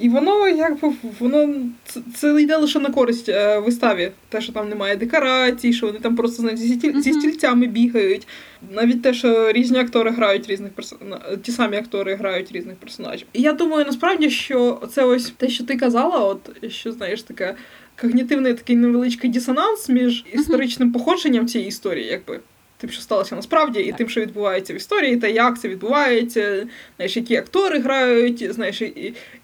І 0.01 0.09
воно 0.09 0.47
якби 0.47 0.93
воно 1.19 1.55
це, 1.85 1.99
це 2.15 2.41
йде 2.41 2.55
лише 2.55 2.79
на 2.79 2.89
користь 2.89 3.29
е, 3.29 3.59
виставі. 3.59 4.11
Те, 4.29 4.41
що 4.41 4.53
там 4.53 4.69
немає 4.69 4.95
декорацій, 4.95 5.73
що 5.73 5.87
вони 5.87 5.99
там 5.99 6.15
просто 6.15 6.41
знаєш, 6.41 6.59
зі, 6.59 6.73
стіль, 6.73 6.99
зі 6.99 7.13
стільцями 7.13 7.67
бігають. 7.67 8.27
Навіть 8.71 9.01
те, 9.01 9.13
що 9.13 9.51
різні 9.51 9.79
актори 9.79 10.11
грають 10.11 10.47
різних 10.47 10.71
персонажів, 10.71 11.41
ті 11.43 11.51
самі 11.51 11.77
актори 11.77 12.15
грають 12.15 12.51
різних 12.51 12.75
персонажів. 12.75 13.27
І 13.33 13.41
я 13.41 13.53
думаю, 13.53 13.85
насправді, 13.85 14.29
що 14.29 14.81
це 14.91 15.03
ось 15.03 15.33
те, 15.37 15.49
що 15.49 15.63
ти 15.63 15.77
казала, 15.77 16.19
от 16.19 16.71
що 16.71 16.91
знаєш 16.91 17.23
таке 17.23 17.55
когнітивний 18.01 18.53
такий 18.53 18.75
невеличкий 18.75 19.29
дисонанс 19.29 19.89
між 19.89 20.25
історичним 20.33 20.91
походженням 20.91 21.47
цієї 21.47 21.69
історії, 21.69 22.07
якби. 22.07 22.39
Тим, 22.77 22.89
що 22.89 23.01
сталося 23.01 23.35
насправді, 23.35 23.79
і 23.79 23.91
тим, 23.91 24.09
що 24.09 24.21
відбувається 24.21 24.73
в 24.73 24.75
історії, 24.75 25.17
та 25.17 25.27
як 25.27 25.59
це 25.59 25.67
відбувається, 25.67 26.67
знаєш, 26.95 27.17
які 27.17 27.35
актори 27.35 27.79
грають, 27.79 28.53
знаєш, 28.53 28.81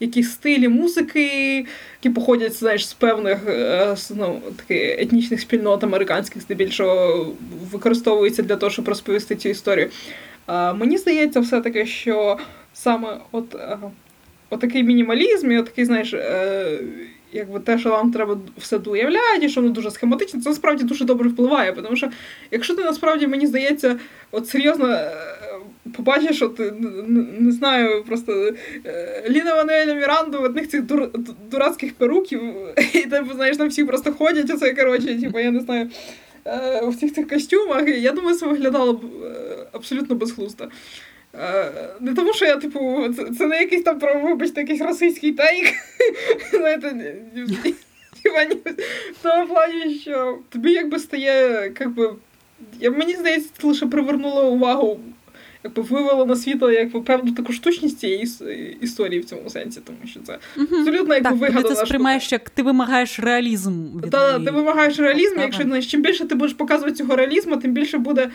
які 0.00 0.22
стилі 0.22 0.68
музики, 0.68 1.56
які 2.02 2.10
походять 2.14 2.52
знаєш, 2.52 2.88
з 2.88 2.92
певних 2.92 3.38
е, 3.48 3.96
ну, 4.16 4.40
таких 4.56 5.00
етнічних 5.00 5.40
спільнот 5.40 5.84
американських, 5.84 6.42
здебільшого 6.42 7.26
використовуються 7.72 8.42
для 8.42 8.56
того, 8.56 8.70
щоб 8.70 8.88
розповісти 8.88 9.36
цю 9.36 9.48
історію. 9.48 9.90
А, 10.46 10.72
Мені 10.72 10.98
здається, 10.98 11.40
все-таки, 11.40 11.86
що 11.86 12.38
саме 12.74 13.18
от, 13.32 13.54
е, 13.54 13.78
от 14.50 14.60
такий 14.60 14.82
мінімалізм 14.82 15.50
і 15.50 15.58
от 15.58 15.64
такий, 15.66 15.84
знаєш, 15.84 16.14
е, 16.14 16.78
якби 17.32 17.60
те, 17.60 17.78
що 17.78 17.90
вам 17.90 18.12
треба 18.12 18.38
все 18.58 18.78
доуявляти, 18.78 19.48
що 19.48 19.60
воно 19.60 19.72
дуже 19.72 19.90
схематично, 19.90 20.40
це 20.40 20.48
насправді 20.48 20.84
дуже 20.84 21.04
добре 21.04 21.28
впливає. 21.28 21.72
Тому 21.72 21.96
що, 21.96 22.10
якщо 22.50 22.74
ти 22.74 22.82
насправді 22.82 23.26
мені 23.26 23.46
здається, 23.46 23.98
от 24.30 24.48
серйозно 24.48 24.88
е, 24.88 25.12
побачиш, 25.96 26.42
от, 26.42 26.60
не 27.40 27.52
знаю, 27.52 28.04
просто 28.04 28.52
е, 28.86 29.24
Ліна 29.28 29.54
Вануеля 29.54 29.94
Міранду 29.94 30.40
в 30.40 30.44
одних 30.44 30.68
цих 30.68 30.82
дур, 30.82 31.08
дурацьких 31.50 31.94
перуків, 31.94 32.40
і 32.94 32.98
типу, 32.98 33.34
знаєш, 33.34 33.56
там 33.56 33.68
всі 33.68 33.84
просто 33.84 34.12
ходять, 34.12 34.50
оце, 34.50 34.74
коротше, 34.74 35.20
типу, 35.20 35.38
я 35.38 35.50
не 35.50 35.60
знаю. 35.60 35.90
Е, 36.46 36.86
в 36.86 36.96
цих 36.96 37.14
цих 37.14 37.28
костюмах, 37.28 37.88
я 37.88 38.12
думаю, 38.12 38.36
це 38.36 38.46
виглядало 38.46 38.92
б 38.92 39.00
абсолютно 39.72 40.16
безглуздо. 40.16 40.64
Е, 41.34 41.72
не 42.00 42.14
тому, 42.14 42.32
що 42.32 42.44
я, 42.44 42.56
типу, 42.56 43.08
це, 43.16 43.24
це 43.38 43.46
не 43.46 43.58
якийсь 43.58 43.82
там 43.82 43.98
про, 43.98 44.20
вибачте, 44.20 44.60
якийсь 44.60 44.80
російський 44.80 45.32
тейк. 45.32 45.74
Знаєте, 46.52 47.16
в 49.14 49.22
тому 49.22 49.46
плані, 49.46 49.94
що 49.94 50.38
тобі 50.48 50.72
якби 50.72 50.98
стає, 50.98 51.72
якби. 51.80 52.10
Я, 52.80 52.90
Мені 52.90 53.14
здається, 53.14 53.50
це 53.60 53.66
лише 53.66 53.86
привернуло 53.86 54.50
увагу, 54.50 55.00
якби 55.64 55.82
вивело 55.82 56.26
на 56.26 56.36
світло 56.36 56.70
якби, 56.70 57.00
певну 57.00 57.32
таку 57.32 57.52
штучність 57.52 57.98
цієї 57.98 58.28
історії 58.80 59.20
в 59.20 59.24
цьому 59.24 59.50
сенсі, 59.50 59.80
тому 59.84 59.98
що 60.06 60.20
це 60.20 60.38
абсолютно 60.56 61.14
якби 61.14 61.30
вигадана 61.30 61.68
Ти 61.68 61.74
це 61.74 61.86
сприймаєш, 61.86 62.32
як 62.32 62.50
ти 62.50 62.62
вимагаєш 62.62 63.20
реалізм. 63.20 64.00
від 64.04 64.10
Так, 64.10 64.44
ти 64.44 64.50
вимагаєш 64.50 64.98
реалізм, 64.98 65.40
якщо 65.40 65.82
чим 65.82 66.02
більше 66.02 66.24
ти 66.24 66.34
будеш 66.34 66.54
показувати 66.54 66.96
цього 66.96 67.16
реалізму, 67.16 67.56
тим 67.56 67.72
більше 67.72 67.98
буде 67.98 68.30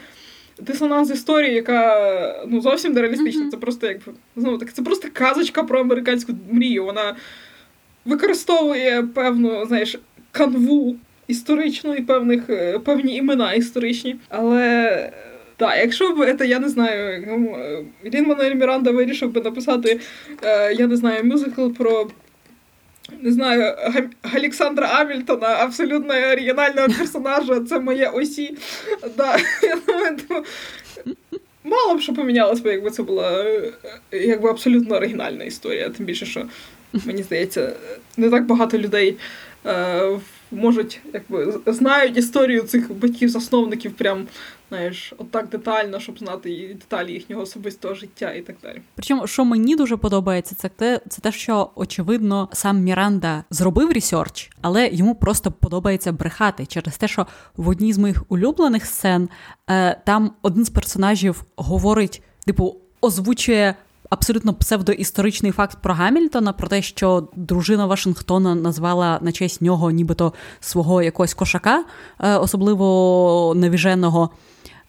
дисонанс 0.60 1.12
історії, 1.12 1.54
яка 1.54 2.46
ну 2.48 2.62
зовсім 2.62 2.94
не 2.94 3.02
реалістична. 3.02 3.46
Mm-hmm. 3.46 3.52
Це 3.52 3.58
просто 3.58 3.88
як 3.88 3.98
знову 4.36 4.58
так, 4.58 4.74
це 4.74 4.82
просто 4.82 5.08
казочка 5.14 5.64
про 5.64 5.80
американську 5.80 6.34
мрію. 6.52 6.86
Вона 6.86 7.16
використовує 8.06 9.04
певну, 9.04 9.66
знаєш, 9.66 10.00
канву 10.32 10.96
історичну 11.28 11.96
і 11.96 12.02
певних 12.02 12.50
е, 12.50 12.80
певні 12.80 13.16
імена 13.16 13.54
історичні. 13.54 14.16
Але 14.30 15.12
так, 15.58 15.78
якщо 15.78 16.14
б 16.14 16.36
це, 16.38 16.48
я 16.48 16.60
не 16.60 16.70
знаю, 16.70 17.28
Рін 18.04 18.28
Мануель 18.28 18.56
Міранда 18.56 18.92
вирішив 18.92 19.32
би 19.32 19.42
написати, 19.42 20.00
е, 20.44 20.74
я 20.74 20.88
не 20.88 20.96
знаю, 20.96 21.24
мюзикл 21.24 21.68
про 21.68 22.08
не 23.22 23.32
знаю, 23.32 23.76
Олександра 24.38 24.88
Амільтона, 24.88 25.48
абсолютно 25.48 26.14
оригінального 26.14 26.88
персонажа, 26.88 27.60
це 27.60 27.80
моє 27.80 28.08
осі. 28.08 28.58
Да. 29.18 29.38
Мало 31.64 31.96
б 31.96 32.02
що 32.02 32.14
помінялось 32.14 32.60
би, 32.60 32.72
якби 32.72 32.92
це 32.92 33.04
була 33.04 33.44
е, 33.44 33.74
якби 34.12 34.50
абсолютно 34.50 34.96
оригінальна 34.96 35.44
історія. 35.44 35.90
Тим 35.90 36.06
більше, 36.06 36.26
що 36.26 36.46
мені 37.06 37.24
здається, 37.24 37.74
не 38.18 38.30
так 38.30 38.46
багато 38.46 38.78
людей 38.78 39.18
е, 39.66 40.20
можуть, 40.52 41.00
якби 41.14 41.54
знають 41.66 42.18
історію 42.18 42.62
цих 42.62 42.94
батьків-засновників 42.94 43.94
прям 43.94 44.28
знаєш, 44.70 45.14
отак 45.18 45.50
детально, 45.50 46.00
щоб 46.00 46.20
знати 46.20 46.52
і 46.52 46.74
деталі 46.74 47.14
їхнього 47.14 47.42
особистого 47.42 47.94
життя 47.94 48.32
і 48.32 48.42
так 48.42 48.56
далі. 48.64 48.82
Причому, 48.96 49.28
що 49.28 49.46
мені 49.46 49.76
дуже 49.76 49.98
подобається, 49.98 50.56
це 50.56 50.70
те, 50.70 51.02
це 51.10 51.22
те, 51.22 51.32
що 51.32 51.70
очевидно 51.76 52.50
сам 52.54 52.80
Міранда 52.80 53.44
зробив 53.50 53.92
ресерч, 53.92 54.52
але 54.62 54.88
йому 54.88 55.16
просто 55.16 55.52
подобається 55.52 56.12
брехати 56.12 56.66
через 56.66 56.98
те, 56.98 57.08
що 57.08 57.28
в 57.58 57.68
одній 57.68 57.94
з 57.94 57.98
моїх 57.98 58.24
улюблених 58.30 58.86
сцен 58.86 59.30
е, 59.70 60.02
там 60.06 60.32
один 60.42 60.66
з 60.66 60.70
персонажів 60.70 61.44
говорить, 61.56 62.22
типу, 62.46 62.76
озвучує. 63.02 63.76
Абсолютно 64.10 64.54
псевдоісторичний 64.54 65.52
факт 65.52 65.78
про 65.82 65.94
Гамільтона, 65.94 66.54
про 66.54 66.68
те, 66.68 66.82
що 66.82 67.28
дружина 67.36 67.86
Вашингтона 67.86 68.56
назвала 68.56 69.20
на 69.22 69.32
честь 69.32 69.62
нього, 69.62 69.92
нібито 69.92 70.34
свого 70.60 71.02
якогось 71.02 71.34
кошака, 71.34 71.84
е, 72.20 72.36
особливо 72.38 73.54
невіженого 73.56 74.30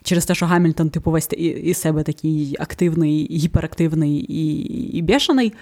через 0.07 0.27
те, 0.27 0.35
що 0.35 0.47
Гамільтон, 0.47 0.91
типу, 0.91 1.11
весь 1.11 1.29
із 1.33 1.81
себе 1.81 2.03
такий 2.03 2.57
активний, 2.59 3.29
гіперактивний 3.31 4.17
і 4.17 4.63
і 4.99 5.03
бешений. 5.03 5.53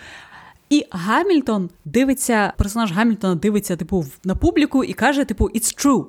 І 0.70 0.84
Гамільтон 0.90 1.70
дивиться, 1.84 2.52
персонаж 2.56 2.92
Гамільтона 2.92 3.34
дивиться, 3.34 3.76
типу, 3.76 4.06
на 4.24 4.34
публіку 4.34 4.84
і 4.84 4.92
каже, 4.92 5.24
типу, 5.24 5.44
it's 5.44 5.86
true. 5.86 6.04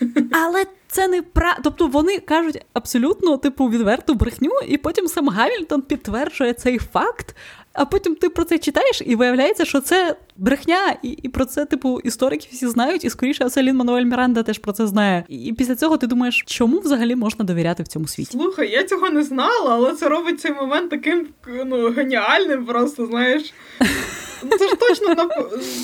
Але 0.32 0.64
це 0.88 1.08
не 1.08 1.22
пра. 1.22 1.58
Тобто 1.64 1.86
вони 1.86 2.18
кажуть 2.18 2.64
абсолютно, 2.72 3.36
типу, 3.36 3.68
відверту 3.68 4.14
брехню, 4.14 4.50
і 4.68 4.76
потім 4.76 5.08
сам 5.08 5.28
Гамільтон 5.28 5.82
підтверджує 5.82 6.52
цей 6.52 6.78
факт 6.78 7.36
а 7.78 7.84
потім 7.84 8.14
ти 8.14 8.28
про 8.28 8.44
це 8.44 8.58
читаєш, 8.58 9.02
і 9.06 9.16
виявляється, 9.16 9.64
що 9.64 9.80
це 9.80 10.16
брехня, 10.36 10.96
і 11.02 11.08
і 11.08 11.28
про 11.28 11.44
це, 11.44 11.64
типу, 11.64 12.00
історики 12.04 12.48
всі 12.52 12.66
знають, 12.66 13.04
і 13.04 13.10
скоріше 13.10 13.44
Аселін 13.44 13.76
Мануель 13.76 14.04
Міранда 14.04 14.42
теж 14.42 14.58
про 14.58 14.72
це 14.72 14.86
знає. 14.86 15.24
І 15.28 15.54
після 15.58 15.74
цього 15.74 15.96
ти 15.96 16.06
думаєш, 16.06 16.44
чому 16.46 16.78
взагалі 16.78 17.16
можна 17.16 17.44
довіряти 17.44 17.82
в 17.82 17.88
цому 17.88 18.08
світі? 18.08 18.30
Слухай, 18.32 18.70
я 18.70 18.84
цього 18.84 19.10
не 19.10 19.22
знала, 19.22 19.74
але 19.74 19.94
це 19.94 20.08
робить 20.08 20.40
цей 20.40 20.52
момент 20.52 20.90
таким 20.90 21.26
ну, 21.66 21.90
геніальним, 21.90 22.66
просто 22.66 23.06
знаєш. 23.06 23.52
Ну, 24.42 24.58
це 24.58 24.68
ж 24.68 24.74
точно 24.74 25.14
на 25.14 25.28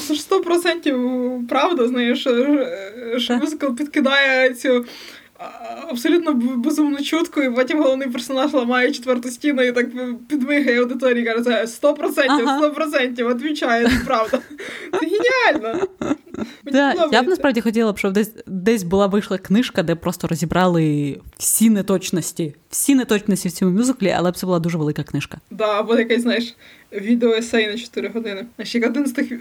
це 0.08 0.14
ж 0.14 0.26
100% 0.30 1.46
правда, 1.48 1.88
знаєш, 1.88 2.20
що 3.16 3.36
мюзикл 3.40 3.66
підкидає 3.66 4.54
цю 4.54 4.84
абсолютно 5.88 6.34
безумно 6.34 7.02
чутко, 7.02 7.42
і 7.42 7.50
потім 7.50 7.82
головний 7.82 8.08
персонаж 8.08 8.52
ламає 8.52 8.92
четверту 8.92 9.30
стіну 9.30 9.62
і 9.62 9.72
так 9.72 9.86
підмигає 10.28 10.80
аудиторії 10.80 11.24
каже, 11.24 11.66
сто 11.66 11.94
процентів, 11.94 12.48
сто 12.58 12.70
процентів, 12.70 13.28
відвічає, 13.28 13.84
це 13.84 14.04
правда. 14.06 14.38
Це 14.92 15.06
геніально. 15.06 15.86
Да, 16.64 17.08
я 17.12 17.22
б 17.22 17.28
насправді 17.28 17.60
хотіла 17.60 17.92
б, 17.92 17.98
щоб 17.98 18.12
десь 18.12 18.32
десь 18.46 18.82
була 18.82 19.06
вийшла 19.06 19.38
книжка, 19.38 19.82
де 19.82 19.94
просто 19.94 20.26
розібрали 20.26 21.16
всі 21.38 21.70
неточності, 21.70 22.54
всі 22.70 22.94
неточності 22.94 23.48
в 23.48 23.52
цьому 23.52 23.78
мюзиклі, 23.78 24.14
але 24.16 24.30
б 24.30 24.36
це 24.36 24.46
була 24.46 24.58
дуже 24.58 24.78
велика 24.78 25.02
книжка. 25.02 25.38
Да, 25.50 25.80
або 25.80 25.96
якась, 25.96 26.22
знаєш, 26.22 26.54
відеоесей 26.92 27.66
на 27.66 27.78
4 27.78 28.08
години. 28.08 28.46
Знаєш, 28.56 28.74
як 28.74 28.86
один 28.86 29.06
з 29.06 29.12
тих 29.12 29.32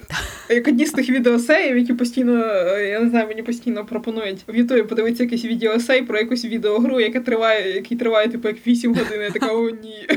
як 0.49 0.67
одні 0.67 0.85
з 0.85 0.91
тих 0.91 1.09
відеоесеїв, 1.09 1.77
які 1.77 1.93
постійно, 1.93 2.37
я 2.77 2.99
не 2.99 3.09
знаю, 3.09 3.27
мені 3.27 3.43
постійно 3.43 3.85
пропонують 3.85 4.43
в 4.47 4.55
Ютубі 4.55 4.83
подивитися 4.83 5.23
якийсь 5.23 5.45
відеоесей 5.83 6.03
про 6.03 6.17
якусь 6.17 6.45
відеогру, 6.45 6.99
яка 6.99 7.19
триває, 7.19 7.75
який 7.75 7.97
триває 7.97 8.27
типу 8.27 8.47
як 8.47 8.67
8 8.67 8.95
годин. 8.95 9.21
Я 9.21 9.31
така, 9.31 9.53
о, 9.53 9.69
ні. 9.69 10.07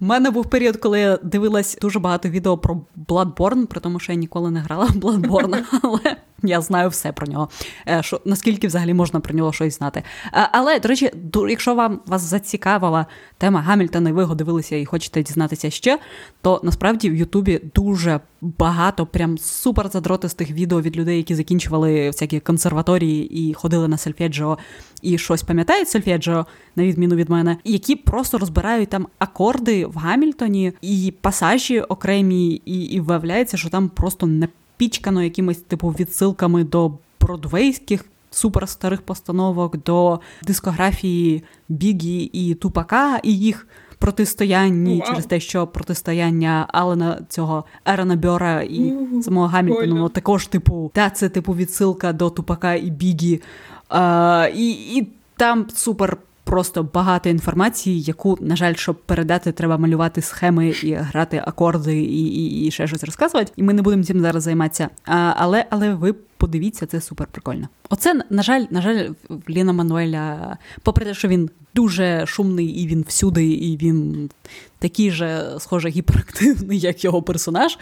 У 0.00 0.04
мене 0.04 0.30
був 0.30 0.50
період, 0.50 0.76
коли 0.76 1.00
я 1.00 1.18
дивилась 1.22 1.78
дуже 1.80 1.98
багато 1.98 2.28
відео 2.28 2.58
про 2.58 2.80
Bloodborne, 3.08 3.66
при 3.66 3.80
тому, 3.80 4.00
що 4.00 4.12
я 4.12 4.18
ніколи 4.18 4.50
не 4.50 4.60
грала 4.60 4.84
в 4.84 4.96
Bloodborne, 4.96 5.62
але 5.82 6.16
я 6.48 6.60
знаю 6.60 6.88
все 6.88 7.12
про 7.12 7.26
нього. 7.26 7.48
Е, 7.88 8.02
що 8.02 8.20
наскільки 8.24 8.66
взагалі 8.66 8.94
можна 8.94 9.20
про 9.20 9.34
нього 9.34 9.52
щось 9.52 9.78
знати? 9.78 10.02
Е, 10.26 10.48
але 10.52 10.80
до 10.80 10.88
речі, 10.88 11.10
якщо 11.48 11.74
вам 11.74 12.00
вас 12.06 12.22
зацікавила 12.22 13.06
тема 13.38 13.60
Гамільтона, 13.60 14.10
і 14.10 14.12
ви 14.12 14.22
його 14.22 14.34
дивилися 14.34 14.76
і 14.76 14.84
хочете 14.84 15.22
дізнатися 15.22 15.70
ще, 15.70 15.98
то 16.42 16.60
насправді 16.62 17.10
в 17.10 17.14
Ютубі 17.14 17.60
дуже 17.74 18.20
багато 18.40 19.06
прям 19.06 19.38
супер 19.38 19.88
задротистих 19.88 20.50
відео 20.50 20.80
від 20.80 20.96
людей, 20.96 21.16
які 21.16 21.34
закінчували 21.34 22.06
всякі 22.06 22.40
консерваторії 22.40 23.48
і 23.48 23.54
ходили 23.54 23.88
на 23.88 23.98
сельфеджіо 23.98 24.58
і 25.02 25.18
щось 25.18 25.42
пам'ятають 25.42 25.88
сельфеджіо, 25.88 26.46
на 26.76 26.84
відміну 26.84 27.16
від 27.16 27.30
мене, 27.30 27.56
які 27.64 27.96
просто 27.96 28.38
розбирають 28.38 28.88
там 28.88 29.06
акорди 29.18 29.86
в 29.86 29.96
Гамільтоні 29.96 30.72
і 30.82 31.14
пасажі 31.20 31.80
окремі, 31.80 32.62
і, 32.64 32.82
і 32.82 33.00
виявляється, 33.00 33.56
що 33.56 33.70
там 33.70 33.88
просто 33.88 34.26
не 34.26 34.48
пічкано 34.76 35.22
якимись 35.22 35.58
типу 35.58 35.88
відсилками 35.88 36.64
до 36.64 36.92
бродвейських 37.20 38.04
суперстарих 38.30 39.02
постановок, 39.02 39.76
до 39.82 40.20
дискографії 40.42 41.42
Бігі 41.68 42.22
і 42.22 42.54
Тупака 42.54 43.20
і 43.22 43.38
їх 43.38 43.66
протистоянні 43.98 45.00
wow. 45.00 45.06
через 45.06 45.26
те, 45.26 45.40
що 45.40 45.66
протистояння 45.66 46.66
Алена 46.72 47.20
цього 47.28 47.64
Ерена 47.86 48.16
Бьора 48.16 48.62
і 48.62 48.80
uh, 48.80 49.22
самого 49.22 49.46
Гамільтона 49.46 49.94
ну, 49.94 50.08
також, 50.08 50.46
типу, 50.46 50.90
та 50.94 51.10
це 51.10 51.28
типу 51.28 51.54
відсилка 51.54 52.12
до 52.12 52.30
Тупака 52.30 52.74
і 52.74 52.90
Бігі. 52.90 53.42
Uh, 53.90 54.52
і, 54.54 54.70
і 54.70 55.08
там 55.36 55.66
супер 55.74 56.16
просто 56.44 56.82
багато 56.82 57.28
інформації, 57.28 58.02
яку, 58.02 58.38
на 58.40 58.56
жаль, 58.56 58.74
щоб 58.74 59.00
передати, 59.02 59.52
треба 59.52 59.78
малювати 59.78 60.22
схеми 60.22 60.68
і 60.68 60.94
грати 60.94 61.42
акорди, 61.46 62.02
і 62.02 62.24
і, 62.24 62.66
і 62.66 62.70
ще 62.70 62.86
щось 62.86 63.04
розказувати. 63.04 63.52
І 63.56 63.62
ми 63.62 63.72
не 63.72 63.82
будемо 63.82 64.04
цим 64.04 64.20
зараз 64.20 64.42
займатися. 64.42 64.88
А, 65.04 65.34
Але 65.36 65.66
але 65.70 65.94
ви 65.94 66.14
подивіться, 66.36 66.86
це 66.86 67.00
супер 67.00 67.26
прикольно. 67.26 67.68
Оце, 67.90 68.20
на 68.30 68.42
жаль, 68.42 68.64
на 68.70 68.82
жаль, 68.82 69.10
Ліна 69.48 69.72
Мануеля, 69.72 70.56
попри 70.82 71.04
те, 71.04 71.14
що 71.14 71.28
він 71.28 71.50
дуже 71.74 72.26
шумний, 72.26 72.66
і 72.66 72.86
він 72.86 73.04
всюди, 73.08 73.46
і 73.46 73.76
він 73.76 74.30
такий 74.78 75.10
же, 75.10 75.56
схоже, 75.58 75.88
гіперактивний, 75.88 76.78
як 76.78 77.04
його 77.04 77.22
персонаж, 77.22 77.78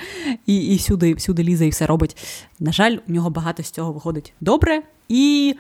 і 0.47 0.57
і 0.57 0.77
всюди, 0.77 1.15
всюди 1.15 1.43
лізе 1.43 1.67
і 1.67 1.71
все 1.71 1.87
робить. 1.87 2.17
На 2.61 2.73
жаль, 2.73 2.97
у 3.09 3.13
нього 3.13 3.31
багато 3.31 3.63
з 3.63 3.71
цього 3.71 3.93
виходить 3.93 4.33
добре 4.41 4.83
і 5.09 5.55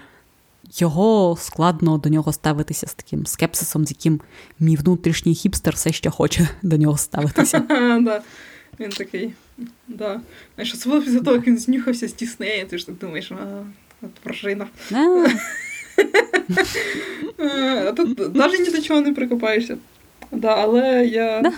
його 0.70 1.36
складно 1.40 1.98
до 1.98 2.08
нього 2.08 2.32
ставитися 2.32 2.86
з 2.86 2.94
таким 2.94 3.26
скепсисом, 3.26 3.86
з 3.86 3.90
яким 3.90 4.20
мій 4.60 4.76
внутрішній 4.76 5.34
хіпстер 5.34 5.74
все 5.74 5.92
ще 5.92 6.10
хоче 6.10 6.48
до 6.62 6.76
нього 6.76 6.98
ставитися. 6.98 7.62
Він 8.80 8.90
такий, 8.90 9.32
да. 9.88 10.20
Знаєш, 10.54 10.74
особливо 10.74 11.04
після 11.04 11.20
того, 11.20 11.36
як 11.36 11.46
він 11.46 11.58
знюхався 11.58 12.08
з 12.08 12.14
Діснея, 12.14 12.64
ти 12.64 12.78
ж 12.78 12.86
так 12.86 12.94
думаєш, 12.98 13.32
а, 13.32 13.64
от. 14.02 14.10
А 17.86 17.92
тут 17.92 18.34
навіть 18.34 18.60
ні 18.60 18.70
до 18.70 18.82
чого 18.82 19.00
не 19.00 19.12
прикопаєшся. 19.12 19.76
Да, 20.32 20.48
але 20.48 21.06
я 21.06 21.42
да. 21.42 21.52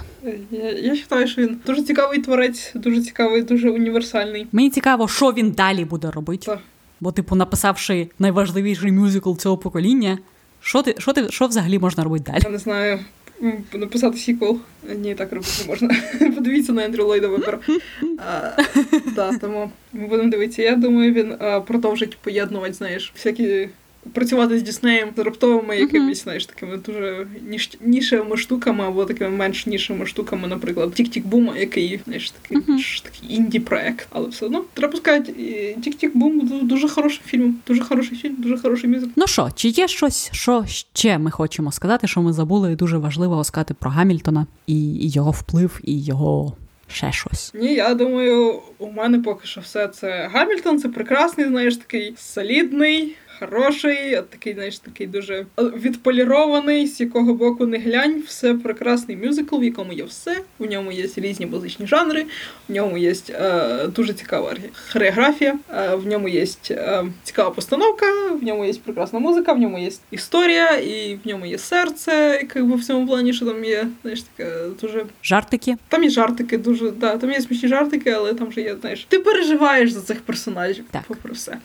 я, 0.50 0.70
я 0.70 0.96
вважаю, 1.10 1.28
що 1.28 1.42
він 1.42 1.60
дуже 1.66 1.82
цікавий 1.82 2.18
творець, 2.18 2.72
дуже 2.74 3.02
цікавий, 3.02 3.42
дуже 3.42 3.70
універсальний. 3.70 4.46
Мені 4.52 4.70
цікаво, 4.70 5.08
що 5.08 5.32
він 5.32 5.50
далі 5.50 5.84
буде 5.84 6.10
робити. 6.10 6.46
Так. 6.46 6.60
Бо, 7.04 7.12
типу, 7.12 7.36
написавши 7.36 8.08
найважливіший 8.18 8.92
мюзикл 8.92 9.34
цього 9.34 9.58
покоління, 9.58 10.18
що 10.60 10.82
ти, 10.82 10.94
що 10.98 11.12
ти, 11.12 11.28
що 11.30 11.46
взагалі 11.46 11.78
можна 11.78 12.04
робити 12.04 12.24
далі? 12.32 12.42
Я 12.44 12.50
не 12.50 12.58
знаю. 12.58 12.98
Написати 13.74 14.16
сіквел. 14.16 14.58
Ні, 14.96 15.14
так 15.14 15.32
робити 15.32 15.52
не 15.60 15.68
можна. 15.68 15.90
Подивіться 16.34 16.72
на 16.72 16.84
Ендрю 16.84 17.04
Ллойда 17.04 17.28
вибір. 17.28 17.58
Тому 19.40 19.70
ми 19.92 20.06
будемо 20.06 20.30
дивитися. 20.30 20.62
Я 20.62 20.76
думаю, 20.76 21.12
він 21.12 21.34
продовжить 21.66 22.18
поєднувати, 22.18 22.72
знаєш, 22.72 23.12
всякі 23.14 23.68
працювати 24.12 24.58
з 24.58 24.62
Діснеєм 24.62 25.08
з 25.16 25.18
раптовими 25.18 25.76
якимись, 25.76 26.22
знаєш, 26.22 26.46
такими 26.46 26.76
дуже 26.76 27.26
ніш... 27.48 27.70
нішевими 27.80 28.36
штуками, 28.36 28.84
або 28.84 29.04
такими 29.04 29.30
менш 29.30 29.66
нішевими 29.66 30.06
штуками, 30.06 30.48
наприклад, 30.48 30.94
Тік-Тік-Бум, 30.94 31.50
який 31.58 32.00
знаєш, 32.04 32.30
такий 32.30 32.58
uh-huh. 32.58 33.02
такий 33.02 33.36
інді-проект. 33.36 34.08
Але 34.10 34.28
все 34.28 34.46
одно 34.46 34.64
треба 34.74 34.96
сказати, 34.96 35.32
Тік-Тік-Бум 35.82 36.60
дуже 36.62 36.88
хороший 36.88 37.22
фільм, 37.26 37.56
дуже 37.66 37.82
хороший 37.82 38.18
фільм, 38.18 38.34
дуже 38.38 38.58
хороший 38.58 38.90
мюзик. 38.90 39.10
Ну 39.16 39.26
що, 39.26 39.50
чи 39.54 39.68
є 39.68 39.88
щось, 39.88 40.28
що 40.32 40.64
ще 40.92 41.18
ми 41.18 41.30
хочемо 41.30 41.72
сказати, 41.72 42.06
що 42.06 42.22
ми 42.22 42.32
забули 42.32 42.72
і 42.72 42.76
дуже 42.76 42.98
важливо 42.98 43.44
сказати 43.44 43.74
про 43.74 43.90
Гамільтона 43.90 44.46
і 44.66 45.08
його 45.08 45.30
вплив, 45.30 45.80
і 45.84 46.04
його. 46.04 46.56
Ще 46.88 47.12
щось. 47.12 47.52
Ні, 47.54 47.74
я 47.74 47.94
думаю, 47.94 48.60
у 48.78 48.90
мене 48.90 49.18
поки 49.18 49.46
що 49.46 49.60
все 49.60 49.88
це 49.88 50.30
Гамільтон, 50.32 50.78
це 50.78 50.88
прекрасний, 50.88 51.48
знаєш, 51.48 51.76
такий 51.76 52.14
солідний, 52.18 53.16
хороший, 53.38 54.22
такий, 54.30 54.54
знаєш, 54.54 54.78
такий 54.78 55.06
дуже 55.06 55.46
відполірований, 55.58 56.86
з 56.86 57.00
якого 57.00 57.34
боку 57.34 57.66
не 57.66 57.78
глянь, 57.78 58.22
все 58.26 58.54
прекрасний 58.54 59.16
мюзикл, 59.16 59.58
в 59.58 59.64
якому 59.64 59.92
є 59.92 60.04
все. 60.04 60.40
У 60.58 60.66
ньому 60.66 60.92
є 60.92 61.08
різні 61.16 61.46
музичні 61.46 61.86
жанри, 61.86 62.26
в 62.68 62.72
ньому 62.72 62.98
є 62.98 63.14
е, 63.30 63.86
дуже 63.86 64.12
цікава 64.12 64.54
хореографія, 64.92 65.58
е, 65.76 65.94
в 65.94 66.06
ньому 66.06 66.28
є 66.28 66.46
е, 66.70 67.04
цікава 67.22 67.50
постановка, 67.50 68.06
в 68.40 68.42
ньому 68.42 68.64
є 68.64 68.74
прекрасна 68.84 69.18
музика, 69.18 69.52
в 69.52 69.58
ньому 69.58 69.78
є 69.78 69.90
історія, 70.10 70.70
і 70.70 71.18
в 71.24 71.28
ньому 71.28 71.46
є 71.46 71.58
серце, 71.58 72.38
як 72.42 72.56
в 72.56 72.84
цьому 72.84 73.06
плані, 73.06 73.32
що 73.32 73.46
там 73.46 73.64
є, 73.64 73.86
знаєш, 74.02 74.22
таке 74.22 74.50
дуже. 74.80 75.06
Жартики. 75.22 75.76
Там 75.88 76.04
є 76.04 76.10
жартики, 76.10 76.58
дуже, 76.58 76.90
да, 76.90 77.16
там 77.16 77.32
є 77.32 77.40
смішні 77.40 77.68
жартики, 77.68 78.10
але 78.10 78.34
там 78.34 78.52
же 78.52 78.60
є, 78.60 78.76
знаєш, 78.80 79.06
ти 79.08 79.18
переживаєш 79.18 79.92
за 79.92 80.00
цих 80.00 80.20
персонажів, 80.20 80.84
так. 80.90 81.02
попри 81.08 81.32
все. 81.32 81.58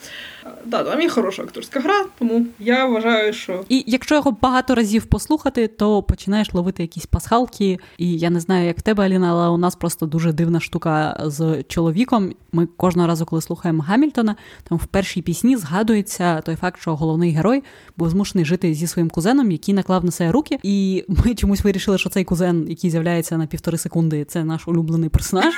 Да, 0.65 0.83
там 0.83 1.01
є 1.01 1.09
хороша 1.09 1.43
акторська 1.43 1.68
гра, 1.75 2.05
тому 2.19 2.45
я 2.59 2.85
вважаю, 2.85 3.33
що. 3.33 3.65
І 3.69 3.83
якщо 3.87 4.15
його 4.15 4.37
багато 4.41 4.75
разів 4.75 5.05
послухати, 5.05 5.67
то 5.67 6.03
починаєш 6.03 6.53
ловити 6.53 6.83
якісь 6.83 7.05
пасхалки. 7.05 7.79
І 7.97 8.17
я 8.17 8.29
не 8.29 8.39
знаю, 8.39 8.67
як 8.67 8.77
в 8.77 8.81
тебе, 8.81 9.05
Аліна, 9.05 9.29
але 9.31 9.47
у 9.47 9.57
нас 9.57 9.75
просто 9.75 10.05
дуже 10.05 10.33
дивна 10.33 10.59
штука 10.59 11.21
з 11.25 11.63
чоловіком. 11.63 12.33
Ми 12.51 12.65
кожного 12.65 13.07
разу, 13.07 13.25
коли 13.25 13.41
слухаємо 13.41 13.83
Гамільтона, 13.83 14.35
там 14.63 14.77
в 14.77 14.85
першій 14.85 15.21
пісні 15.21 15.57
згадується 15.57 16.41
той 16.41 16.55
факт, 16.55 16.81
що 16.81 16.95
головний 16.95 17.31
герой 17.31 17.63
був 17.97 18.09
змушений 18.09 18.45
жити 18.45 18.73
зі 18.73 18.87
своїм 18.87 19.09
кузеном, 19.09 19.51
який 19.51 19.73
наклав 19.73 20.05
на 20.05 20.11
себе 20.11 20.31
руки. 20.31 20.59
І 20.63 21.05
ми 21.07 21.35
чомусь 21.35 21.63
вирішили, 21.63 21.97
що 21.97 22.09
цей 22.09 22.23
кузен, 22.23 22.65
який 22.69 22.89
з'являється 22.89 23.37
на 23.37 23.45
півтори 23.47 23.77
секунди, 23.77 24.25
це 24.25 24.43
наш 24.43 24.67
улюблений 24.67 25.09
персонаж. 25.09 25.53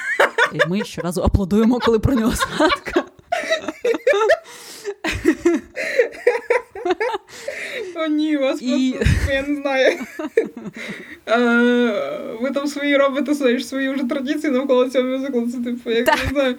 І 0.53 0.69
ми 0.69 0.83
щоразу 0.83 1.21
аплодуємо, 1.21 1.79
коли 1.79 1.99
про 1.99 2.15
нього 2.15 2.31
згадка. 2.31 3.03
О, 7.95 8.07
ні, 8.07 8.37
у 8.37 8.41
вас 8.41 8.61
І... 8.61 8.93
просто, 8.97 9.33
я 9.33 9.41
не 9.41 9.55
знаю. 9.55 9.97
Ви 12.41 12.51
там 12.51 12.67
свої 12.67 12.97
робите 12.97 13.33
знаєш, 13.33 13.67
свої 13.67 13.89
вже 13.89 14.03
традиції 14.03 14.53
навколо 14.53 14.89
цього 14.89 15.05
мюзиклу. 15.05 15.47
Це 15.51 15.57
типу, 15.57 15.91
як 15.91 16.07
не 16.07 16.29
знаю. 16.29 16.55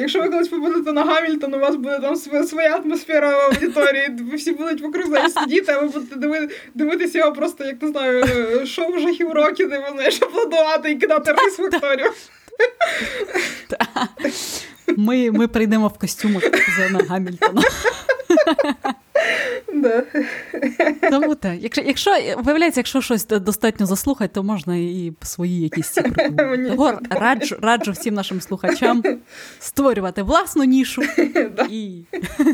Якщо 0.00 0.22
ви 0.22 0.28
колись 0.28 0.48
побудете 0.48 0.92
на 0.92 1.04
Гамільтон, 1.04 1.54
у 1.54 1.58
вас 1.58 1.76
буде 1.76 1.98
там 1.98 2.16
своя 2.46 2.76
атмосфера 2.76 3.36
в 3.36 3.40
аудиторії, 3.40 4.08
ви 4.30 4.36
всі 4.36 4.52
будуть 4.52 4.80
вокруг 4.80 5.06
знаєш, 5.06 5.32
сидіти, 5.32 5.72
а 5.72 5.80
ви 5.80 5.88
будете 5.88 6.48
дивитися 6.74 7.18
його 7.18 7.32
просто, 7.32 7.64
як 7.64 7.82
не 7.82 7.88
знаю, 7.88 8.24
шоу 8.66 8.98
жахів 8.98 9.32
роки, 9.32 9.66
де 9.66 9.78
ви 9.78 9.86
знаєш, 9.94 10.22
аплодувати 10.22 10.90
і 10.90 10.96
кидати 10.96 11.32
рис 11.32 11.58
в 11.58 11.64
акторів. 11.64 12.12
Ми 14.96 15.30
ми 15.30 15.48
прийдемо 15.48 15.88
в 15.88 15.98
костюмах 15.98 16.42
Зена 16.76 17.04
Гамільтона. 17.08 17.62
Да. 19.74 20.02
Тому 21.10 21.34
так. 21.34 21.54
Якщо, 21.60 21.82
якщо 21.82 22.10
виявляється, 22.38 22.80
якщо 22.80 23.00
щось 23.00 23.26
достатньо 23.26 23.86
заслухати, 23.86 24.34
то 24.34 24.42
можна 24.42 24.76
і 24.76 25.12
свої 25.22 25.60
якісь 25.60 25.88
ці. 25.88 26.02
Того 26.02 26.98
раджу, 27.10 27.56
раджу 27.62 27.92
всім 27.92 28.14
нашим 28.14 28.40
слухачам 28.40 29.02
створювати 29.58 30.22
власну 30.22 30.64
нішу. 30.64 31.02
І 31.70 32.04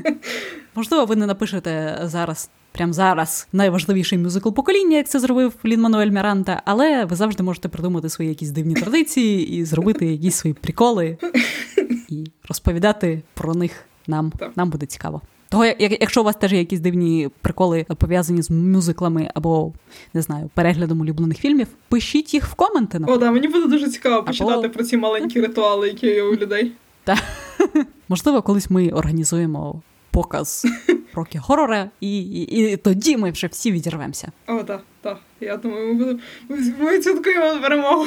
можливо, 0.75 1.05
ви 1.05 1.17
не 1.17 1.27
напишете 1.27 2.01
зараз. 2.03 2.51
Прямо 2.75 2.93
зараз 2.93 3.49
найважливіший 3.53 4.19
мюзикл 4.19 4.51
покоління, 4.51 4.97
як 4.97 5.09
це 5.09 5.21
зробив 5.21 5.55
Лін 5.65 5.81
Мануель 5.81 6.11
Міранта, 6.11 6.63
але 6.65 7.05
ви 7.05 7.17
завжди 7.17 7.43
можете 7.43 7.69
придумати 7.69 8.09
свої 8.09 8.29
якісь 8.29 8.51
дивні 8.51 8.75
традиції 8.75 9.49
і 9.49 9.65
зробити 9.65 10.07
якісь 10.07 10.35
свої 10.35 10.55
приколи 10.55 11.19
і 12.09 12.25
розповідати 12.49 13.23
про 13.35 13.55
них 13.55 13.85
нам. 14.07 14.33
Нам 14.57 14.71
буде 14.71 14.87
цікаво. 14.87 15.23
Того, 15.53 15.65
як, 15.65 15.77
якщо 15.81 16.21
у 16.21 16.25
вас 16.25 16.37
теж 16.37 16.53
є 16.53 16.59
якісь 16.59 16.81
дивні 16.81 17.31
приколи 17.41 17.87
пов'язані 17.99 18.43
з 18.43 18.51
мюзиклами 18.51 19.31
або 19.35 19.73
не 20.15 20.23
знаю, 20.23 20.51
переглядом 20.55 21.01
улюблених 21.01 21.39
фільмів, 21.39 21.67
пишіть 21.89 22.35
їх 22.35 22.47
в 22.47 22.55
коменти. 22.55 23.01
О, 23.07 23.17
да, 23.17 23.33
мені 23.33 23.49
буде 23.49 23.67
дуже 23.67 23.91
цікаво 23.91 24.23
почитати 24.23 24.53
Або- 24.53 24.69
про 24.69 24.85
ці 24.85 24.97
маленькі 24.97 25.41
ритуали, 25.41 25.89
які 25.89 26.07
є 26.07 26.23
у 26.23 26.37
людей. 26.37 26.73
Можливо, 28.09 28.43
колись 28.43 28.71
ми 28.71 28.89
організуємо 28.89 29.83
показ 30.11 30.67
роки 31.15 31.39
хорора, 31.39 31.91
і, 32.01 32.23
і, 32.23 32.73
і 32.73 32.77
тоді 32.77 33.17
ми 33.17 33.31
вже 33.31 33.47
всі 33.47 33.73
відірвемося. 33.73 34.33
О, 34.47 34.63
так, 34.63 34.83
так. 35.01 35.19
Я 35.41 35.57
думаю, 35.57 35.87
ми 35.87 35.95
будемо. 35.95 36.19
Ми, 36.49 36.57
ми 36.81 37.03
святкуємо 37.03 37.61
перемогу. 37.61 38.07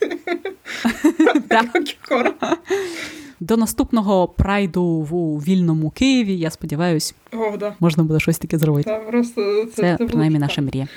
До 3.40 3.56
наступного 3.56 4.28
прайду 4.28 4.84
в 4.84 5.44
вільному 5.44 5.90
Києві. 5.90 6.38
Я 6.38 6.50
сподіваюся, 6.50 7.14
О, 7.32 7.56
да. 7.56 7.74
можна 7.80 8.04
буде 8.04 8.20
щось 8.20 8.38
таке 8.38 8.58
зробити. 8.58 8.90
Та 8.90 8.98
просто 8.98 9.64
це, 9.64 9.70
Це, 9.72 9.96
це 9.98 10.06
принаймні 10.06 10.38
було 10.38 10.46
наша 10.46 10.62
мрія. 10.62 10.88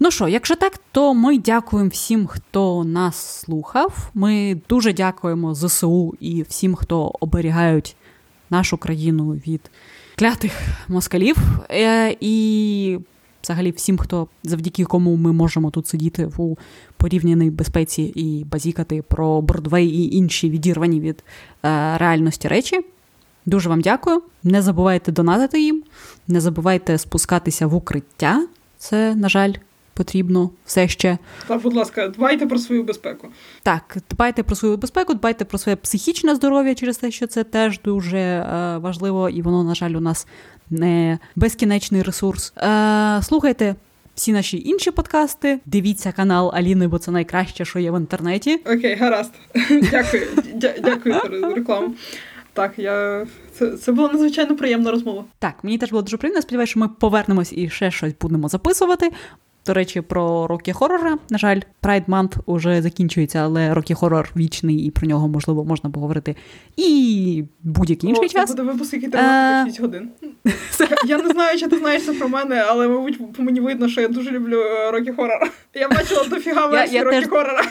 Ну 0.00 0.10
що, 0.10 0.28
якщо 0.28 0.56
так, 0.56 0.80
то 0.92 1.14
ми 1.14 1.38
дякуємо 1.38 1.90
всім, 1.90 2.26
хто 2.26 2.84
нас 2.84 3.16
слухав. 3.16 4.10
Ми 4.14 4.60
дуже 4.68 4.92
дякуємо 4.92 5.54
ЗСУ 5.54 6.14
і 6.20 6.42
всім, 6.42 6.74
хто 6.74 7.12
оберігають 7.20 7.96
нашу 8.50 8.76
країну 8.76 9.30
від 9.30 9.60
клятих 10.16 10.52
москалів. 10.88 11.36
Е, 11.70 12.16
і 12.20 12.98
взагалі 13.42 13.70
всім, 13.70 13.98
хто 13.98 14.28
завдяки 14.42 14.84
кому 14.84 15.16
ми 15.16 15.32
можемо 15.32 15.70
тут 15.70 15.86
сидіти 15.86 16.30
у 16.38 16.56
порівняній 17.04 17.50
безпеці 17.50 18.02
і 18.02 18.44
базікати 18.44 19.02
про 19.02 19.42
Бродвей 19.42 19.88
і 19.88 20.16
інші 20.16 20.50
відірвані 20.50 21.00
від 21.00 21.24
е, 21.64 21.98
реальності 21.98 22.48
речі. 22.48 22.80
Дуже 23.46 23.68
вам 23.68 23.80
дякую. 23.80 24.22
Не 24.42 24.62
забувайте 24.62 25.12
донатити 25.12 25.60
їм, 25.60 25.82
не 26.28 26.40
забувайте 26.40 26.98
спускатися 26.98 27.66
в 27.66 27.74
укриття. 27.74 28.46
Це, 28.78 29.14
на 29.14 29.28
жаль, 29.28 29.52
потрібно 29.94 30.50
все 30.64 30.88
ще. 30.88 31.18
Та, 31.46 31.58
будь 31.58 31.74
ласка, 31.74 32.08
дбайте 32.08 32.46
про 32.46 32.58
свою 32.58 32.84
безпеку. 32.84 33.28
Так, 33.62 33.96
дбайте 34.10 34.42
про 34.42 34.56
свою 34.56 34.76
безпеку, 34.76 35.14
дбайте 35.14 35.44
про 35.44 35.58
своє 35.58 35.76
психічне 35.76 36.34
здоров'я 36.34 36.74
через 36.74 36.96
те, 36.96 37.10
що 37.10 37.26
це 37.26 37.44
теж 37.44 37.80
дуже 37.80 38.18
е, 38.18 38.78
важливо, 38.78 39.28
і 39.28 39.42
воно, 39.42 39.64
на 39.64 39.74
жаль, 39.74 39.92
у 39.92 40.00
нас 40.00 40.26
не 40.70 41.18
безкінечний 41.36 42.02
ресурс. 42.02 42.52
Е, 42.56 43.20
слухайте 43.22 43.74
всі 44.14 44.32
наші 44.32 44.62
інші 44.68 44.90
подкасти. 44.90 45.60
Дивіться 45.66 46.12
канал 46.12 46.50
Аліни, 46.54 46.88
бо 46.88 46.98
це 46.98 47.10
найкраще, 47.10 47.64
що 47.64 47.78
є 47.78 47.90
в 47.90 48.00
інтернеті. 48.00 48.54
Окей, 48.54 48.94
гаразд. 48.94 49.32
Дякую. 49.90 50.26
Дякую 50.82 51.14
за 51.40 51.54
рекламу. 51.54 51.94
Так, 52.52 52.72
я. 52.76 53.26
Це, 53.58 53.70
це 53.76 53.92
була 53.92 54.08
надзвичайно 54.08 54.56
приємна 54.56 54.90
розмова. 54.90 55.24
Так, 55.38 55.54
мені 55.62 55.78
теж 55.78 55.90
було 55.90 56.02
дуже 56.02 56.16
приємно. 56.16 56.42
Сподіваюся, 56.42 56.70
що 56.70 56.80
ми 56.80 56.88
повернемось 56.88 57.52
і 57.52 57.70
ще 57.70 57.90
щось 57.90 58.12
будемо 58.20 58.48
записувати. 58.48 59.10
До 59.66 59.74
речі, 59.74 60.00
про 60.00 60.46
роки 60.46 60.72
хорора. 60.72 61.18
На 61.30 61.38
жаль, 61.38 61.60
Pride 61.82 62.04
Month 62.04 62.36
уже 62.46 62.82
закінчується, 62.82 63.38
але 63.38 63.74
роки 63.74 63.94
хорор 63.94 64.30
вічний, 64.36 64.76
і 64.76 64.90
про 64.90 65.08
нього 65.08 65.28
можливо 65.28 65.64
можна 65.64 65.90
поговорити 65.90 66.36
і 66.76 67.44
будь-який 67.62 68.10
інший 68.10 68.26
О, 68.26 68.28
час. 68.28 68.50
Це 68.50 68.56
буде 68.56 68.72
випуск, 68.72 68.92
який 68.92 69.08
триває 69.08 69.66
6 69.66 69.80
годин. 69.80 70.08
Я 71.06 71.18
не 71.18 71.28
знаю, 71.28 71.58
чи 71.58 71.68
ти 71.68 71.78
знаєш 71.78 72.04
це 72.04 72.12
про 72.12 72.28
мене, 72.28 72.64
але, 72.68 72.88
мабуть, 72.88 73.34
по 73.34 73.42
мені 73.42 73.60
видно, 73.60 73.88
що 73.88 74.00
я 74.00 74.08
дуже 74.08 74.30
люблю 74.30 74.60
е, 74.60 74.90
роки 74.90 75.12
хорора. 75.12 75.50
Я 75.74 75.88
бачила 75.88 76.24
дофіга 76.24 76.66
версій 76.66 76.94
я 76.94 77.04
роки 77.04 77.26
хорора. 77.26 77.64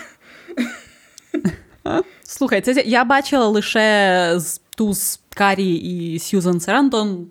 Слухай, 2.24 2.62
це 2.62 2.84
я 2.86 3.04
бачила 3.04 3.48
лише 3.48 4.34
з 4.38 4.62
ту 4.76 4.94
з 4.94 5.20
Карі 5.36 5.76
і 5.76 6.20
Сьюзан 6.20 6.60
Серантон, 6.60 7.28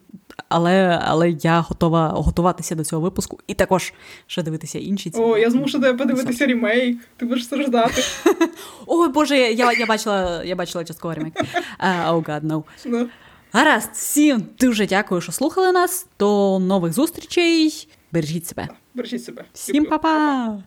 але, 0.53 1.01
але 1.05 1.31
я 1.31 1.61
готова 1.61 2.09
готуватися 2.09 2.75
до 2.75 2.85
цього 2.85 3.03
випуску 3.03 3.39
і 3.47 3.55
також 3.55 3.93
ще 4.27 4.43
дивитися 4.43 4.79
інші 4.79 5.11
ці. 5.11 5.21
О, 5.21 5.39
я 5.39 5.51
змушу 5.51 5.81
тебе 5.81 5.99
подивитися 5.99 6.47
ремейк. 6.47 6.99
Ти 7.17 7.27
будеш 7.27 7.45
страждати. 7.45 8.03
Ой, 8.87 9.09
Боже, 9.09 9.37
я, 9.37 9.73
я 9.73 9.87
бачила, 9.87 10.45
я 10.45 10.57
бачила 10.57 10.85
частково 10.85 11.15
ремейк. 11.15 11.35
Uh, 11.35 12.13
oh 12.13 12.29
God, 12.29 12.41
no. 12.45 12.63
Да. 12.87 13.07
Гаразд, 13.53 13.91
всім 13.93 14.45
дуже 14.61 14.87
дякую, 14.87 15.21
що 15.21 15.33
слухали 15.33 15.73
нас. 15.73 16.07
До 16.19 16.59
нових 16.59 16.93
зустрічей. 16.93 17.89
Бережіть 18.13 18.47
себе. 18.47 18.69
Бережіть 18.95 19.25
себе. 19.25 19.45
Всім 19.53 19.85
па-па! 19.85 20.63